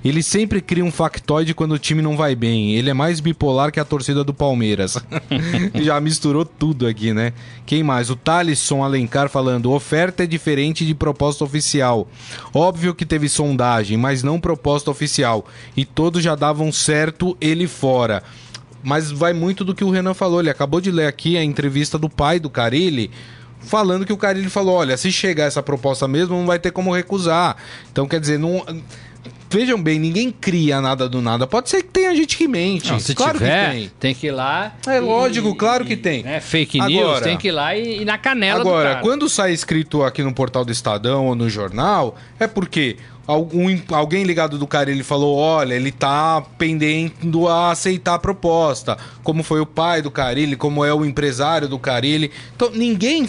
ele 0.04 0.22
sempre 0.22 0.60
cria 0.60 0.84
um 0.84 0.90
factoide 0.90 1.54
quando 1.54 1.72
o 1.72 1.78
time 1.78 2.00
não 2.00 2.16
vai 2.16 2.34
bem. 2.34 2.74
Ele 2.74 2.88
é 2.88 2.94
mais 2.94 3.20
bipolar 3.20 3.70
que 3.70 3.78
a 3.78 3.84
torcida 3.84 4.24
do 4.24 4.32
Palmeiras. 4.32 4.96
Já 5.82 6.00
misturou 6.00 6.44
tudo 6.44 6.86
aqui, 6.86 7.12
né? 7.12 7.32
Quem 7.66 7.82
mais? 7.82 8.08
O 8.08 8.16
Thalisson 8.16 8.82
Alencar 8.82 9.28
falando: 9.28 9.70
oferta 9.70 10.24
é 10.24 10.26
diferente 10.26 10.86
de 10.86 10.94
proposta 10.94 11.44
oficial. 11.44 12.08
Óbvio 12.54 12.94
que 12.94 13.04
teve 13.04 13.28
sondagem, 13.28 13.96
mas 13.98 14.22
não 14.22 14.40
proposta 14.40 14.90
oficial. 14.90 15.46
E 15.76 15.84
todos 15.84 16.22
já 16.22 16.34
davam 16.34 16.72
certo 16.72 17.36
ele 17.40 17.66
fora. 17.66 18.22
Mas 18.82 19.10
vai 19.10 19.34
muito 19.34 19.64
do 19.64 19.74
que 19.74 19.84
o 19.84 19.90
Renan 19.90 20.14
falou. 20.14 20.40
Ele 20.40 20.48
acabou 20.48 20.80
de 20.80 20.90
ler 20.90 21.06
aqui 21.06 21.36
a 21.36 21.44
entrevista 21.44 21.98
do 21.98 22.08
pai 22.08 22.40
do 22.40 22.48
Carilli. 22.48 23.10
Falando 23.60 24.06
que 24.06 24.12
o 24.12 24.16
Carilli 24.16 24.48
falou: 24.48 24.76
olha, 24.76 24.96
se 24.96 25.12
chegar 25.12 25.44
essa 25.44 25.62
proposta 25.62 26.08
mesmo, 26.08 26.34
não 26.34 26.46
vai 26.46 26.58
ter 26.58 26.70
como 26.70 26.94
recusar. 26.94 27.56
Então, 27.92 28.08
quer 28.08 28.18
dizer, 28.18 28.38
não. 28.38 28.64
Vejam 29.50 29.82
bem, 29.82 29.98
ninguém 29.98 30.30
cria 30.30 30.80
nada 30.80 31.08
do 31.08 31.20
nada. 31.20 31.44
Pode 31.46 31.68
ser 31.68 31.82
que 31.82 31.88
tenha 31.90 32.14
gente 32.14 32.36
que 32.36 32.46
mente. 32.46 32.92
Não, 32.92 33.00
se 33.00 33.14
claro 33.14 33.38
tiver, 33.38 33.70
que 33.70 33.76
tem. 33.78 33.90
tem. 33.98 34.14
que 34.14 34.28
ir 34.28 34.30
lá. 34.30 34.74
É 34.86 34.96
e- 34.98 35.00
lógico, 35.00 35.54
claro 35.56 35.84
que 35.84 35.96
tem. 35.96 36.22
né, 36.22 36.40
fake 36.40 36.78
news, 36.80 37.02
Agora- 37.02 37.24
tem 37.24 37.36
que 37.36 37.48
ir 37.48 37.52
lá 37.52 37.76
e, 37.76 38.02
e 38.02 38.04
na 38.04 38.16
canela 38.16 38.62
do 38.62 38.68
Agora, 38.68 38.96
quando 39.02 39.28
sai 39.28 39.52
escrito 39.52 40.04
aqui 40.04 40.22
no 40.22 40.32
portal 40.32 40.64
do 40.64 40.70
Estadão 40.70 41.26
ou 41.26 41.34
no 41.34 41.50
jornal, 41.50 42.16
é 42.38 42.46
porque 42.46 42.96
algum, 43.26 43.76
alguém 43.90 44.24
ligado 44.24 44.58
do 44.58 44.66
cara 44.66 44.90
ele 44.90 45.02
falou: 45.02 45.36
olha, 45.36 45.74
ele 45.74 45.90
tá 45.92 46.42
pendendo 46.56 47.48
a 47.48 47.70
aceitar 47.72 48.14
a 48.14 48.18
proposta. 48.18 48.96
Como 49.22 49.42
foi 49.42 49.60
o 49.60 49.66
pai 49.66 50.02
do 50.02 50.10
Carilli, 50.10 50.56
como 50.56 50.84
é 50.84 50.92
o 50.94 51.04
empresário 51.04 51.68
do 51.68 51.78
Carilli. 51.78 52.30
Então, 52.54 52.70
ninguém 52.72 53.28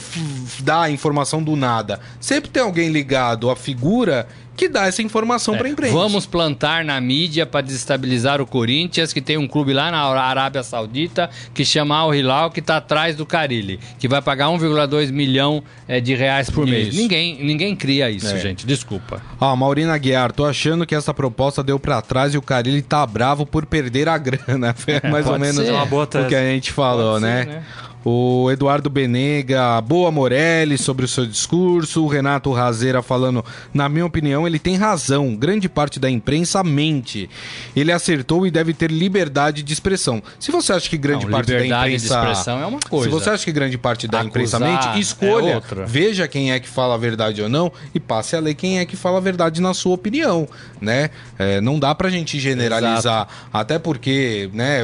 dá 0.60 0.84
a 0.84 0.90
informação 0.92 1.42
do 1.44 1.56
nada. 1.56 2.00
Sempre 2.20 2.50
tem 2.50 2.62
alguém 2.62 2.90
ligado 2.90 3.50
à 3.50 3.56
figura 3.56 4.28
que 4.56 4.68
dá 4.70 4.86
essa 4.86 5.02
informação 5.02 5.58
pra 5.58 5.68
imprensa. 5.68 5.94
É, 5.94 5.98
Vamos 5.98 6.26
plantar 6.26 6.86
na 6.86 7.00
mídia 7.02 7.46
para 7.46 7.62
desestabilizar 7.62 8.40
o 8.42 8.46
Corinthians, 8.46 9.12
que 9.14 9.22
tem 9.22 9.38
um 9.38 9.48
clube 9.48 9.74
lá 9.74 9.90
na 9.90 10.00
Arábia 10.04 10.62
Saudita 10.62 11.30
que 11.54 11.66
chama 11.66 11.96
Al 11.98 12.14
Hilal, 12.14 12.52
que 12.52 12.60
está 12.60 12.78
atrás 12.78 13.16
do 13.16 13.26
Carilli, 13.26 13.80
que 13.98 14.08
vai 14.08 14.22
pagar 14.22 14.48
1,2 14.48 15.12
milhão 15.12 15.64
eh, 15.88 16.00
de 16.00 16.14
reais 16.16 16.50
por 16.50 16.68
mês. 16.68 16.90
Isso. 16.90 16.98
Ninguém, 17.02 17.44
ninguém 17.44 17.76
cria 17.76 18.10
isso, 18.10 18.28
É. 18.36 18.40
gente. 18.40 18.66
Desculpa. 18.68 19.22
Ó, 19.40 19.56
Maurina 19.56 19.98
Guiar, 19.98 20.32
tô 20.32 20.46
achando 20.46 20.86
que 20.86 20.94
essa 20.94 21.14
proposta 21.14 21.64
deu 21.64 21.80
pra 21.80 22.02
trás 22.02 22.34
e 22.34 22.38
o 22.38 22.42
Carilli 22.42 22.82
tá 22.82 23.06
bravo 23.06 23.46
por 23.46 23.66
perder 23.66 24.08
a 24.10 24.18
grana. 24.20 24.74
Foi 24.74 25.00
mais 25.10 25.26
ou 25.28 25.40
menos 25.40 25.56
ser. 25.58 25.70
É 25.70 25.74
uma 25.74 25.86
boa 25.86 26.04
o 26.04 26.28
que 26.28 26.36
a 26.36 26.44
gente 26.44 26.72
falou, 26.72 27.20
Pode 27.20 27.26
ser, 27.26 27.46
né? 27.46 27.46
né? 27.46 27.64
O 28.04 28.50
Eduardo 28.50 28.90
Benega, 28.90 29.80
boa 29.82 30.10
Morelli 30.12 30.76
sobre 30.76 31.06
o 31.06 31.08
seu 31.08 31.24
discurso. 31.26 32.04
O 32.04 32.08
Renato 32.08 32.52
Razeira 32.52 33.04
falando, 33.04 33.46
na 33.72 33.88
minha 33.88 34.06
opinião, 34.06 34.48
ele 34.48 34.58
tem 34.58 34.76
razão. 34.76 35.36
Grande 35.36 35.70
parte 35.70 36.00
da 36.00 36.10
imprensa 36.10 36.64
mente. 36.64 37.30
Ele 37.76 37.92
acertou 37.92 38.48
e 38.48 38.52
deve 38.52 38.74
ter 38.74 38.90
liberdade 38.90 39.62
de 39.62 39.72
expressão. 39.72 40.22
Se 40.40 40.52
você 40.52 40.74
acha 40.74 40.90
que 40.90 40.98
grande 40.98 41.26
Não, 41.26 41.32
parte 41.32 41.52
da 41.52 41.54
liberdade 41.60 41.90
de 41.92 41.96
imprensa. 41.98 42.20
expressão 42.20 42.60
é 42.60 42.66
uma 42.66 42.80
coisa. 42.80 43.06
Se 43.06 43.12
você 43.12 43.30
acha 43.30 43.46
que 43.46 43.52
grande 43.52 43.78
parte 43.78 44.08
da 44.08 44.24
imprensa 44.24 44.58
Acusar 44.58 44.94
mente, 44.96 45.00
escolha. 45.00 45.62
é. 45.72 45.86
Veja 45.86 46.28
quem 46.28 46.52
é 46.52 46.60
que 46.60 46.68
fala 46.68 46.96
a 46.96 46.98
verdade 46.98 47.42
ou 47.44 47.50
não 47.50 47.72
e 47.94 48.00
passe 48.00 48.36
a 48.36 48.40
ler 48.40 48.56
quem 48.56 48.80
é 48.80 48.86
que 48.86 48.96
fala 48.96 49.18
a 49.18 49.22
verdade 49.22 49.62
na 49.62 49.76
sua 49.76 49.94
opinião, 49.94 50.48
né? 50.82 51.12
É, 51.38 51.62
não 51.62 51.78
dá 51.78 51.94
pra 51.94 52.10
gente 52.10 52.40
generalizar, 52.40 53.28
até 53.54 53.78
porque, 53.78 54.50
né, 54.54 54.80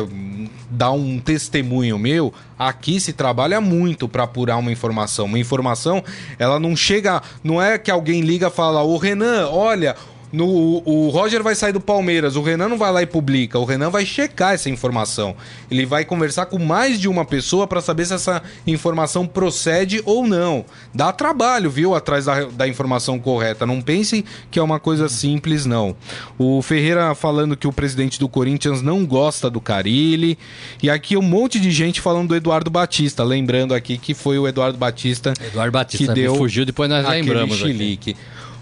dar 0.69 0.91
um 0.91 1.19
testemunho 1.19 1.97
meu, 1.97 2.31
aqui 2.57 2.99
se 2.99 3.13
trabalha 3.13 3.61
muito 3.61 4.07
pra 4.07 4.23
apurar 4.23 4.57
uma 4.57 4.71
informação. 4.71 5.25
Uma 5.25 5.39
informação, 5.39 6.03
ela 6.39 6.59
não 6.59 6.75
chega, 6.75 7.21
não 7.43 7.61
é 7.61 7.77
que 7.77 7.91
alguém 7.91 8.21
liga 8.21 8.47
e 8.47 8.51
fala: 8.51 8.83
"Ô 8.83 8.97
Renan, 8.97 9.47
olha, 9.49 9.95
no, 10.31 10.45
o 10.85 11.09
Roger 11.09 11.41
vai 11.41 11.55
sair 11.55 11.71
do 11.71 11.79
Palmeiras, 11.79 12.35
o 12.35 12.41
Renan 12.41 12.69
não 12.69 12.77
vai 12.77 12.91
lá 12.91 13.01
e 13.01 13.05
publica, 13.05 13.57
o 13.57 13.65
Renan 13.65 13.89
vai 13.89 14.05
checar 14.05 14.53
essa 14.53 14.69
informação. 14.69 15.35
Ele 15.69 15.85
vai 15.85 16.03
conversar 16.03 16.47
com 16.47 16.59
mais 16.59 16.99
de 16.99 17.07
uma 17.07 17.23
pessoa 17.23 17.67
para 17.67 17.81
saber 17.81 18.05
se 18.05 18.13
essa 18.13 18.41
informação 18.65 19.25
procede 19.25 20.01
ou 20.05 20.27
não. 20.27 20.65
Dá 20.93 21.11
trabalho, 21.11 21.69
viu, 21.69 21.95
atrás 21.95 22.25
da, 22.25 22.45
da 22.45 22.67
informação 22.67 23.19
correta. 23.19 23.65
Não 23.65 23.81
pense 23.81 24.25
que 24.51 24.59
é 24.59 24.61
uma 24.61 24.79
coisa 24.79 25.07
simples, 25.07 25.65
não. 25.65 25.95
O 26.37 26.61
Ferreira 26.61 27.13
falando 27.15 27.55
que 27.55 27.67
o 27.67 27.73
presidente 27.73 28.19
do 28.19 28.27
Corinthians 28.27 28.81
não 28.81 29.05
gosta 29.05 29.49
do 29.49 29.61
Carilli. 29.61 30.37
E 30.81 30.89
aqui 30.89 31.15
um 31.15 31.21
monte 31.21 31.59
de 31.59 31.71
gente 31.71 32.01
falando 32.01 32.29
do 32.29 32.35
Eduardo 32.35 32.69
Batista. 32.69 33.23
Lembrando 33.23 33.73
aqui 33.73 33.97
que 33.97 34.13
foi 34.13 34.37
o 34.37 34.47
Eduardo 34.47 34.77
Batista 34.77 35.33
Eduardo 35.45 35.71
Batista 35.71 36.13
que 36.13 36.21
deu 36.21 36.35
fugiu, 36.35 36.65
depois 36.65 36.89
nós 36.89 37.07
lembramos. 37.07 37.61
aqui. 37.61 37.71
chilique. 37.71 38.15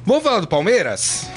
Vamos 0.05 0.23
falar 0.23 0.39
do 0.39 0.47
Palmeiras? 0.47 1.27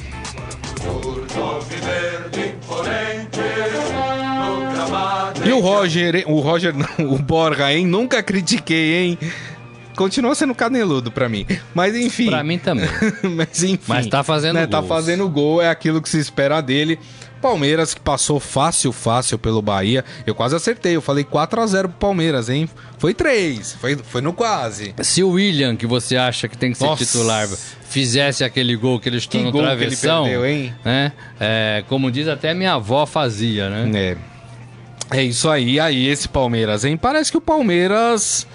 E 5.45 5.53
o 5.53 5.61
Roger, 5.61 6.25
o 6.27 6.41
Roger 6.41 6.75
não, 6.75 7.13
o 7.15 7.19
Borja, 7.19 7.73
hein? 7.73 7.87
Nunca 7.87 8.23
critiquei, 8.23 8.95
hein? 8.95 9.19
Continua 9.97 10.35
sendo 10.35 10.55
caneludo 10.55 11.11
pra 11.11 11.29
mim. 11.29 11.47
Mas 11.75 11.97
enfim. 11.97 12.27
Pra 12.27 12.45
mim 12.45 12.59
também. 12.59 12.89
Mas 13.35 13.65
enfim. 13.65 13.83
Mas 13.87 14.07
tá 14.07 14.23
fazendo 14.23 14.57
né? 14.57 14.67
Tá 14.67 14.79
gols. 14.79 14.89
fazendo 14.89 15.29
gol, 15.29 15.61
é 15.61 15.69
aquilo 15.69 16.01
que 16.03 16.09
se 16.09 16.19
espera 16.19 16.61
dele. 16.61 16.99
Palmeiras 17.39 17.95
que 17.95 18.01
passou 18.01 18.39
fácil, 18.39 18.93
fácil 18.93 19.39
pelo 19.39 19.63
Bahia. 19.63 20.05
Eu 20.27 20.35
quase 20.35 20.55
acertei, 20.55 20.97
eu 20.97 21.03
falei 21.03 21.25
4 21.25 21.61
a 21.61 21.67
0 21.67 21.89
pro 21.89 21.99
Palmeiras, 21.99 22.49
hein? 22.49 22.69
Foi 22.99 23.15
3, 23.15 23.75
foi, 23.81 23.97
foi 23.97 24.21
no 24.21 24.33
quase. 24.33 24.95
Se 25.03 25.23
o 25.23 25.31
William, 25.31 25.77
que 25.77 25.87
você 25.87 26.17
acha 26.17 26.49
que 26.49 26.57
tem 26.57 26.73
que 26.73 26.79
ser 26.79 26.85
Nossa. 26.85 27.05
titular, 27.05 27.49
fizesse 27.89 28.45
aquele 28.45 28.77
gol 28.77 28.99
que 29.01 29.09
ele 29.09 29.19
estou 29.19 29.41
Que 29.41 29.47
no 29.47 29.53
gol 29.53 29.63
que 29.63 29.69
ele 29.69 29.77
travessão, 29.77 30.25
perdeu, 30.25 30.47
hein? 30.47 30.75
né? 30.85 31.13
É, 31.39 31.85
como 31.89 32.11
diz 32.11 32.29
até 32.29 32.53
minha 32.55 32.75
avó 32.75 33.07
fazia, 33.07 33.69
né? 33.71 33.91
É. 33.95 34.17
É 35.11 35.23
isso 35.23 35.49
aí, 35.49 35.81
aí 35.81 36.07
esse 36.07 36.29
Palmeiras, 36.29 36.85
hein? 36.85 36.97
Parece 36.97 37.31
que 37.31 37.39
o 37.39 37.41
Palmeiras 37.41 38.47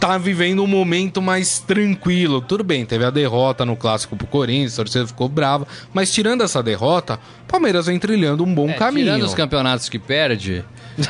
tá 0.00 0.16
vivendo 0.16 0.62
um 0.62 0.66
momento 0.66 1.20
mais 1.20 1.58
tranquilo. 1.58 2.40
Tudo 2.40 2.62
bem, 2.62 2.84
teve 2.86 3.04
a 3.04 3.10
derrota 3.10 3.64
no 3.64 3.76
clássico 3.76 4.16
pro 4.16 4.26
Corinthians, 4.26 4.74
a 4.74 4.76
torcida 4.84 5.06
ficou 5.06 5.28
brava, 5.28 5.66
mas 5.92 6.12
tirando 6.12 6.42
essa 6.44 6.62
derrota, 6.62 7.18
o 7.44 7.46
Palmeiras 7.50 7.86
vem 7.86 7.98
trilhando 7.98 8.44
um 8.44 8.54
bom 8.54 8.68
É, 8.70 8.74
caminho. 8.74 9.06
Tirando 9.06 9.22
os 9.24 9.34
campeonatos 9.34 9.88
que 9.88 9.98
perde, 9.98 10.64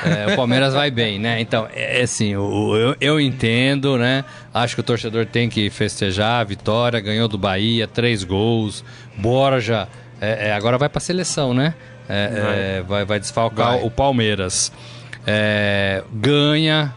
é, 0.05 0.33
o 0.33 0.37
Palmeiras 0.37 0.73
vai 0.75 0.91
bem, 0.91 1.19
né? 1.19 1.41
Então, 1.41 1.69
é 1.75 2.01
assim, 2.03 2.35
o- 2.37 2.75
eu, 2.77 2.97
eu 3.01 3.21
entendo, 3.21 3.99
né? 3.99 4.25
Acho 4.55 4.75
que 4.75 4.81
o 4.81 4.85
torcedor 4.85 5.27
tem 5.27 5.49
que 5.49 5.69
festejar 5.71 6.41
a 6.41 6.45
vitória, 6.45 6.99
ganhou 7.01 7.29
do 7.29 7.37
Bahia, 7.37 7.87
três 7.87 8.25
gols, 8.25 8.83
Borja, 9.17 9.87
é, 10.21 10.49
é, 10.49 10.53
agora 10.55 10.79
vai 10.79 10.89
pra 10.89 11.01
seleção, 11.01 11.53
né? 11.53 11.75
É, 12.09 12.79
é, 12.79 12.83
vai. 12.83 13.05
vai 13.05 13.21
desfalcar 13.21 13.73
Vai. 13.75 13.83
o 13.85 13.91
Palmeiras. 13.91 14.73
É, 15.27 16.03
ganha, 16.11 16.95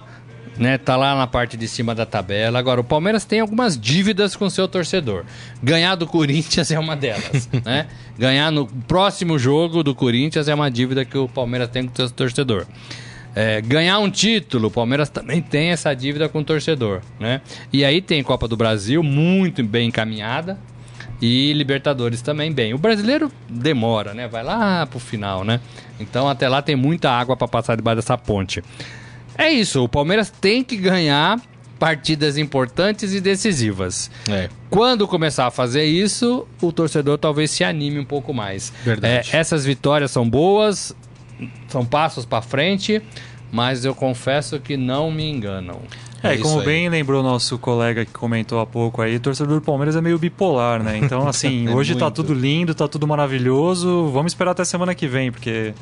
né? 0.58 0.78
Tá 0.78 0.96
lá 0.96 1.16
na 1.16 1.28
parte 1.28 1.58
de 1.58 1.68
cima 1.68 1.96
da 1.96 2.06
tabela. 2.06 2.60
Agora, 2.60 2.82
o 2.82 2.84
Palmeiras 2.84 3.26
tem 3.26 3.40
algumas 3.40 3.80
dívidas 3.80 4.36
com 4.36 4.50
seu 4.50 4.68
torcedor. 4.68 5.24
Ganhar 5.62 5.96
do 5.96 6.06
Corinthians 6.06 6.72
é 6.72 6.80
uma 6.80 6.96
delas, 6.96 7.50
né? 7.66 7.88
Ganhar 8.18 8.52
no 8.52 8.68
próximo 8.68 9.40
jogo 9.40 9.84
do 9.84 9.96
Corinthians 9.96 10.48
é 10.48 10.54
uma 10.54 10.70
dívida 10.70 11.06
que 11.06 11.18
o 11.18 11.28
Palmeiras 11.28 11.70
tem 11.70 11.88
com 11.88 11.96
seu 11.96 12.10
torcedor. 12.10 12.66
É, 13.34 13.62
ganhar 13.62 13.98
um 14.00 14.12
título, 14.12 14.68
o 14.68 14.72
Palmeiras 14.72 15.10
também 15.10 15.42
tem 15.42 15.70
essa 15.70 15.94
dívida 15.94 16.28
com 16.28 16.40
o 16.40 16.44
torcedor, 16.44 17.02
né? 17.18 17.40
E 17.72 17.86
aí 17.86 18.02
tem 18.02 18.22
Copa 18.22 18.46
do 18.46 18.58
Brasil 18.58 19.02
muito 19.02 19.64
bem 19.64 19.88
encaminhada 19.88 20.60
E 21.22 21.54
Libertadores 21.54 22.22
também 22.22 22.52
bem. 22.52 22.74
O 22.74 22.78
brasileiro 22.78 23.32
demora, 23.48 24.14
né? 24.14 24.28
Vai 24.28 24.44
lá 24.44 24.86
pro 24.86 25.00
final, 25.00 25.46
né? 25.46 25.62
Então 25.98 26.28
até 26.28 26.50
lá 26.50 26.62
tem 26.62 26.76
muita 26.76 27.10
água 27.10 27.38
para 27.38 27.48
passar 27.48 27.76
debaixo 27.76 27.98
dessa 27.98 28.18
ponte. 28.18 28.62
É 29.38 29.50
isso, 29.50 29.84
o 29.84 29.90
Palmeiras 29.90 30.30
tem 30.30 30.64
que 30.64 30.76
ganhar 30.76 31.40
partidas 31.80 32.38
importantes 32.38 33.12
e 33.14 33.20
decisivas. 33.20 34.12
É. 34.30 34.50
Quando 34.70 35.08
começar 35.08 35.48
a 35.48 35.52
fazer 35.52 35.84
isso, 35.84 36.48
o 36.62 36.72
torcedor 36.72 37.18
talvez 37.18 37.50
se 37.50 37.64
anime 37.64 37.98
um 38.00 38.06
pouco 38.06 38.34
mais. 38.34 38.72
Verdade. 38.84 39.32
É, 39.34 39.38
essas 39.38 39.66
vitórias 39.66 40.12
são 40.12 40.30
boas, 40.30 40.96
são 41.68 41.84
passos 41.84 42.24
para 42.24 42.42
frente, 42.42 43.02
mas 43.52 43.84
eu 43.84 43.96
confesso 43.96 44.60
que 44.60 44.78
não 44.78 45.10
me 45.12 45.28
enganam. 45.28 45.82
É, 46.22 46.34
É 46.34 46.36
e 46.36 46.38
como 46.38 46.62
bem 46.62 46.88
lembrou 46.88 47.24
nosso 47.24 47.58
colega 47.58 48.06
que 48.06 48.12
comentou 48.12 48.60
há 48.60 48.66
pouco 48.68 49.02
aí, 49.02 49.16
o 49.16 49.20
torcedor 49.20 49.60
do 49.60 49.66
Palmeiras 49.66 49.96
é 49.96 50.02
meio 50.02 50.20
bipolar, 50.20 50.84
né? 50.84 51.00
Então, 51.02 51.26
assim, 51.28 51.68
É 51.68 51.74
hoje 51.74 51.96
tá 51.96 52.06
muito. 52.06 52.16
tudo 52.18 52.34
lindo, 52.36 52.76
tá 52.76 52.88
tudo 52.88 53.08
maravilhoso. 53.08 54.08
Vamos 54.14 54.34
esperar 54.34 54.52
até 54.52 54.64
semana 54.64 54.94
que 54.94 55.08
vem, 55.08 55.32
porque. 55.32 55.74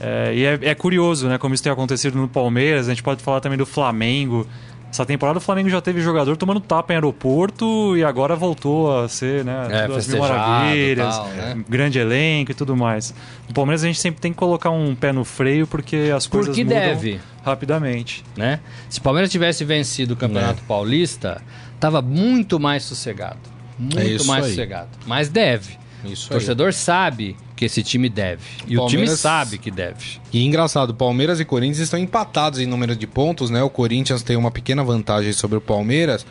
É, 0.00 0.32
e 0.34 0.44
é, 0.44 0.58
é 0.62 0.74
curioso, 0.74 1.28
né? 1.28 1.38
Como 1.38 1.54
isso 1.54 1.62
tem 1.62 1.72
acontecido 1.72 2.16
no 2.16 2.28
Palmeiras. 2.28 2.86
A 2.86 2.90
gente 2.90 3.02
pode 3.02 3.22
falar 3.22 3.40
também 3.40 3.58
do 3.58 3.66
Flamengo. 3.66 4.46
Essa 4.90 5.04
temporada 5.04 5.36
o 5.38 5.40
Flamengo 5.40 5.68
já 5.68 5.82
teve 5.82 6.00
jogador 6.00 6.34
tomando 6.38 6.60
tapa 6.60 6.94
em 6.94 6.96
aeroporto 6.96 7.94
e 7.94 8.02
agora 8.02 8.34
voltou 8.34 9.00
a 9.00 9.06
ser, 9.06 9.44
né? 9.44 9.66
É, 9.70 9.84
às 9.84 10.08
mil 10.08 10.18
maravilhas, 10.18 11.14
tal, 11.14 11.28
né? 11.28 11.62
grande 11.68 11.98
elenco 11.98 12.52
e 12.52 12.54
tudo 12.54 12.74
mais. 12.74 13.14
No 13.46 13.52
Palmeiras 13.52 13.84
a 13.84 13.86
gente 13.86 14.00
sempre 14.00 14.18
tem 14.18 14.32
que 14.32 14.38
colocar 14.38 14.70
um 14.70 14.94
pé 14.94 15.12
no 15.12 15.26
freio 15.26 15.66
porque 15.66 16.10
as 16.16 16.26
coisas 16.26 16.48
Porque 16.48 16.64
mudam 16.64 16.78
deve. 16.78 17.20
rapidamente. 17.44 18.24
né? 18.34 18.60
Se 18.88 18.98
o 18.98 19.02
Palmeiras 19.02 19.30
tivesse 19.30 19.62
vencido 19.62 20.14
o 20.14 20.16
Campeonato 20.16 20.62
Paulista, 20.62 21.42
tava 21.78 22.00
muito 22.00 22.58
mais 22.58 22.82
sossegado. 22.84 23.40
Muito 23.78 23.98
É 23.98 24.04
isso 24.06 24.26
mais 24.26 24.44
aí. 24.46 24.50
sossegado. 24.52 24.88
Mas 25.06 25.28
deve. 25.28 25.76
Isso 26.02 26.28
O 26.28 26.30
torcedor 26.30 26.72
sabe 26.72 27.36
que 27.58 27.64
esse 27.64 27.82
time 27.82 28.08
deve. 28.08 28.42
E 28.66 28.78
o 28.78 28.86
time 28.86 28.98
Palmeiras- 28.98 29.20
sabe 29.20 29.58
que 29.58 29.70
deve. 29.70 30.18
E 30.32 30.44
engraçado, 30.44 30.94
Palmeiras 30.94 31.40
e 31.40 31.44
Corinthians 31.44 31.78
estão 31.80 31.98
empatados 31.98 32.60
em 32.60 32.66
número 32.66 32.94
de 32.94 33.06
pontos, 33.06 33.50
né? 33.50 33.62
O 33.62 33.68
Corinthians 33.68 34.22
tem 34.22 34.36
uma 34.36 34.50
pequena 34.50 34.84
vantagem 34.84 35.32
sobre 35.32 35.58
o 35.58 35.60
Palmeiras. 35.60 36.24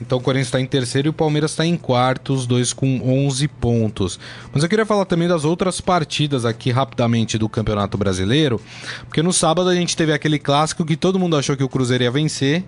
Então 0.00 0.18
o 0.18 0.20
Corinthians 0.20 0.46
está 0.46 0.60
em 0.60 0.66
terceiro 0.66 1.08
e 1.08 1.10
o 1.10 1.12
Palmeiras 1.12 1.50
está 1.50 1.66
em 1.66 1.76
quarto, 1.76 2.32
os 2.32 2.46
dois 2.46 2.72
com 2.72 3.00
11 3.26 3.48
pontos. 3.48 4.20
Mas 4.52 4.62
eu 4.62 4.68
queria 4.68 4.86
falar 4.86 5.04
também 5.04 5.26
das 5.26 5.44
outras 5.44 5.80
partidas 5.80 6.44
aqui 6.44 6.70
rapidamente 6.70 7.36
do 7.36 7.48
Campeonato 7.48 7.98
Brasileiro, 7.98 8.60
porque 9.06 9.22
no 9.24 9.32
sábado 9.32 9.68
a 9.68 9.74
gente 9.74 9.96
teve 9.96 10.12
aquele 10.12 10.38
clássico 10.38 10.84
que 10.84 10.96
todo 10.96 11.18
mundo 11.18 11.36
achou 11.36 11.56
que 11.56 11.64
o 11.64 11.68
Cruzeiro 11.68 12.04
ia 12.04 12.10
vencer. 12.12 12.62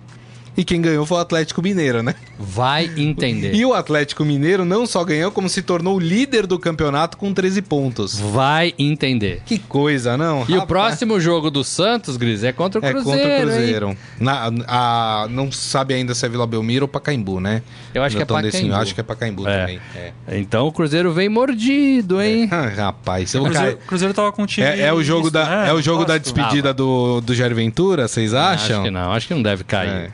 E 0.57 0.65
quem 0.65 0.81
ganhou 0.81 1.05
foi 1.05 1.17
o 1.17 1.21
Atlético 1.21 1.61
Mineiro, 1.61 2.03
né? 2.03 2.13
Vai 2.37 2.91
entender. 2.97 3.53
E 3.61 3.65
o 3.65 3.73
Atlético 3.73 4.25
Mineiro 4.25 4.65
não 4.65 4.85
só 4.85 5.03
ganhou, 5.03 5.31
como 5.31 5.47
se 5.47 5.61
tornou 5.61 5.95
o 5.95 5.99
líder 5.99 6.45
do 6.47 6.57
campeonato 6.59 7.15
com 7.17 7.33
13 7.33 7.61
pontos. 7.61 8.19
Vai 8.19 8.73
entender. 8.77 9.41
Que 9.45 9.57
coisa, 9.59 10.17
não? 10.17 10.39
E 10.47 10.53
o 10.53 10.59
Rapaz. 10.59 10.67
próximo 10.67 11.19
jogo 11.19 11.49
do 11.51 11.63
Santos, 11.63 12.17
Gris, 12.17 12.43
é 12.43 12.51
contra 12.51 12.81
o 12.81 12.85
É 12.85 12.91
Cruzeiro. 12.91 13.19
contra 13.21 13.37
o? 13.37 13.41
Cruzeiro. 13.41 13.97
Na, 14.19 14.51
a, 14.67 15.27
não 15.29 15.51
sabe 15.51 15.93
ainda 15.93 16.13
se 16.13 16.25
é 16.25 16.29
Vila 16.29 16.45
Belmiro 16.47 16.83
ou 16.85 16.87
Pacaembu, 16.89 17.39
né? 17.39 17.61
Eu 17.93 18.03
acho 18.03 18.15
que 18.17 18.21
é 18.21 18.25
Pacaembu. 18.25 18.51
decidindo. 18.51 18.75
Acho 18.75 18.93
que 18.95 18.99
é 18.99 19.03
Pacaembu 19.03 19.47
É. 19.47 19.59
também. 19.61 19.79
É. 19.95 20.11
Então 20.37 20.67
o 20.67 20.71
Cruzeiro 20.71 21.11
vem 21.13 21.29
mordido, 21.29 22.21
hein? 22.21 22.47
Ah, 22.51 22.67
rapaz, 22.67 23.33
eu 23.33 23.41
O 23.43 23.45
Cruzeiro, 23.45 23.77
Cruzeiro 23.87 24.13
tava 24.13 24.31
com 24.31 24.45
time. 24.45 24.65
é, 24.67 24.81
é 24.81 24.93
o 24.93 25.01
jogo 25.03 25.23
misto, 25.23 25.33
da, 25.33 25.45
né? 25.63 25.69
é 25.69 25.73
o 25.73 25.81
jogo 25.81 26.03
da 26.05 26.17
despedida 26.17 26.73
do, 26.73 27.21
do 27.21 27.33
Jair 27.33 27.53
Ventura, 27.55 28.07
vocês 28.07 28.33
acham? 28.33 28.77
Acho 28.77 28.83
que 28.83 28.91
não, 28.91 29.11
acho 29.13 29.27
que 29.27 29.33
não 29.33 29.41
deve 29.43 29.63
cair. 29.63 30.11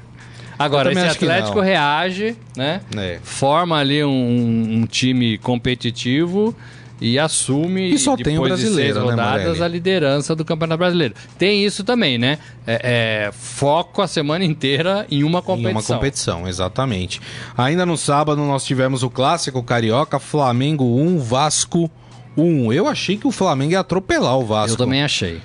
Agora, 0.58 0.92
esse 0.92 1.00
Atlético 1.00 1.60
reage, 1.60 2.36
né? 2.56 2.82
É. 2.96 3.20
Forma 3.24 3.78
ali 3.78 4.04
um, 4.04 4.80
um 4.82 4.86
time 4.86 5.38
competitivo 5.38 6.56
e 7.00 7.20
assume 7.20 7.94
E 7.94 8.00
só 8.00 8.16
tem 8.16 8.38
o 8.38 8.44
depois 8.44 8.60
de 8.60 8.66
brasileiro, 8.66 8.94
seis 8.94 9.06
né, 9.06 9.12
rodadas 9.12 9.46
Morelli? 9.46 9.64
a 9.64 9.68
liderança 9.68 10.36
do 10.36 10.44
Campeonato 10.44 10.80
Brasileiro. 10.80 11.14
Tem 11.38 11.64
isso 11.64 11.84
também, 11.84 12.18
né? 12.18 12.40
É, 12.66 13.28
é, 13.28 13.32
foco 13.32 14.02
a 14.02 14.08
semana 14.08 14.44
inteira 14.44 15.06
em 15.10 15.24
uma 15.24 15.42
competição. 15.42 15.72
Em 15.72 15.76
uma 15.76 15.84
competição, 15.84 16.48
exatamente. 16.48 17.22
Ainda 17.58 17.86
no 17.86 17.98
sábado 17.98 18.42
nós 18.42 18.66
tivemos 18.66 19.04
o 19.04 19.10
clássico 19.10 19.62
carioca, 19.62 20.20
Flamengo 20.20 21.00
1, 21.00 21.20
Vasco 21.20 21.90
1. 22.36 22.74
Eu 22.74 22.88
achei 22.88 23.18
que 23.18 23.28
o 23.28 23.32
Flamengo 23.32 23.74
ia 23.74 23.80
atropelar 23.80 24.38
o 24.38 24.46
Vasco. 24.46 24.74
Eu 24.74 24.78
também 24.78 25.04
achei. 25.04 25.40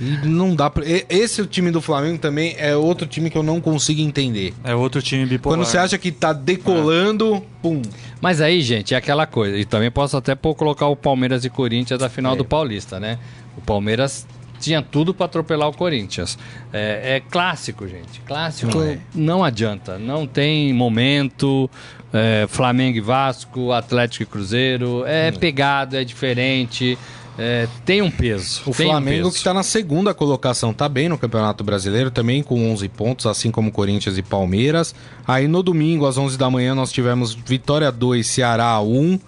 E 0.00 0.26
não 0.26 0.54
dá 0.56 0.68
pra... 0.70 0.82
Esse 1.08 1.46
time 1.46 1.70
do 1.70 1.80
Flamengo 1.80 2.18
também 2.18 2.54
é 2.58 2.74
outro 2.76 3.06
time 3.06 3.30
que 3.30 3.36
eu 3.38 3.42
não 3.42 3.60
consigo 3.60 4.00
entender. 4.00 4.52
É 4.64 4.74
outro 4.74 5.00
time 5.02 5.24
bipolar. 5.26 5.56
Quando 5.58 5.66
você 5.66 5.78
acha 5.78 5.96
que 5.98 6.10
tá 6.10 6.32
decolando, 6.32 7.42
pum. 7.60 7.82
Mas 8.20 8.40
aí, 8.40 8.60
gente, 8.62 8.94
é 8.94 8.96
aquela 8.96 9.26
coisa. 9.26 9.56
E 9.56 9.64
também 9.64 9.90
posso 9.90 10.16
até 10.16 10.34
colocar 10.34 10.86
o 10.86 10.96
Palmeiras 10.96 11.44
e 11.44 11.50
Corinthians 11.50 12.00
da 12.00 12.08
final 12.08 12.34
É. 12.34 12.36
do 12.36 12.44
Paulista, 12.44 12.98
né? 12.98 13.18
O 13.56 13.60
Palmeiras 13.60 14.26
tinha 14.60 14.80
tudo 14.80 15.12
para 15.12 15.26
atropelar 15.26 15.68
o 15.68 15.72
Corinthians. 15.76 16.38
É, 16.72 17.16
é 17.16 17.20
clássico, 17.20 17.86
gente. 17.86 18.20
Clássico 18.26 18.72
Não 18.78 18.84
é. 18.84 18.98
não 19.14 19.44
adianta. 19.44 19.98
Não 19.98 20.26
tem 20.26 20.72
momento. 20.72 21.68
É, 22.14 22.46
Flamengo 22.48 22.98
e 22.98 23.00
Vasco, 23.00 23.72
Atlético 23.72 24.22
e 24.22 24.26
Cruzeiro. 24.26 25.04
É 25.06 25.30
pegado, 25.32 25.96
é 25.96 26.04
diferente. 26.04 26.98
É, 27.38 27.66
tem 27.84 28.02
um 28.02 28.10
peso. 28.10 28.60
O 28.66 28.72
tem 28.72 28.86
um 28.86 28.90
Flamengo 28.90 29.24
peso. 29.28 29.38
que 29.38 29.44
tá 29.44 29.54
na 29.54 29.62
segunda 29.62 30.12
colocação, 30.12 30.72
tá 30.72 30.88
bem 30.88 31.08
no 31.08 31.16
Campeonato 31.16 31.64
Brasileiro, 31.64 32.10
também 32.10 32.42
com 32.42 32.70
11 32.72 32.88
pontos, 32.90 33.26
assim 33.26 33.50
como 33.50 33.72
Corinthians 33.72 34.18
e 34.18 34.22
Palmeiras. 34.22 34.94
Aí 35.26 35.48
no 35.48 35.62
domingo, 35.62 36.06
às 36.06 36.18
11 36.18 36.36
da 36.36 36.50
manhã, 36.50 36.74
nós 36.74 36.92
tivemos 36.92 37.34
Vitória 37.34 37.90
2, 37.90 38.26
Ceará 38.26 38.78
1, 38.80 39.18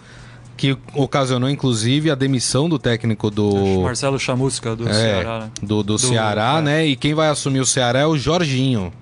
que 0.56 0.76
ocasionou 0.94 1.48
inclusive 1.50 2.10
a 2.10 2.14
demissão 2.14 2.68
do 2.68 2.78
técnico 2.78 3.30
do 3.30 3.80
Marcelo 3.82 4.18
Chamusca 4.20 4.76
do 4.76 4.88
É, 4.88 4.92
Ceará. 4.92 5.38
né? 5.40 5.50
do, 5.62 5.82
do 5.82 5.98
Ceará, 5.98 6.56
é. 6.58 6.62
né? 6.62 6.86
E 6.86 6.94
quem 6.96 7.14
vai 7.14 7.28
assumir 7.28 7.60
o 7.60 7.66
Ceará 7.66 8.00
é 8.00 8.06
o 8.06 8.16
Jorginho. 8.16 8.92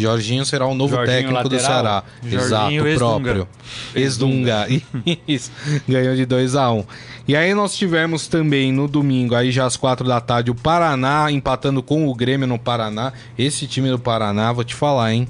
Jorginho 0.00 0.44
será 0.44 0.66
o 0.66 0.74
novo 0.74 0.94
Jorginho 0.94 1.18
técnico 1.18 1.48
do 1.48 1.56
lateral? 1.56 1.82
Ceará. 1.82 2.04
Jorginho, 2.22 2.46
Exato, 2.46 2.72
ex-Dunga. 2.72 2.98
próprio. 2.98 3.48
Ex-Dunga. 3.94 4.66
Isso. 5.28 5.50
Ganhou 5.88 6.16
de 6.16 6.26
2 6.26 6.56
a 6.56 6.70
1 6.70 6.78
um. 6.78 6.84
E 7.28 7.36
aí 7.36 7.54
nós 7.54 7.76
tivemos 7.76 8.26
também 8.26 8.72
no 8.72 8.88
domingo, 8.88 9.34
aí 9.34 9.52
já 9.52 9.64
às 9.66 9.76
quatro 9.76 10.06
da 10.06 10.20
tarde, 10.20 10.50
o 10.50 10.54
Paraná 10.54 11.30
empatando 11.30 11.82
com 11.82 12.08
o 12.08 12.14
Grêmio 12.14 12.46
no 12.46 12.58
Paraná. 12.58 13.12
Esse 13.38 13.66
time 13.66 13.88
do 13.88 13.98
Paraná, 13.98 14.52
vou 14.52 14.64
te 14.64 14.74
falar, 14.74 15.12
hein? 15.12 15.28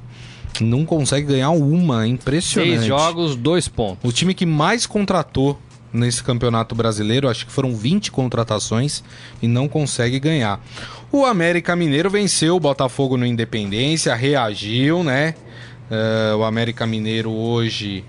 Não 0.60 0.84
consegue 0.84 1.26
ganhar 1.26 1.50
uma, 1.50 2.06
impressionante. 2.06 2.78
Seis 2.78 2.84
jogos, 2.84 3.36
dois 3.36 3.68
pontos. 3.68 4.08
O 4.08 4.12
time 4.12 4.34
que 4.34 4.46
mais 4.46 4.86
contratou 4.86 5.58
nesse 5.92 6.22
campeonato 6.22 6.74
brasileiro, 6.74 7.28
acho 7.28 7.44
que 7.46 7.52
foram 7.52 7.74
20 7.76 8.10
contratações 8.12 9.02
e 9.42 9.48
não 9.48 9.66
consegue 9.68 10.18
ganhar. 10.20 10.60
O 11.10 11.24
América 11.24 11.74
Mineiro 11.74 12.08
venceu 12.08 12.56
o 12.56 12.60
Botafogo 12.60 13.16
no 13.16 13.26
Independência, 13.26 14.14
reagiu, 14.14 15.02
né? 15.02 15.34
Eh, 15.90 16.34
o 16.36 16.44
América 16.44 16.86
Mineiro 16.86 17.30
hoje 17.32 18.04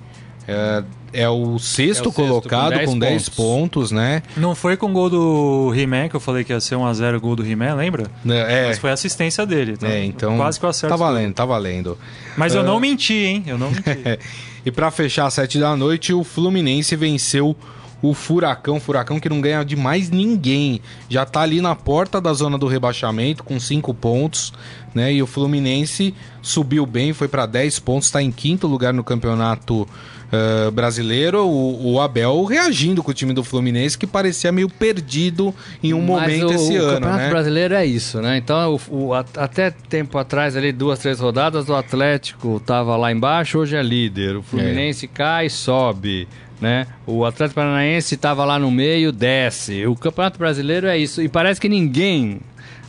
eh, 0.48 0.84
é 1.14 1.28
o 1.28 1.58
sexto 1.58 2.06
É 2.06 2.10
o 2.10 2.14
colocado 2.14 2.80
com 2.82 2.86
com 2.92 3.00
10 3.00 3.12
10 3.14 3.30
pontos, 3.30 3.92
né? 3.92 4.22
Não 4.38 4.54
foi 4.54 4.78
com 4.78 4.86
o 4.92 4.94
gol 4.94 5.10
do 5.10 5.74
He-Man, 5.76 6.08
que 6.08 6.16
eu 6.16 6.20
falei 6.20 6.44
que 6.44 6.54
ia 6.54 6.60
ser 6.60 6.76
1x0 6.76 7.18
o 7.18 7.20
gol 7.20 7.36
do 7.36 7.44
He-Man, 7.46 7.74
lembra? 7.74 8.06
É, 8.30 8.68
Mas 8.68 8.78
foi 8.78 8.92
assistência 8.92 9.46
dele. 9.46 9.72
Então, 9.74 9.90
é, 9.90 10.06
então 10.06 10.38
Quase 10.38 10.60
que 10.60 10.66
eu 10.66 10.70
acerto. 10.70 10.94
tá 10.94 10.96
tudo. 11.04 11.04
valendo, 11.14 11.34
tá 11.34 11.44
valendo. 11.46 11.98
Mas 12.38 12.54
eu 12.54 12.62
Ah. 12.62 12.64
não 12.64 12.80
menti, 12.80 13.16
hein? 13.16 13.44
Eu 13.48 13.58
não 13.58 13.72
menti. 13.72 13.82
E 14.66 14.72
pra 14.72 14.92
fechar 14.92 15.26
às 15.26 15.34
7 15.34 15.60
da 15.60 15.76
noite, 15.76 16.14
o 16.14 16.24
Fluminense 16.24 16.96
venceu 16.96 17.56
o 18.02 18.14
Furacão. 18.14 18.80
Furacão 18.80 19.20
que 19.20 19.30
não 19.30 19.42
ganha 19.42 19.64
de 19.64 19.76
mais 19.76 20.10
ninguém. 20.10 20.82
Já 21.10 21.26
tá 21.26 21.42
ali 21.42 21.62
na 21.62 21.76
porta 21.76 22.20
da 22.20 22.34
zona 22.34 22.58
do 22.58 22.68
rebaixamento 22.68 23.44
com 23.44 23.60
5 23.60 23.94
pontos, 23.94 24.54
né? 24.94 25.14
E 25.14 25.22
o 25.22 25.28
Fluminense 25.28 26.14
subiu 26.42 26.86
bem, 26.86 27.14
foi 27.14 27.28
pra 27.28 27.46
10 27.46 27.80
pontos, 27.80 28.12
tá 28.12 28.22
em 28.22 28.32
quinto 28.32 28.68
lugar 28.68 28.94
no 28.94 29.04
campeonato 29.04 29.88
eh, 30.32 30.72
brasileiro. 30.72 31.46
O, 31.46 31.94
o 31.94 32.02
Abel 32.02 32.44
reagindo 32.46 33.04
com 33.04 33.12
o 33.12 33.14
time 33.14 33.34
do 33.34 33.44
Fluminense 33.44 33.98
que 33.98 34.08
parecia 34.08 34.52
meio 34.52 34.70
perdido 34.70 35.54
em 35.84 35.94
um 35.94 36.02
Mas 36.02 36.08
momento 36.08 36.48
o, 36.48 36.54
esse 36.54 36.78
o 36.78 36.82
ano, 36.84 36.94
Campeonato 36.94 37.24
né? 37.24 37.30
Brasileiro 37.30 37.74
é 37.74 37.86
isso, 37.86 38.22
né? 38.22 38.38
Então, 38.38 38.80
o, 38.90 39.08
o- 39.10 39.14
até 39.14 39.72
tempo 39.72 40.18
atrás, 40.18 40.56
ali, 40.56 40.72
duas, 40.72 41.00
três 41.00 41.20
rodadas, 41.20 41.68
o 41.70 41.76
Atlético 41.76 42.60
tava 42.66 42.96
lá 42.96 43.12
embaixo, 43.12 43.60
hoje 43.60 43.76
é 43.76 43.84
líder. 43.84 44.38
O 44.38 44.42
Fluminense 44.42 45.08
cai, 45.08 45.50
sobe, 45.50 46.28
né? 46.60 46.88
O 47.06 47.26
Atlético 47.26 47.56
Paranaense 47.56 48.16
tava 48.18 48.46
lá 48.46 48.58
no 48.60 48.70
meio, 48.72 49.12
desce. 49.12 49.86
O 49.86 49.96
Campeonato 49.96 50.38
Brasileiro 50.40 50.88
é 50.88 50.98
isso. 50.98 51.22
E 51.22 51.28
parece 51.28 51.60
que 51.60 51.68
ninguém, 51.70 52.40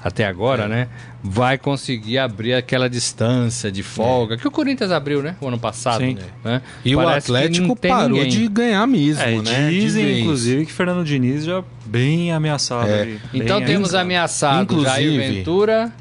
até 0.05 0.25
É. 0.25 0.27
agora, 0.27 0.69
né? 0.69 0.89
Vai 1.25 1.57
conseguir 1.57 2.19
abrir 2.19 2.53
aquela 2.55 2.91
distância 2.91 3.71
de 3.71 3.83
folga 3.83 4.37
que 4.37 4.49
o 4.49 4.51
Corinthians 4.51 4.91
abriu, 4.91 5.23
né? 5.23 5.37
O 5.41 5.47
ano 5.47 5.59
passado, 5.59 6.01
Sim. 6.01 6.19
né? 6.45 6.61
E 6.85 6.97
Parece 6.97 7.31
o 7.31 7.33
que 7.35 7.39
Atlético 7.39 7.77
parou 7.77 8.09
ninguém. 8.19 8.29
de 8.29 8.49
ganhar 8.49 8.87
mesmo, 8.89 9.23
É, 9.23 9.37
né? 9.41 9.71
Dizem, 9.71 10.05
vez. 10.05 10.19
inclusive, 10.19 10.67
que 10.67 10.73
Fernando 10.73 11.05
Diniz 11.05 11.45
já 11.45 11.63
bem 11.87 12.33
ameaçado 12.33 12.89
É. 12.91 13.03
ali. 13.03 13.21
Bem 13.33 13.41
Então 13.43 13.63
temos 13.65 13.95
ameaçado. 13.95 14.65
Inclusive- 14.65 14.91
Jair 14.91 15.33
Ventura, 15.35 15.93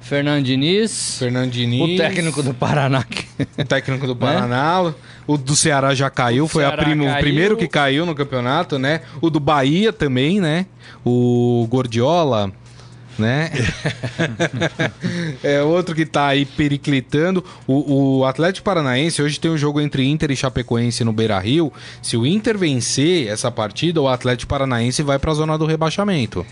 Fernando 0.00 0.42
Diniz, 0.42 1.18
Fernando 1.18 1.50
Diniz. 1.50 1.94
o 1.94 1.96
técnico 1.98 2.42
do 2.42 2.54
Paraná. 2.54 3.04
O 3.58 3.64
técnico 3.64 4.06
do 4.06 4.16
Paraná. 4.16 4.92
O 5.26 5.36
do 5.36 5.54
Ceará 5.54 5.94
já 5.94 6.08
caiu, 6.10 6.44
O 6.44 6.48
foi 6.48 6.64
primo- 6.72 7.04
o 7.04 7.08
caiu. 7.08 7.20
primeiro 7.20 7.56
que 7.58 7.68
caiu 7.68 8.04
no 8.06 8.14
campeonato, 8.14 8.78
né? 8.78 9.02
O 9.20 9.28
do 9.30 9.38
Bahia 9.38 9.92
também, 9.92 10.40
né? 10.40 10.64
O 11.04 11.66
Gordiola, 11.70 12.50
né? 13.18 13.50
é 15.42 15.62
outro 15.62 15.94
que 15.94 16.04
tá 16.06 16.26
aí 16.28 16.44
periclitando. 16.44 17.44
O, 17.66 18.18
o 18.20 18.24
Atlético 18.24 18.64
Paranaense 18.64 19.22
hoje 19.22 19.38
tem 19.40 19.50
um 19.50 19.56
jogo 19.58 19.80
entre 19.80 20.06
Inter 20.08 20.30
e 20.30 20.36
Chapecoense 20.36 21.04
no 21.04 21.12
Beira 21.12 21.38
Rio. 21.38 21.72
Se 22.00 22.16
o 22.16 22.26
Inter 22.26 22.56
vencer 22.58 23.28
essa 23.28 23.50
partida, 23.50 24.00
o 24.00 24.08
Atlético 24.08 24.48
Paranaense 24.50 25.02
vai 25.02 25.18
pra 25.18 25.34
zona 25.34 25.56
do 25.58 25.66
rebaixamento. 25.66 26.44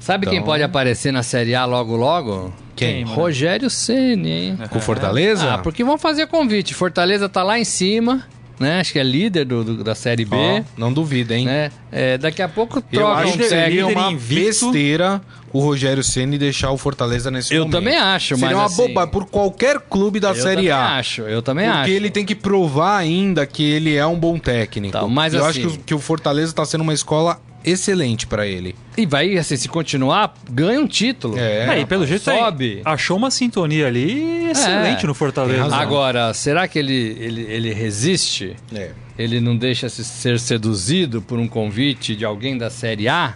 Sabe 0.00 0.26
quem 0.26 0.36
Então- 0.36 0.46
pode 0.46 0.62
aparecer 0.62 1.12
na 1.12 1.22
Série 1.22 1.54
A 1.54 1.64
logo 1.64 1.96
logo? 1.96 2.52
Quem? 2.76 3.02
Rogério 3.02 3.68
Ceni, 3.68 4.30
hein? 4.30 4.58
Com 4.70 4.80
Fortaleza? 4.80 5.54
Ah, 5.54 5.58
porque 5.58 5.82
vão 5.82 5.98
fazer 5.98 6.28
convite. 6.28 6.72
Fortaleza 6.72 7.28
tá 7.28 7.42
lá 7.42 7.58
em 7.58 7.64
cima, 7.64 8.22
né? 8.60 8.78
Acho 8.78 8.92
que 8.92 9.00
é 9.00 9.02
líder 9.02 9.44
do, 9.44 9.64
do- 9.64 9.82
da 9.84 9.96
Série 9.96 10.24
B. 10.24 10.36
Ó, 10.36 10.62
não 10.76 10.92
duvida, 10.92 11.36
hein? 11.36 11.46
Né? 11.46 11.72
É, 11.90 12.16
daqui 12.16 12.40
a 12.40 12.48
pouco 12.48 12.78
Eu 12.78 13.00
troca 13.00 13.22
acho 13.22 13.34
um 13.34 13.36
que 13.38 13.44
seria 13.48 13.84
uma 13.88 14.12
invicto. 14.12 14.66
besteira 14.70 15.20
o 15.52 15.60
Rogério 15.60 16.02
Ceni 16.02 16.36
deixar 16.38 16.70
o 16.70 16.78
Fortaleza 16.78 17.30
nesse 17.30 17.54
Eu 17.54 17.60
momento. 17.62 17.72
também 17.78 17.96
acho, 17.96 18.36
seria 18.36 18.46
mas 18.48 18.56
uma 18.56 18.64
assim- 18.66 18.76
bobagem 18.88 19.10
por 19.12 19.26
qualquer 19.26 19.80
clube 19.80 20.20
da 20.20 20.30
Eu 20.30 20.34
Série 20.34 20.56
também 20.56 20.70
A. 20.70 20.96
acho, 20.96 21.22
eu 21.22 21.42
também 21.42 21.66
porque 21.66 21.80
acho. 21.82 21.90
ele 21.90 22.10
tem 22.10 22.24
que 22.24 22.34
provar 22.34 22.96
ainda 22.98 23.46
que 23.46 23.62
ele 23.62 23.96
é 23.96 24.06
um 24.06 24.18
bom 24.18 24.38
técnico. 24.38 24.92
Tá, 24.92 25.06
mas 25.06 25.34
eu 25.34 25.44
assim- 25.44 25.60
acho 25.64 25.70
que 25.70 25.76
o, 25.76 25.84
que 25.86 25.94
o 25.94 25.98
Fortaleza 25.98 26.50
está 26.52 26.64
sendo 26.64 26.82
uma 26.82 26.94
escola 26.94 27.40
excelente 27.64 28.26
para 28.26 28.46
ele. 28.46 28.74
E 28.96 29.04
vai, 29.04 29.36
assim, 29.36 29.56
se 29.56 29.68
continuar, 29.68 30.32
ganha 30.50 30.80
um 30.80 30.86
título. 30.86 31.36
É. 31.38 31.76
É, 31.76 31.80
e 31.80 31.86
pelo 31.86 32.06
jeito 32.06 32.22
sobe. 32.24 32.76
aí, 32.76 32.82
achou 32.84 33.16
uma 33.16 33.30
sintonia 33.30 33.86
ali 33.86 34.48
excelente 34.50 35.04
É, 35.04 35.06
no 35.06 35.12
Fortaleza. 35.14 35.62
razão. 35.64 35.78
Agora, 35.78 36.32
será 36.32 36.66
que 36.68 36.78
ele, 36.78 37.16
ele, 37.20 37.42
ele 37.48 37.72
resiste? 37.74 38.54
É. 38.74 38.92
Ele 39.18 39.40
não 39.40 39.56
deixa 39.56 39.88
se 39.88 40.04
ser 40.04 40.38
seduzido 40.38 41.20
por 41.20 41.38
um 41.38 41.48
convite 41.48 42.14
de 42.14 42.24
alguém 42.24 42.56
da 42.56 42.70
Série 42.70 43.08
A? 43.08 43.34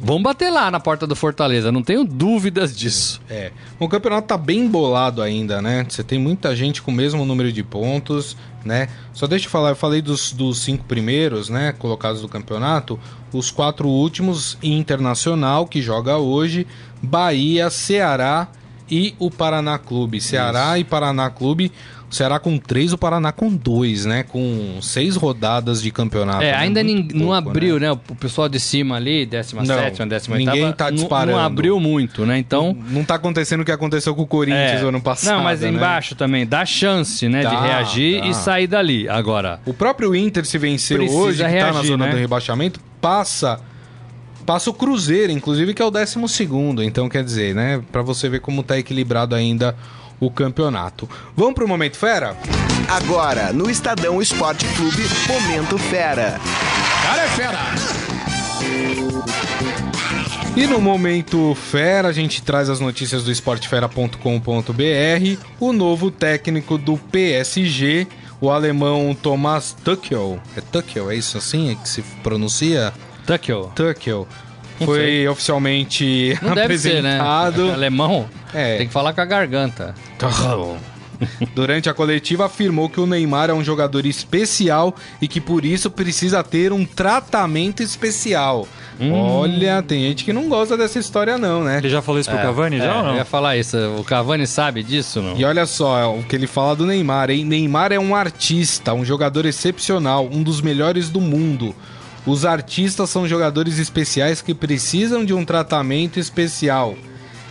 Vamos 0.00 0.22
bater 0.22 0.50
lá 0.50 0.70
na 0.70 0.80
porta 0.80 1.06
do 1.06 1.14
Fortaleza, 1.14 1.70
não 1.70 1.82
tenho 1.82 2.04
dúvidas 2.04 2.76
disso. 2.76 3.22
É. 3.30 3.52
O 3.78 3.88
campeonato 3.88 4.28
tá 4.28 4.36
bem 4.36 4.68
bolado 4.68 5.22
ainda, 5.22 5.62
né? 5.62 5.86
Você 5.88 6.02
tem 6.02 6.18
muita 6.18 6.54
gente 6.54 6.82
com 6.82 6.90
o 6.90 6.94
mesmo 6.94 7.24
número 7.24 7.52
de 7.52 7.62
pontos, 7.62 8.36
né? 8.64 8.88
Só 9.12 9.26
deixa 9.26 9.46
eu 9.46 9.50
falar, 9.50 9.70
eu 9.70 9.76
falei 9.76 10.02
dos, 10.02 10.32
dos 10.32 10.60
cinco 10.60 10.84
primeiros, 10.84 11.48
né? 11.48 11.72
Colocados 11.72 12.20
do 12.20 12.28
campeonato. 12.28 12.98
Os 13.32 13.50
quatro 13.50 13.88
últimos, 13.88 14.58
Internacional, 14.62 15.66
que 15.66 15.80
joga 15.80 16.18
hoje, 16.18 16.66
Bahia, 17.02 17.70
Ceará 17.70 18.48
e 18.90 19.14
o 19.18 19.30
Paraná 19.30 19.78
Clube. 19.78 20.20
Ceará 20.20 20.78
e 20.78 20.84
Paraná 20.84 21.30
Clube. 21.30 21.72
Ceará 22.14 22.38
com 22.38 22.56
três, 22.58 22.92
o 22.92 22.98
Paraná 22.98 23.32
com 23.32 23.48
dois, 23.54 24.04
né? 24.04 24.22
Com 24.22 24.78
seis 24.80 25.16
rodadas 25.16 25.82
de 25.82 25.90
campeonato. 25.90 26.42
é, 26.42 26.52
né? 26.52 26.56
ainda 26.56 26.82
nin- 26.82 27.08
não 27.12 27.26
pouco, 27.26 27.34
abriu, 27.34 27.78
né? 27.80 27.88
né? 27.88 27.92
O 27.92 28.14
pessoal 28.14 28.48
de 28.48 28.60
cima 28.60 28.96
ali, 28.96 29.26
17 29.26 29.66
Não, 29.68 29.76
18 30.06 30.30
ninguém 30.38 30.72
tá 30.72 30.90
não- 30.90 30.96
disparando. 30.96 31.32
Não 31.32 31.38
abriu 31.38 31.80
muito, 31.80 32.24
né? 32.24 32.38
Então. 32.38 32.76
Não 32.88 33.04
tá 33.04 33.16
acontecendo 33.16 33.60
o 33.60 33.64
que 33.64 33.72
aconteceu 33.72 34.14
com 34.14 34.22
o 34.22 34.26
Corinthians 34.26 34.80
é. 34.80 34.84
ano 34.84 35.00
passado. 35.00 35.36
Não, 35.36 35.44
mas 35.44 35.60
né? 35.60 35.68
embaixo 35.68 36.14
também 36.14 36.46
dá 36.46 36.64
chance, 36.64 37.28
né? 37.28 37.40
de 37.40 37.54
reagir 37.54 38.24
e 38.24 38.32
sair 38.34 38.66
dali. 38.66 39.08
Agora. 39.08 39.60
O 39.66 39.74
próprio 39.74 40.14
Inter, 40.14 40.44
se 40.44 40.58
Precisa 40.98 41.20
hoje, 41.20 41.36
que 41.38 41.42
tá 41.42 41.48
na 41.48 41.72
reagir, 41.72 41.86
zona 41.88 42.06
né? 42.06 42.12
do 42.12 42.16
rebaixamento, 42.16 42.80
passa 43.00 43.60
passa 44.44 44.68
o 44.68 44.74
Cruzeiro, 44.74 45.32
inclusive, 45.32 45.72
que 45.72 45.80
é 45.80 45.84
o 45.84 45.90
12 45.90 46.28
segundo. 46.28 46.82
Então, 46.82 47.08
quer 47.08 47.24
dizer, 47.24 47.54
né? 47.54 47.82
Pra 47.90 48.02
você 48.02 48.28
ver 48.28 48.40
como 48.40 48.62
tá 48.62 48.78
equilibrado 48.78 49.34
ainda 49.34 49.74
o 50.24 50.30
campeonato. 50.30 51.08
Vamos 51.36 51.54
pro 51.54 51.68
Momento 51.68 51.96
Fera? 51.96 52.36
Agora, 52.88 53.52
no 53.52 53.70
Estadão 53.70 54.20
Esporte 54.20 54.66
Clube, 54.76 55.02
Momento 55.28 55.78
Fera. 55.78 56.40
E 60.56 60.66
no 60.66 60.80
Momento 60.80 61.54
Fera, 61.54 62.08
a 62.08 62.12
gente 62.12 62.42
traz 62.42 62.70
as 62.70 62.78
notícias 62.78 63.24
do 63.24 63.32
esportefera.com.br. 63.32 65.40
O 65.58 65.72
novo 65.72 66.10
técnico 66.10 66.78
do 66.78 66.96
PSG, 66.96 68.06
o 68.40 68.50
alemão 68.50 69.16
Thomas 69.20 69.76
Tuchel. 69.84 70.38
É 70.56 70.60
Tuchel, 70.60 71.10
é 71.10 71.16
isso 71.16 71.36
assim 71.36 71.72
é 71.72 71.74
que 71.74 71.88
se 71.88 72.02
pronuncia? 72.22 72.92
Tuchel. 73.26 73.72
Tuchel. 73.74 74.28
Não 74.80 74.86
Foi 74.86 74.98
sei. 74.98 75.28
oficialmente 75.28 76.38
Não 76.42 76.54
deve 76.54 76.76
ser, 76.78 77.02
né? 77.02 77.18
apresentado. 77.20 77.70
Alemão. 77.72 78.28
É. 78.52 78.78
Tem 78.78 78.86
que 78.86 78.92
falar 78.92 79.12
com 79.12 79.20
a 79.20 79.24
garganta. 79.24 79.94
Durante 81.54 81.88
a 81.88 81.94
coletiva, 81.94 82.46
afirmou 82.46 82.88
que 82.88 82.98
o 83.00 83.06
Neymar 83.06 83.48
é 83.48 83.54
um 83.54 83.62
jogador 83.62 84.04
especial 84.04 84.94
e 85.22 85.28
que 85.28 85.40
por 85.40 85.64
isso 85.64 85.88
precisa 85.90 86.42
ter 86.42 86.72
um 86.72 86.84
tratamento 86.84 87.82
especial. 87.82 88.66
Hum. 89.00 89.12
Olha, 89.12 89.80
tem 89.82 90.02
gente 90.02 90.24
que 90.24 90.32
não 90.32 90.48
gosta 90.48 90.76
dessa 90.76 90.98
história, 90.98 91.38
não, 91.38 91.62
né? 91.64 91.78
Ele 91.78 91.88
já 91.88 92.02
falou 92.02 92.20
isso 92.20 92.28
pro 92.30 92.38
Cavani, 92.38 92.78
já 92.78 92.84
É, 92.84 92.92
ou 92.92 92.98
Eu 92.98 93.04
não? 93.04 93.16
ia 93.16 93.24
falar 93.24 93.56
isso. 93.56 93.76
O 93.98 94.04
Cavani 94.04 94.46
sabe 94.46 94.82
disso, 94.82 95.22
não? 95.22 95.36
E 95.36 95.44
olha 95.44 95.66
só 95.66 95.98
é 95.98 96.04
o 96.06 96.22
que 96.24 96.34
ele 96.34 96.46
fala 96.48 96.74
do 96.76 96.84
Neymar, 96.84 97.30
hein? 97.30 97.44
Neymar 97.44 97.92
é 97.92 97.98
um 97.98 98.14
artista, 98.14 98.92
um 98.92 99.04
jogador 99.04 99.46
excepcional, 99.46 100.28
um 100.30 100.42
dos 100.42 100.60
melhores 100.60 101.08
do 101.10 101.20
mundo. 101.20 101.74
Os 102.26 102.44
artistas 102.44 103.10
são 103.10 103.28
jogadores 103.28 103.78
especiais 103.78 104.40
que 104.40 104.54
precisam 104.54 105.24
de 105.24 105.34
um 105.34 105.44
tratamento 105.44 106.18
especial. 106.18 106.94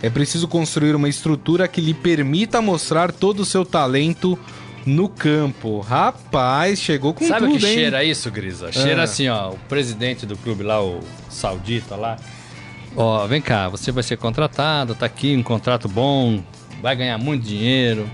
É 0.02 0.10
preciso 0.10 0.48
construir 0.48 0.94
uma 0.94 1.08
estrutura 1.08 1.68
que 1.68 1.80
lhe 1.80 1.94
permita 1.94 2.60
mostrar 2.60 3.12
todo 3.12 3.40
o 3.40 3.44
seu 3.44 3.64
talento 3.64 4.38
no 4.84 5.08
campo. 5.08 5.80
Rapaz, 5.80 6.78
chegou 6.80 7.14
com 7.14 7.24
Sabe 7.26 7.46
o 7.46 7.48
tudo, 7.50 7.60
que 7.60 7.66
hein? 7.66 7.74
cheira 7.74 8.04
isso, 8.04 8.30
Grisa? 8.30 8.70
Cheira 8.72 9.02
Ah. 9.02 9.04
assim, 9.04 9.28
ó, 9.28 9.50
o 9.52 9.58
presidente 9.68 10.26
do 10.26 10.36
clube 10.36 10.62
lá, 10.62 10.82
o 10.82 11.00
saudita 11.30 11.94
lá. 11.96 12.16
Ó, 12.96 13.26
vem 13.26 13.40
cá, 13.40 13.68
você 13.68 13.90
vai 13.90 14.02
ser 14.02 14.16
contratado, 14.18 14.94
tá 14.94 15.06
aqui 15.06 15.34
um 15.36 15.42
contrato 15.42 15.88
bom, 15.88 16.42
vai 16.82 16.94
ganhar 16.94 17.16
muito 17.18 17.42
dinheiro, 17.44 18.08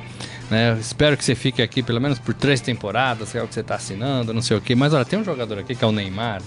né? 0.51 0.77
Espero 0.81 1.17
que 1.17 1.25
você 1.25 1.35
fique 1.35 1.63
aqui 1.63 1.83
pelo 1.83 2.01
menos 2.01 2.19
por 2.19 2.35
três 2.35 2.61
temporadas, 2.61 3.33
que 3.33 3.39
é 3.39 3.43
o 3.43 3.49
que 3.49 3.55
você 3.55 3.63
tá 3.63 3.77
assinando, 3.77 4.35
não 4.35 4.43
sei 4.43 4.57
o 4.57 4.61
quê. 4.61 4.75
Mas 4.75 4.93
olha, 4.93 5.05
tem 5.05 5.19
um 5.19 5.25
jogador 5.25 5.59
aqui 5.59 5.75
que 5.75 5.85
é 5.85 5.87
o 5.87 5.93
Neymar, 5.93 6.43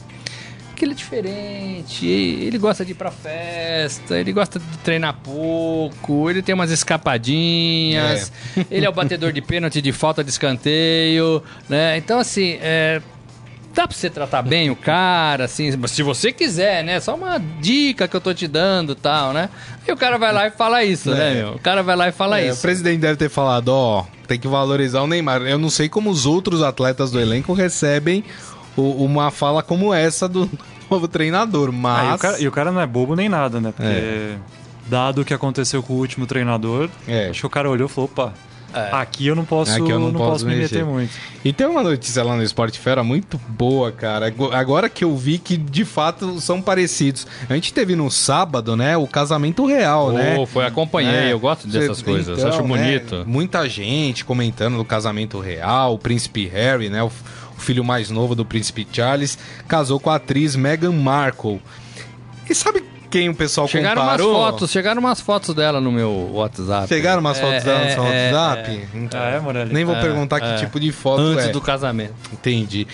que 0.75 0.85
ele 0.85 0.91
é 0.91 0.95
diferente, 0.95 2.05
ele 2.05 2.57
gosta 2.57 2.83
de 2.83 2.91
ir 2.91 2.95
pra 2.95 3.11
festa, 3.11 4.19
ele 4.19 4.33
gosta 4.33 4.59
de 4.59 4.77
treinar 4.79 5.15
pouco, 5.23 6.29
ele 6.29 6.41
tem 6.41 6.53
umas 6.53 6.71
escapadinhas, 6.71 8.31
ele 8.69 8.85
é 8.85 8.89
o 8.89 8.93
batedor 8.93 9.31
de 9.31 9.41
pênalti 9.41 9.81
de 9.81 9.91
falta 9.91 10.23
de 10.23 10.29
escanteio, 10.29 11.41
né? 11.69 11.97
Então, 11.97 12.19
assim, 12.19 12.57
é, 12.61 13.01
dá 13.73 13.87
pra 13.87 13.95
você 13.97 14.09
tratar 14.09 14.41
bem 14.41 14.69
o 14.69 14.75
cara, 14.75 15.45
assim, 15.45 15.71
se 15.87 16.03
você 16.03 16.31
quiser, 16.31 16.83
né? 16.83 16.99
Só 16.99 17.15
uma 17.15 17.39
dica 17.59 18.07
que 18.07 18.15
eu 18.15 18.21
tô 18.21 18.33
te 18.33 18.47
dando 18.47 18.93
tal, 18.95 19.33
né? 19.33 19.49
E 19.87 19.91
o 19.91 19.97
cara 19.97 20.17
vai 20.17 20.31
lá 20.31 20.47
e 20.47 20.51
fala 20.51 20.83
isso, 20.83 21.11
É. 21.11 21.15
né, 21.15 21.33
meu? 21.35 21.53
O 21.55 21.59
cara 21.59 21.81
vai 21.83 21.95
lá 21.95 22.07
e 22.07 22.11
fala 22.11 22.39
É, 22.39 22.49
O 22.49 22.53
isso. 22.53 22.61
presidente 22.61 22.99
deve 22.99 23.17
ter 23.17 23.29
falado, 23.29 23.69
ó, 23.69 24.05
tem 24.27 24.39
que 24.39 24.47
valorizar 24.47 25.01
o 25.01 25.07
Neymar. 25.07 25.41
Eu 25.41 25.57
não 25.57 25.69
sei 25.69 25.89
como 25.89 26.09
os 26.09 26.25
outros 26.25 26.61
atletas 26.61 27.11
do 27.11 27.19
elenco 27.19 27.53
recebem 27.53 28.23
o- 28.77 29.03
uma 29.03 29.29
fala 29.31 29.61
como 29.63 29.93
essa 29.93 30.27
do 30.29 30.49
novo 30.89 31.07
treinador, 31.07 31.69
Ah, 31.69 31.73
e, 31.73 31.75
mas... 31.77 32.15
o 32.15 32.17
cara, 32.19 32.39
e 32.41 32.47
o 32.47 32.51
cara 32.51 32.71
não 32.71 32.79
é 32.81 32.85
bobo 32.87 33.15
nem 33.15 33.27
nada, 33.27 33.59
né? 33.59 33.73
Porque, 33.75 34.35
dado 34.87 35.21
o 35.21 35.25
que 35.25 35.33
aconteceu 35.33 35.81
com 35.81 35.93
o 35.93 35.97
último 35.97 36.25
treinador, 36.25 36.89
É. 37.07 37.29
acho 37.29 37.39
que 37.41 37.45
o 37.47 37.49
cara 37.49 37.69
olhou 37.69 37.87
e 37.87 37.91
falou: 37.91 38.09
opa, 38.11 38.33
aqui 38.91 39.27
eu 39.27 39.35
não 39.35 39.45
posso, 39.45 39.71
Aqui 39.71 39.89
eu 39.91 39.99
não 39.99 40.11
não 40.11 40.19
posso 40.19 40.31
posso 40.31 40.45
me 40.47 40.55
mexer. 40.55 40.75
meter 40.79 40.85
muito. 40.85 41.11
E 41.45 41.51
tem 41.53 41.67
uma 41.67 41.83
notícia 41.83 42.23
lá 42.23 42.35
no 42.35 42.43
Esporte 42.43 42.79
Fera 42.79 43.03
muito 43.03 43.37
boa, 43.47 43.91
cara. 43.91 44.27
Ago- 44.27 44.51
Agora 44.51 44.89
que 44.89 45.03
eu 45.03 45.15
vi 45.15 45.37
que 45.37 45.55
de 45.57 45.83
fato 45.85 46.39
são 46.41 46.61
parecidos. 46.61 47.27
A 47.49 47.53
gente 47.53 47.73
teve 47.73 47.95
no 47.95 48.09
sábado, 48.09 48.75
né, 48.75 48.95
o 48.97 49.07
casamento 49.07 49.65
real, 49.65 50.11
né? 50.11 50.37
Oh, 50.39 50.45
foi, 50.45 50.65
acompanhei, 50.65 51.29
É. 51.29 51.33
eu 51.33 51.39
gosto 51.39 51.67
dessas 51.67 51.97
Cê- 51.99 52.03
coisas, 52.03 52.37
então, 52.37 52.49
acho 52.49 52.61
né, 52.61 52.67
bonito. 52.67 53.23
muita 53.27 53.67
gente 53.69 54.23
comentando 54.25 54.77
do 54.77 54.85
casamento 54.85 55.39
real, 55.39 55.93
o 55.93 55.97
príncipe 55.99 56.47
Harry, 56.47 56.89
né? 56.89 57.03
O, 57.03 57.07
o 57.07 57.59
filho 57.61 57.83
mais 57.83 58.09
novo 58.09 58.33
do 58.35 58.43
príncipe 58.43 58.87
Charles, 58.91 59.37
casou 59.67 59.99
com 59.99 60.09
a 60.09 60.15
atriz 60.15 60.55
Meghan 60.55 60.91
Markle. 60.91 61.61
E 62.49 62.53
sabe 62.55 62.83
quem 63.13 63.29
o 63.29 63.35
pessoal 63.35 63.67
Chegaram 63.67 64.01
umas 64.01 64.19
comparou? 64.19 64.33
fotos, 64.33 64.71
chegaram 64.71 64.99
umas 64.99 65.21
fotos 65.21 65.53
dela 65.53 65.79
no 65.79 65.91
meu 65.91 66.31
WhatsApp. 66.33 66.87
Chegaram 66.87 67.19
umas 67.21 67.39
fotos 67.39 67.55
É, 67.55 67.61
dela 67.61 67.85
no 67.85 67.91
seu 67.91 68.03
é, 68.05 68.31
WhatsApp? 68.33 68.69
é. 68.71 68.97
Então, 68.97 69.19
Ah, 69.21 69.29
é, 69.29 69.39
Morelli? 69.39 69.71
Nem 69.73 69.85
vou 69.85 69.95
É, 69.95 70.01
perguntar 70.01 70.37
é. 70.37 70.39
que 70.55 70.65
tipo 70.65 70.79
de 70.79 70.91
foto 70.91 71.21
Antes 71.21 71.45
é. 71.45 71.49
do 71.51 71.61
casamento. 71.61 72.13
Entendi. 72.33 72.87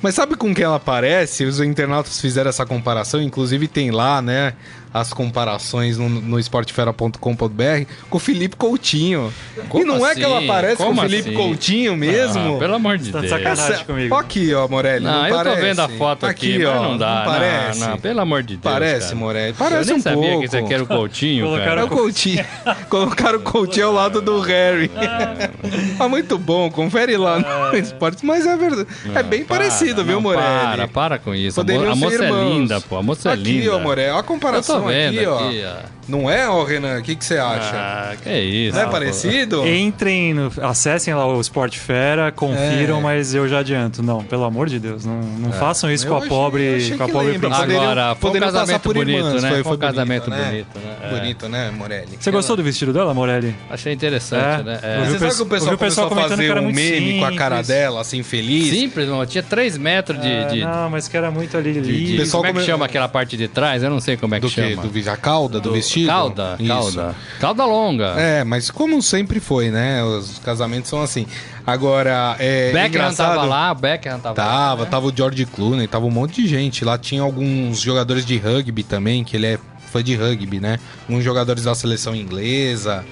Mas 0.00 0.14
sabe 0.14 0.34
com 0.34 0.54
quem 0.54 0.64
ela 0.64 0.78
parece? 0.80 1.44
Os 1.44 1.60
internautas 1.60 2.20
fizeram 2.20 2.48
essa 2.48 2.64
comparação, 2.64 3.20
inclusive 3.20 3.68
tem 3.68 3.90
lá, 3.90 4.22
né? 4.22 4.54
As 5.00 5.12
comparações 5.12 5.98
no, 5.98 6.08
no 6.08 6.38
esportefera.com.br 6.38 7.18
com 8.08 8.16
o 8.16 8.20
Felipe 8.20 8.56
Coutinho. 8.56 9.32
Como 9.68 9.84
e 9.84 9.86
não 9.86 9.96
assim? 9.96 10.06
é 10.06 10.14
que 10.14 10.22
ela 10.22 10.38
assim? 10.38 10.46
parece 10.46 10.76
Como 10.76 10.94
com 10.94 10.98
o 10.98 11.02
Felipe 11.02 11.28
assim? 11.28 11.36
Coutinho 11.36 11.96
mesmo? 11.96 12.56
Ah, 12.56 12.58
pelo 12.58 12.74
amor 12.74 12.96
de 12.96 13.12
tá 13.12 13.20
Deus. 13.20 13.30
sacanagem 13.30 13.84
comigo. 13.84 14.14
Aqui, 14.14 14.54
ó, 14.54 14.66
Morelli. 14.66 15.04
Não, 15.04 15.12
não 15.12 15.28
eu 15.28 15.34
parece. 15.36 15.56
tô 15.56 15.62
vendo 15.62 15.80
a 15.80 15.88
foto 15.90 16.24
aqui, 16.24 16.54
aqui 16.54 16.64
ó, 16.64 16.82
não 16.82 16.96
dá. 16.96 17.14
Não 17.14 17.24
parece. 17.26 17.80
Não, 17.80 17.88
não, 17.90 17.98
pelo 17.98 18.20
amor 18.20 18.42
de 18.42 18.56
Deus. 18.56 18.62
Parece, 18.62 19.08
cara. 19.08 19.16
Morelli. 19.16 19.52
Parece 19.52 19.90
eu 19.90 19.96
um 19.96 20.00
sabia 20.00 20.22
pouco. 20.22 20.40
que 20.40 20.48
você 20.48 20.62
quer 20.62 20.80
o 20.80 20.86
Coutinho, 20.86 21.44
Colocaram. 21.44 21.82
É 21.82 21.84
o 21.84 21.88
Coutinho. 21.88 22.44
Colocaram 22.88 23.38
o 23.38 23.42
Coutinho 23.42 23.86
ao 23.88 23.92
lado 23.92 24.22
do 24.22 24.40
Harry. 24.40 24.90
ah, 25.98 26.08
muito 26.08 26.38
bom. 26.38 26.70
Confere 26.70 27.18
lá 27.18 27.38
no 27.38 27.76
esporte. 27.76 28.24
Mas 28.24 28.46
é 28.46 28.56
verdade. 28.56 28.88
é 29.14 29.22
bem 29.22 29.44
para, 29.44 29.58
parecido, 29.58 30.02
viu, 30.02 30.22
Morelli? 30.22 30.46
Para, 30.46 30.88
para 30.88 31.18
com 31.18 31.34
isso. 31.34 31.56
Poderiam 31.56 31.92
a 31.92 31.96
moça 31.96 32.24
é 32.24 32.30
linda, 32.30 32.80
pô. 32.80 32.96
A 32.96 33.02
moça 33.02 33.32
é 33.32 33.36
linda. 33.36 33.58
Aqui, 33.58 33.68
ó, 33.68 33.78
Morelli. 33.78 34.10
Olha 34.10 34.20
a 34.20 34.22
comparação 34.22 34.85
aqui, 34.88 35.26
ó. 35.26 35.38
Não 36.08 36.30
é, 36.30 36.48
ô 36.48 36.62
Renan? 36.64 36.98
O 36.98 37.02
que, 37.02 37.16
que 37.16 37.24
você 37.24 37.36
acha? 37.36 37.74
Ah, 37.74 38.16
que 38.22 38.28
é 38.28 38.40
isso. 38.40 38.76
Não 38.76 38.84
é 38.84 38.86
parecido? 38.86 39.66
Entrem, 39.66 40.32
no, 40.32 40.52
acessem 40.62 41.12
lá 41.14 41.26
o 41.26 41.40
Sport 41.40 41.76
Fera, 41.76 42.30
confiram, 42.30 42.98
é. 42.98 43.02
mas 43.02 43.34
eu 43.34 43.48
já 43.48 43.58
adianto. 43.58 44.02
Não, 44.02 44.22
pelo 44.22 44.44
amor 44.44 44.68
de 44.68 44.78
Deus, 44.78 45.04
não, 45.04 45.20
não 45.20 45.50
é. 45.50 45.52
façam 45.52 45.90
isso 45.90 46.06
eu 46.06 46.10
com 46.10 46.14
a 46.14 46.18
achei, 46.18 46.28
pobre, 46.28 46.94
com 46.96 47.04
a 47.04 47.08
pobre 47.08 47.38
princesa. 47.38 47.62
Agora, 47.62 48.14
foi 48.14 48.30
um 48.30 48.40
casamento 48.40 48.92
bonito, 48.92 49.16
irmãs, 49.16 49.42
né? 49.42 49.50
Foi, 49.50 49.62
foi 49.64 49.72
um 49.72 49.78
casamento 49.78 50.30
bonito, 50.30 50.42
bonito 50.42 50.68
né? 50.74 50.96
É. 51.02 51.18
Bonito, 51.18 51.48
né, 51.48 51.70
Morelli? 51.70 52.18
Você 52.20 52.30
gostou 52.30 52.56
do 52.56 52.62
vestido 52.62 52.92
dela, 52.92 53.12
Morelli? 53.12 53.54
Achei 53.68 53.92
interessante, 53.92 54.60
é. 54.60 54.64
né? 54.64 54.80
É. 54.82 55.04
Você 55.06 55.18
sabe 55.18 55.34
que 55.34 55.42
o 55.42 55.46
pessoal, 55.46 55.74
o 55.74 55.78
pessoal 55.78 56.08
começou 56.08 56.26
a 56.26 56.28
fazer 56.28 56.58
um 56.58 56.72
meme 56.72 56.74
simples. 56.74 57.18
com 57.18 57.24
a 57.24 57.34
cara 57.34 57.62
dela, 57.62 58.00
assim, 58.00 58.22
feliz? 58.22 58.70
Simples, 58.70 59.08
não. 59.08 59.26
Tinha 59.26 59.42
3 59.42 59.76
metros 59.76 60.20
de. 60.20 60.60
Não, 60.60 60.90
mas 60.90 61.08
que 61.08 61.16
era 61.16 61.30
muito 61.30 61.56
ali 61.56 61.72
liso. 61.72 62.30
Como 62.30 62.46
é 62.46 62.52
que 62.52 62.62
chama 62.62 62.84
aquela 62.84 63.08
parte 63.08 63.36
de 63.36 63.48
trás? 63.48 63.82
Eu 63.82 63.90
não 63.90 64.00
sei 64.00 64.16
como 64.16 64.34
é 64.34 64.40
que 64.40 64.48
chama. 64.48 64.82
Do 64.82 64.88
que? 64.88 65.06
A 65.06 65.16
cauda 65.16 65.60
do 65.60 65.72
vestido? 65.72 65.95
Cauda, 66.04 66.58
cauda. 66.66 67.14
Cauda 67.40 67.64
longa. 67.64 68.14
É, 68.18 68.44
mas 68.44 68.70
como 68.70 69.00
sempre 69.00 69.38
foi, 69.40 69.70
né? 69.70 70.02
Os 70.02 70.38
casamentos 70.40 70.90
são 70.90 71.00
assim. 71.00 71.26
Agora, 71.66 72.36
é. 72.38 72.72
Beckham 72.72 72.88
engraçado... 72.88 73.34
tava 73.34 73.44
lá, 73.46 73.74
Beckham 73.74 74.18
tava 74.18 74.34
Tava, 74.34 74.74
lá, 74.74 74.84
né? 74.84 74.90
tava 74.90 75.06
o 75.06 75.16
George 75.16 75.46
Clooney, 75.46 75.86
tava 75.86 76.04
um 76.06 76.10
monte 76.10 76.42
de 76.42 76.48
gente. 76.48 76.84
Lá 76.84 76.98
tinha 76.98 77.22
alguns 77.22 77.80
jogadores 77.80 78.26
de 78.26 78.36
rugby 78.36 78.82
também, 78.82 79.24
que 79.24 79.36
ele 79.36 79.46
é 79.46 79.58
fã 79.86 80.02
de 80.02 80.14
rugby, 80.14 80.60
né? 80.60 80.78
Uns 81.08 81.24
jogadores 81.24 81.64
da 81.64 81.74
seleção 81.74 82.14
inglesa. 82.14 83.04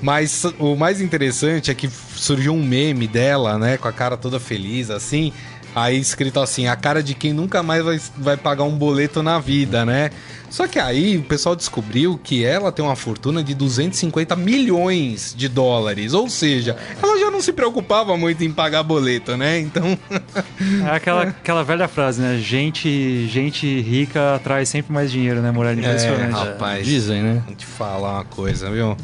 Mas 0.00 0.44
o 0.58 0.76
mais 0.76 1.00
interessante 1.00 1.70
é 1.70 1.74
que 1.74 1.88
surgiu 1.88 2.54
um 2.54 2.62
meme 2.62 3.06
dela, 3.06 3.58
né? 3.58 3.76
Com 3.76 3.88
a 3.88 3.92
cara 3.92 4.16
toda 4.16 4.38
feliz, 4.38 4.90
assim. 4.90 5.32
Aí 5.74 5.98
escrito 5.98 6.40
assim, 6.40 6.66
a 6.66 6.74
cara 6.74 7.02
de 7.02 7.14
quem 7.14 7.32
nunca 7.32 7.62
mais 7.62 7.84
vai, 7.84 8.00
vai 8.16 8.36
pagar 8.36 8.64
um 8.64 8.76
boleto 8.76 9.22
na 9.22 9.38
vida, 9.38 9.84
né? 9.84 10.10
Só 10.50 10.66
que 10.66 10.78
aí 10.78 11.18
o 11.18 11.22
pessoal 11.22 11.54
descobriu 11.54 12.18
que 12.22 12.44
ela 12.44 12.72
tem 12.72 12.84
uma 12.84 12.96
fortuna 12.96 13.44
de 13.44 13.54
250 13.54 14.34
milhões 14.34 15.34
de 15.36 15.46
dólares. 15.46 16.14
Ou 16.14 16.28
seja, 16.28 16.76
ela 17.02 17.18
já 17.18 17.30
não 17.30 17.40
se 17.40 17.52
preocupava 17.52 18.16
muito 18.16 18.42
em 18.42 18.50
pagar 18.50 18.82
boleto, 18.82 19.36
né? 19.36 19.58
Então. 19.58 19.98
é 20.86 20.90
aquela, 20.90 21.22
aquela 21.24 21.62
velha 21.62 21.86
frase, 21.86 22.20
né? 22.20 22.38
Gente, 22.38 23.26
gente 23.28 23.80
rica 23.80 24.36
atrai 24.36 24.64
sempre 24.64 24.92
mais 24.92 25.12
dinheiro, 25.12 25.40
né, 25.40 25.50
Morelli? 25.50 25.80
Impressionante. 25.80 26.34
É, 26.34 26.50
rapaz. 26.50 26.86
Dizem, 26.86 27.22
né? 27.22 27.42
Vou 27.46 27.54
te 27.54 27.66
falar 27.66 28.14
uma 28.14 28.24
coisa, 28.24 28.70
viu? 28.70 28.96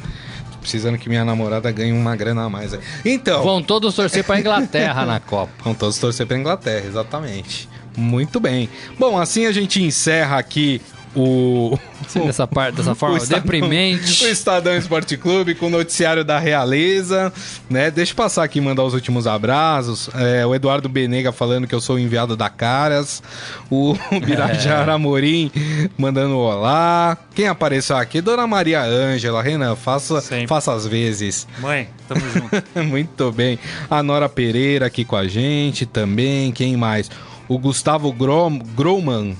Precisando 0.64 0.96
que 0.96 1.10
minha 1.10 1.24
namorada 1.24 1.70
ganhe 1.70 1.92
uma 1.92 2.16
grana 2.16 2.44
a 2.44 2.50
mais. 2.50 2.76
Então. 3.04 3.42
Vão 3.42 3.62
todos 3.62 3.94
torcer 3.94 4.24
para 4.24 4.40
Inglaterra 4.40 5.04
na 5.04 5.20
Copa. 5.20 5.52
Vão 5.62 5.74
todos 5.74 5.98
torcer 5.98 6.26
para 6.26 6.38
Inglaterra, 6.38 6.86
exatamente. 6.86 7.68
Muito 7.96 8.40
bem. 8.40 8.68
Bom, 8.98 9.18
assim 9.18 9.46
a 9.46 9.52
gente 9.52 9.82
encerra 9.82 10.38
aqui 10.38 10.80
o. 11.14 11.78
dessa, 12.14 12.46
parte, 12.46 12.76
dessa 12.76 12.94
forma 12.94 13.18
o 13.18 13.26
deprimente. 13.26 14.24
O 14.24 14.28
Estadão 14.28 14.76
Esporte 14.76 15.16
Clube 15.16 15.54
com 15.54 15.66
o 15.66 15.70
noticiário 15.70 16.24
da 16.24 16.38
Realeza. 16.38 17.32
Né? 17.70 17.90
Deixa 17.90 18.12
eu 18.12 18.16
passar 18.16 18.44
aqui 18.44 18.58
e 18.58 18.62
mandar 18.62 18.82
os 18.84 18.94
últimos 18.94 19.26
abraços. 19.26 20.10
É, 20.14 20.44
o 20.44 20.54
Eduardo 20.54 20.88
Benega 20.88 21.32
falando 21.32 21.66
que 21.66 21.74
eu 21.74 21.80
sou 21.80 21.96
o 21.96 21.98
enviado 21.98 22.36
da 22.36 22.48
Caras. 22.48 23.22
O 23.70 23.94
Birajara 24.24 24.92
é. 24.92 24.94
Amorim 24.94 25.50
mandando 25.96 26.36
olá. 26.36 27.16
Quem 27.34 27.48
apareceu 27.48 27.96
aqui? 27.96 28.20
Dona 28.20 28.46
Maria 28.46 28.82
Ângela. 28.82 29.42
Renan, 29.42 29.76
faça, 29.76 30.22
faça 30.48 30.72
as 30.72 30.86
vezes. 30.86 31.46
Mãe, 31.58 31.88
tamo 32.08 32.20
junto. 32.20 32.64
Muito 32.84 33.30
bem. 33.30 33.58
A 33.90 34.02
Nora 34.02 34.28
Pereira 34.28 34.86
aqui 34.86 35.04
com 35.04 35.16
a 35.16 35.26
gente 35.26 35.86
também. 35.86 36.50
Quem 36.52 36.76
mais? 36.76 37.10
O 37.46 37.58
Gustavo 37.58 38.10
Grom, 38.12 38.58
Groman 38.58 39.34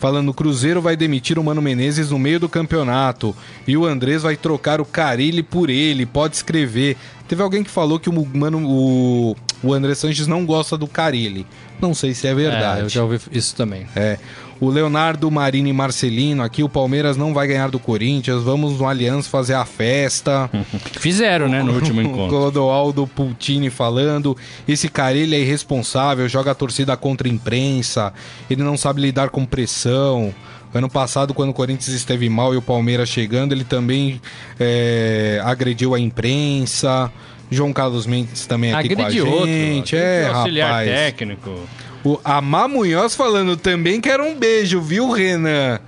falando 0.00 0.30
o 0.30 0.34
Cruzeiro 0.34 0.80
vai 0.80 0.96
demitir 0.96 1.38
o 1.38 1.44
Mano 1.44 1.60
Menezes 1.60 2.10
no 2.10 2.18
meio 2.18 2.40
do 2.40 2.48
campeonato 2.48 3.36
e 3.68 3.76
o 3.76 3.84
Andrés 3.84 4.22
vai 4.22 4.34
trocar 4.34 4.80
o 4.80 4.84
Carilli 4.84 5.42
por 5.42 5.68
ele, 5.68 6.06
pode 6.06 6.34
escrever. 6.36 6.96
Teve 7.28 7.42
alguém 7.42 7.62
que 7.62 7.70
falou 7.70 8.00
que 8.00 8.08
o 8.08 8.26
Mano 8.34 8.66
o, 8.66 9.36
o 9.62 9.72
André 9.72 9.94
Sanches 9.94 10.26
não 10.26 10.44
gosta 10.46 10.76
do 10.76 10.86
Carilli. 10.86 11.46
Não 11.80 11.94
sei 11.94 12.14
se 12.14 12.26
é 12.26 12.34
verdade. 12.34 12.80
É, 12.80 12.84
eu 12.84 12.88
já 12.88 13.02
ouvi 13.02 13.18
isso 13.32 13.54
também. 13.54 13.86
É. 13.96 14.18
O 14.60 14.68
Leonardo 14.68 15.30
Marini 15.30 15.72
Marcelino 15.72 16.42
aqui, 16.42 16.62
o 16.62 16.68
Palmeiras 16.68 17.16
não 17.16 17.32
vai 17.32 17.46
ganhar 17.46 17.70
do 17.70 17.78
Corinthians, 17.78 18.42
vamos 18.42 18.78
no 18.78 18.86
Aliança 18.86 19.30
fazer 19.30 19.54
a 19.54 19.64
festa. 19.64 20.50
Fizeram, 21.00 21.48
né, 21.48 21.62
no 21.62 21.72
último 21.72 22.00
encontro. 22.02 22.26
O 22.26 22.28
Clodoaldo 22.28 23.06
Pultini 23.06 23.70
falando, 23.70 24.36
esse 24.68 24.86
cara 24.90 25.16
ele 25.16 25.34
é 25.34 25.40
irresponsável, 25.40 26.28
joga 26.28 26.50
a 26.50 26.54
torcida 26.54 26.94
contra 26.94 27.26
a 27.26 27.30
imprensa, 27.30 28.12
ele 28.50 28.62
não 28.62 28.76
sabe 28.76 29.00
lidar 29.00 29.30
com 29.30 29.46
pressão. 29.46 30.34
Ano 30.74 30.90
passado, 30.90 31.32
quando 31.32 31.50
o 31.50 31.54
Corinthians 31.54 31.88
esteve 31.88 32.28
mal 32.28 32.52
e 32.54 32.56
o 32.58 32.62
Palmeiras 32.62 33.08
chegando, 33.08 33.52
ele 33.52 33.64
também 33.64 34.20
é, 34.58 35.40
agrediu 35.42 35.94
a 35.94 35.98
imprensa. 35.98 37.10
João 37.50 37.72
Carlos 37.72 38.06
Mendes 38.06 38.46
também 38.46 38.72
aqui 38.72 38.92
Agride 38.92 39.02
com 39.02 39.06
a 39.06 39.10
gente. 39.46 39.96
Outro, 39.96 40.06
é, 40.06 40.26
auxiliar 40.28 40.68
rapaz. 40.68 40.90
técnico. 40.90 41.68
O 42.04 42.18
Amar 42.24 42.68
Munhoz 42.68 43.14
falando 43.14 43.56
também 43.56 44.00
que 44.00 44.08
era 44.08 44.22
um 44.22 44.34
beijo, 44.34 44.80
viu, 44.80 45.10
Renan? 45.10 45.78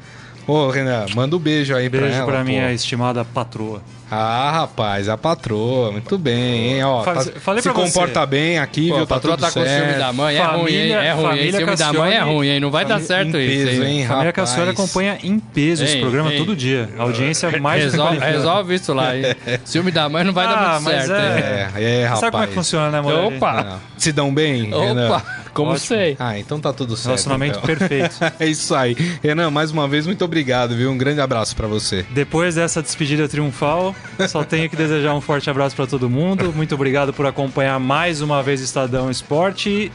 Ô, 0.47 0.69
Renan, 0.69 1.07
manda 1.15 1.37
um 1.37 1.39
beijo 1.39 1.75
aí 1.75 1.89
beijo 1.89 2.07
pra 2.07 2.15
ela. 2.15 2.27
Beijo 2.27 2.33
pra 2.33 2.45
minha 2.45 2.73
estimada 2.73 3.25
patroa. 3.25 3.83
Ah, 4.15 4.51
rapaz, 4.51 5.09
a 5.09 5.17
patroa, 5.17 5.91
muito 5.91 6.19
bem, 6.19 6.75
hein? 6.75 6.85
Ó, 6.85 7.03
Faz, 7.03 7.31
tá, 7.31 7.63
se 7.63 7.71
comporta 7.71 8.21
você. 8.21 8.27
bem 8.27 8.59
aqui, 8.59 8.91
Pô, 8.91 8.97
viu? 8.97 9.07
Tá 9.07 9.19
tudo 9.19 9.39
tá 9.39 9.51
certo. 9.51 9.67
com 9.67 9.75
ciúme 9.75 9.99
da 9.99 10.13
mãe, 10.13 10.37
é 10.37 10.39
família, 10.39 10.63
ruim, 10.63 10.75
hein? 10.75 10.93
É 10.93 11.13
ruim, 11.13 11.39
hein? 11.39 11.53
Ciúme 11.53 11.77
da 11.77 11.93
mãe 11.95 12.13
é 12.13 12.21
ruim, 12.21 12.49
hein? 12.49 12.61
Não 12.61 12.71
vai 12.71 12.85
dar 12.85 13.01
certo 13.01 13.39
em 13.39 13.47
isso, 13.47 13.71
peso, 13.71 13.83
hein? 13.85 14.07
Família 14.07 14.33
Cassioli 14.35 14.71
acompanha 14.71 15.19
em 15.23 15.39
peso 15.39 15.85
esse 15.85 15.99
programa 15.99 16.31
ei. 16.31 16.37
todo 16.37 16.55
dia. 16.55 16.91
A 16.99 17.05
audiência 17.05 17.47
é 17.47 17.57
mais 17.59 17.85
resolve, 17.85 18.19
resolve 18.19 18.75
isso 18.75 18.93
lá, 18.93 19.17
hein? 19.17 19.25
ciúme 19.65 19.91
da 19.91 20.07
mãe 20.11 20.25
não 20.25 20.35
vai 20.35 20.45
ah, 20.45 20.53
dar 20.53 20.81
muito 20.83 21.07
certo, 21.07 21.13
é, 21.13 21.71
é, 21.77 21.83
é, 21.83 22.05
rapaz. 22.05 22.21
Sabe 22.21 22.33
como 22.33 22.45
é 22.45 22.47
que 22.49 22.55
funciona, 22.55 22.91
né, 22.91 22.99
amor? 22.99 23.33
Opa! 23.33 23.81
Se 23.97 24.13
dão 24.13 24.35
bem, 24.35 24.75
Opa! 24.75 25.42
Como 25.53 25.71
Ótimo. 25.71 25.87
sei. 25.87 26.17
Ah, 26.19 26.39
então 26.39 26.59
tá 26.59 26.73
tudo 26.73 26.97
certo. 26.97 27.07
Relacionamento 27.07 27.59
então. 27.63 27.77
perfeito. 27.77 28.17
é 28.41 28.47
isso 28.47 28.75
aí. 28.75 28.97
Renan, 29.23 29.51
mais 29.51 29.71
uma 29.71 29.87
vez, 29.87 30.07
muito 30.07 30.25
obrigado, 30.25 30.75
viu? 30.75 30.91
Um 30.91 30.97
grande 30.97 31.21
abraço 31.21 31.55
para 31.55 31.67
você. 31.67 32.07
Depois 32.11 32.55
dessa 32.55 32.83
despedida 32.83 33.29
triunfal, 33.29 33.95
só 34.29 34.45
tenho 34.45 34.69
que 34.71 34.77
desejar 34.77 35.15
um 35.15 35.21
forte 35.21 35.51
abraço 35.51 35.77
para 35.77 35.87
todo 35.87 36.09
mundo. 36.09 36.53
Muito 36.55 36.75
obrigado 36.75 37.13
por 37.13 37.27
acompanhar 37.27 37.79
mais 37.79 38.21
uma 38.21 38.43
vez 38.43 38.61
Estadão 38.61 39.11
Esporte. 39.11 39.93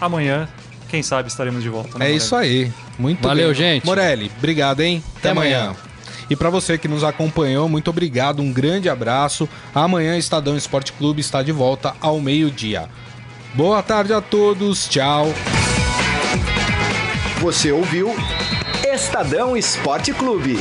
Amanhã, 0.00 0.48
quem 0.88 1.02
sabe, 1.02 1.28
estaremos 1.28 1.62
de 1.62 1.68
volta. 1.68 1.98
Né, 1.98 2.10
é 2.10 2.12
isso 2.12 2.34
aí. 2.34 2.72
Muito 2.98 3.26
Valeu, 3.26 3.48
bem. 3.48 3.54
gente. 3.54 3.86
Morelli, 3.86 4.30
obrigado, 4.38 4.80
hein? 4.80 5.02
Até, 5.10 5.18
Até 5.18 5.30
amanhã. 5.30 5.60
amanhã. 5.64 5.76
E 6.28 6.34
para 6.34 6.50
você 6.50 6.76
que 6.76 6.88
nos 6.88 7.04
acompanhou, 7.04 7.68
muito 7.68 7.88
obrigado, 7.88 8.40
um 8.42 8.52
grande 8.52 8.88
abraço. 8.88 9.48
Amanhã 9.74 10.16
Estadão 10.16 10.56
Esporte 10.56 10.92
Clube 10.92 11.20
está 11.20 11.42
de 11.42 11.52
volta 11.52 11.94
ao 12.00 12.20
meio-dia. 12.20 12.88
Boa 13.56 13.82
tarde 13.82 14.12
a 14.12 14.20
todos, 14.20 14.86
tchau. 14.86 15.28
Você 17.40 17.72
ouviu 17.72 18.14
Estadão 18.86 19.56
Esporte 19.56 20.12
Clube. 20.12 20.58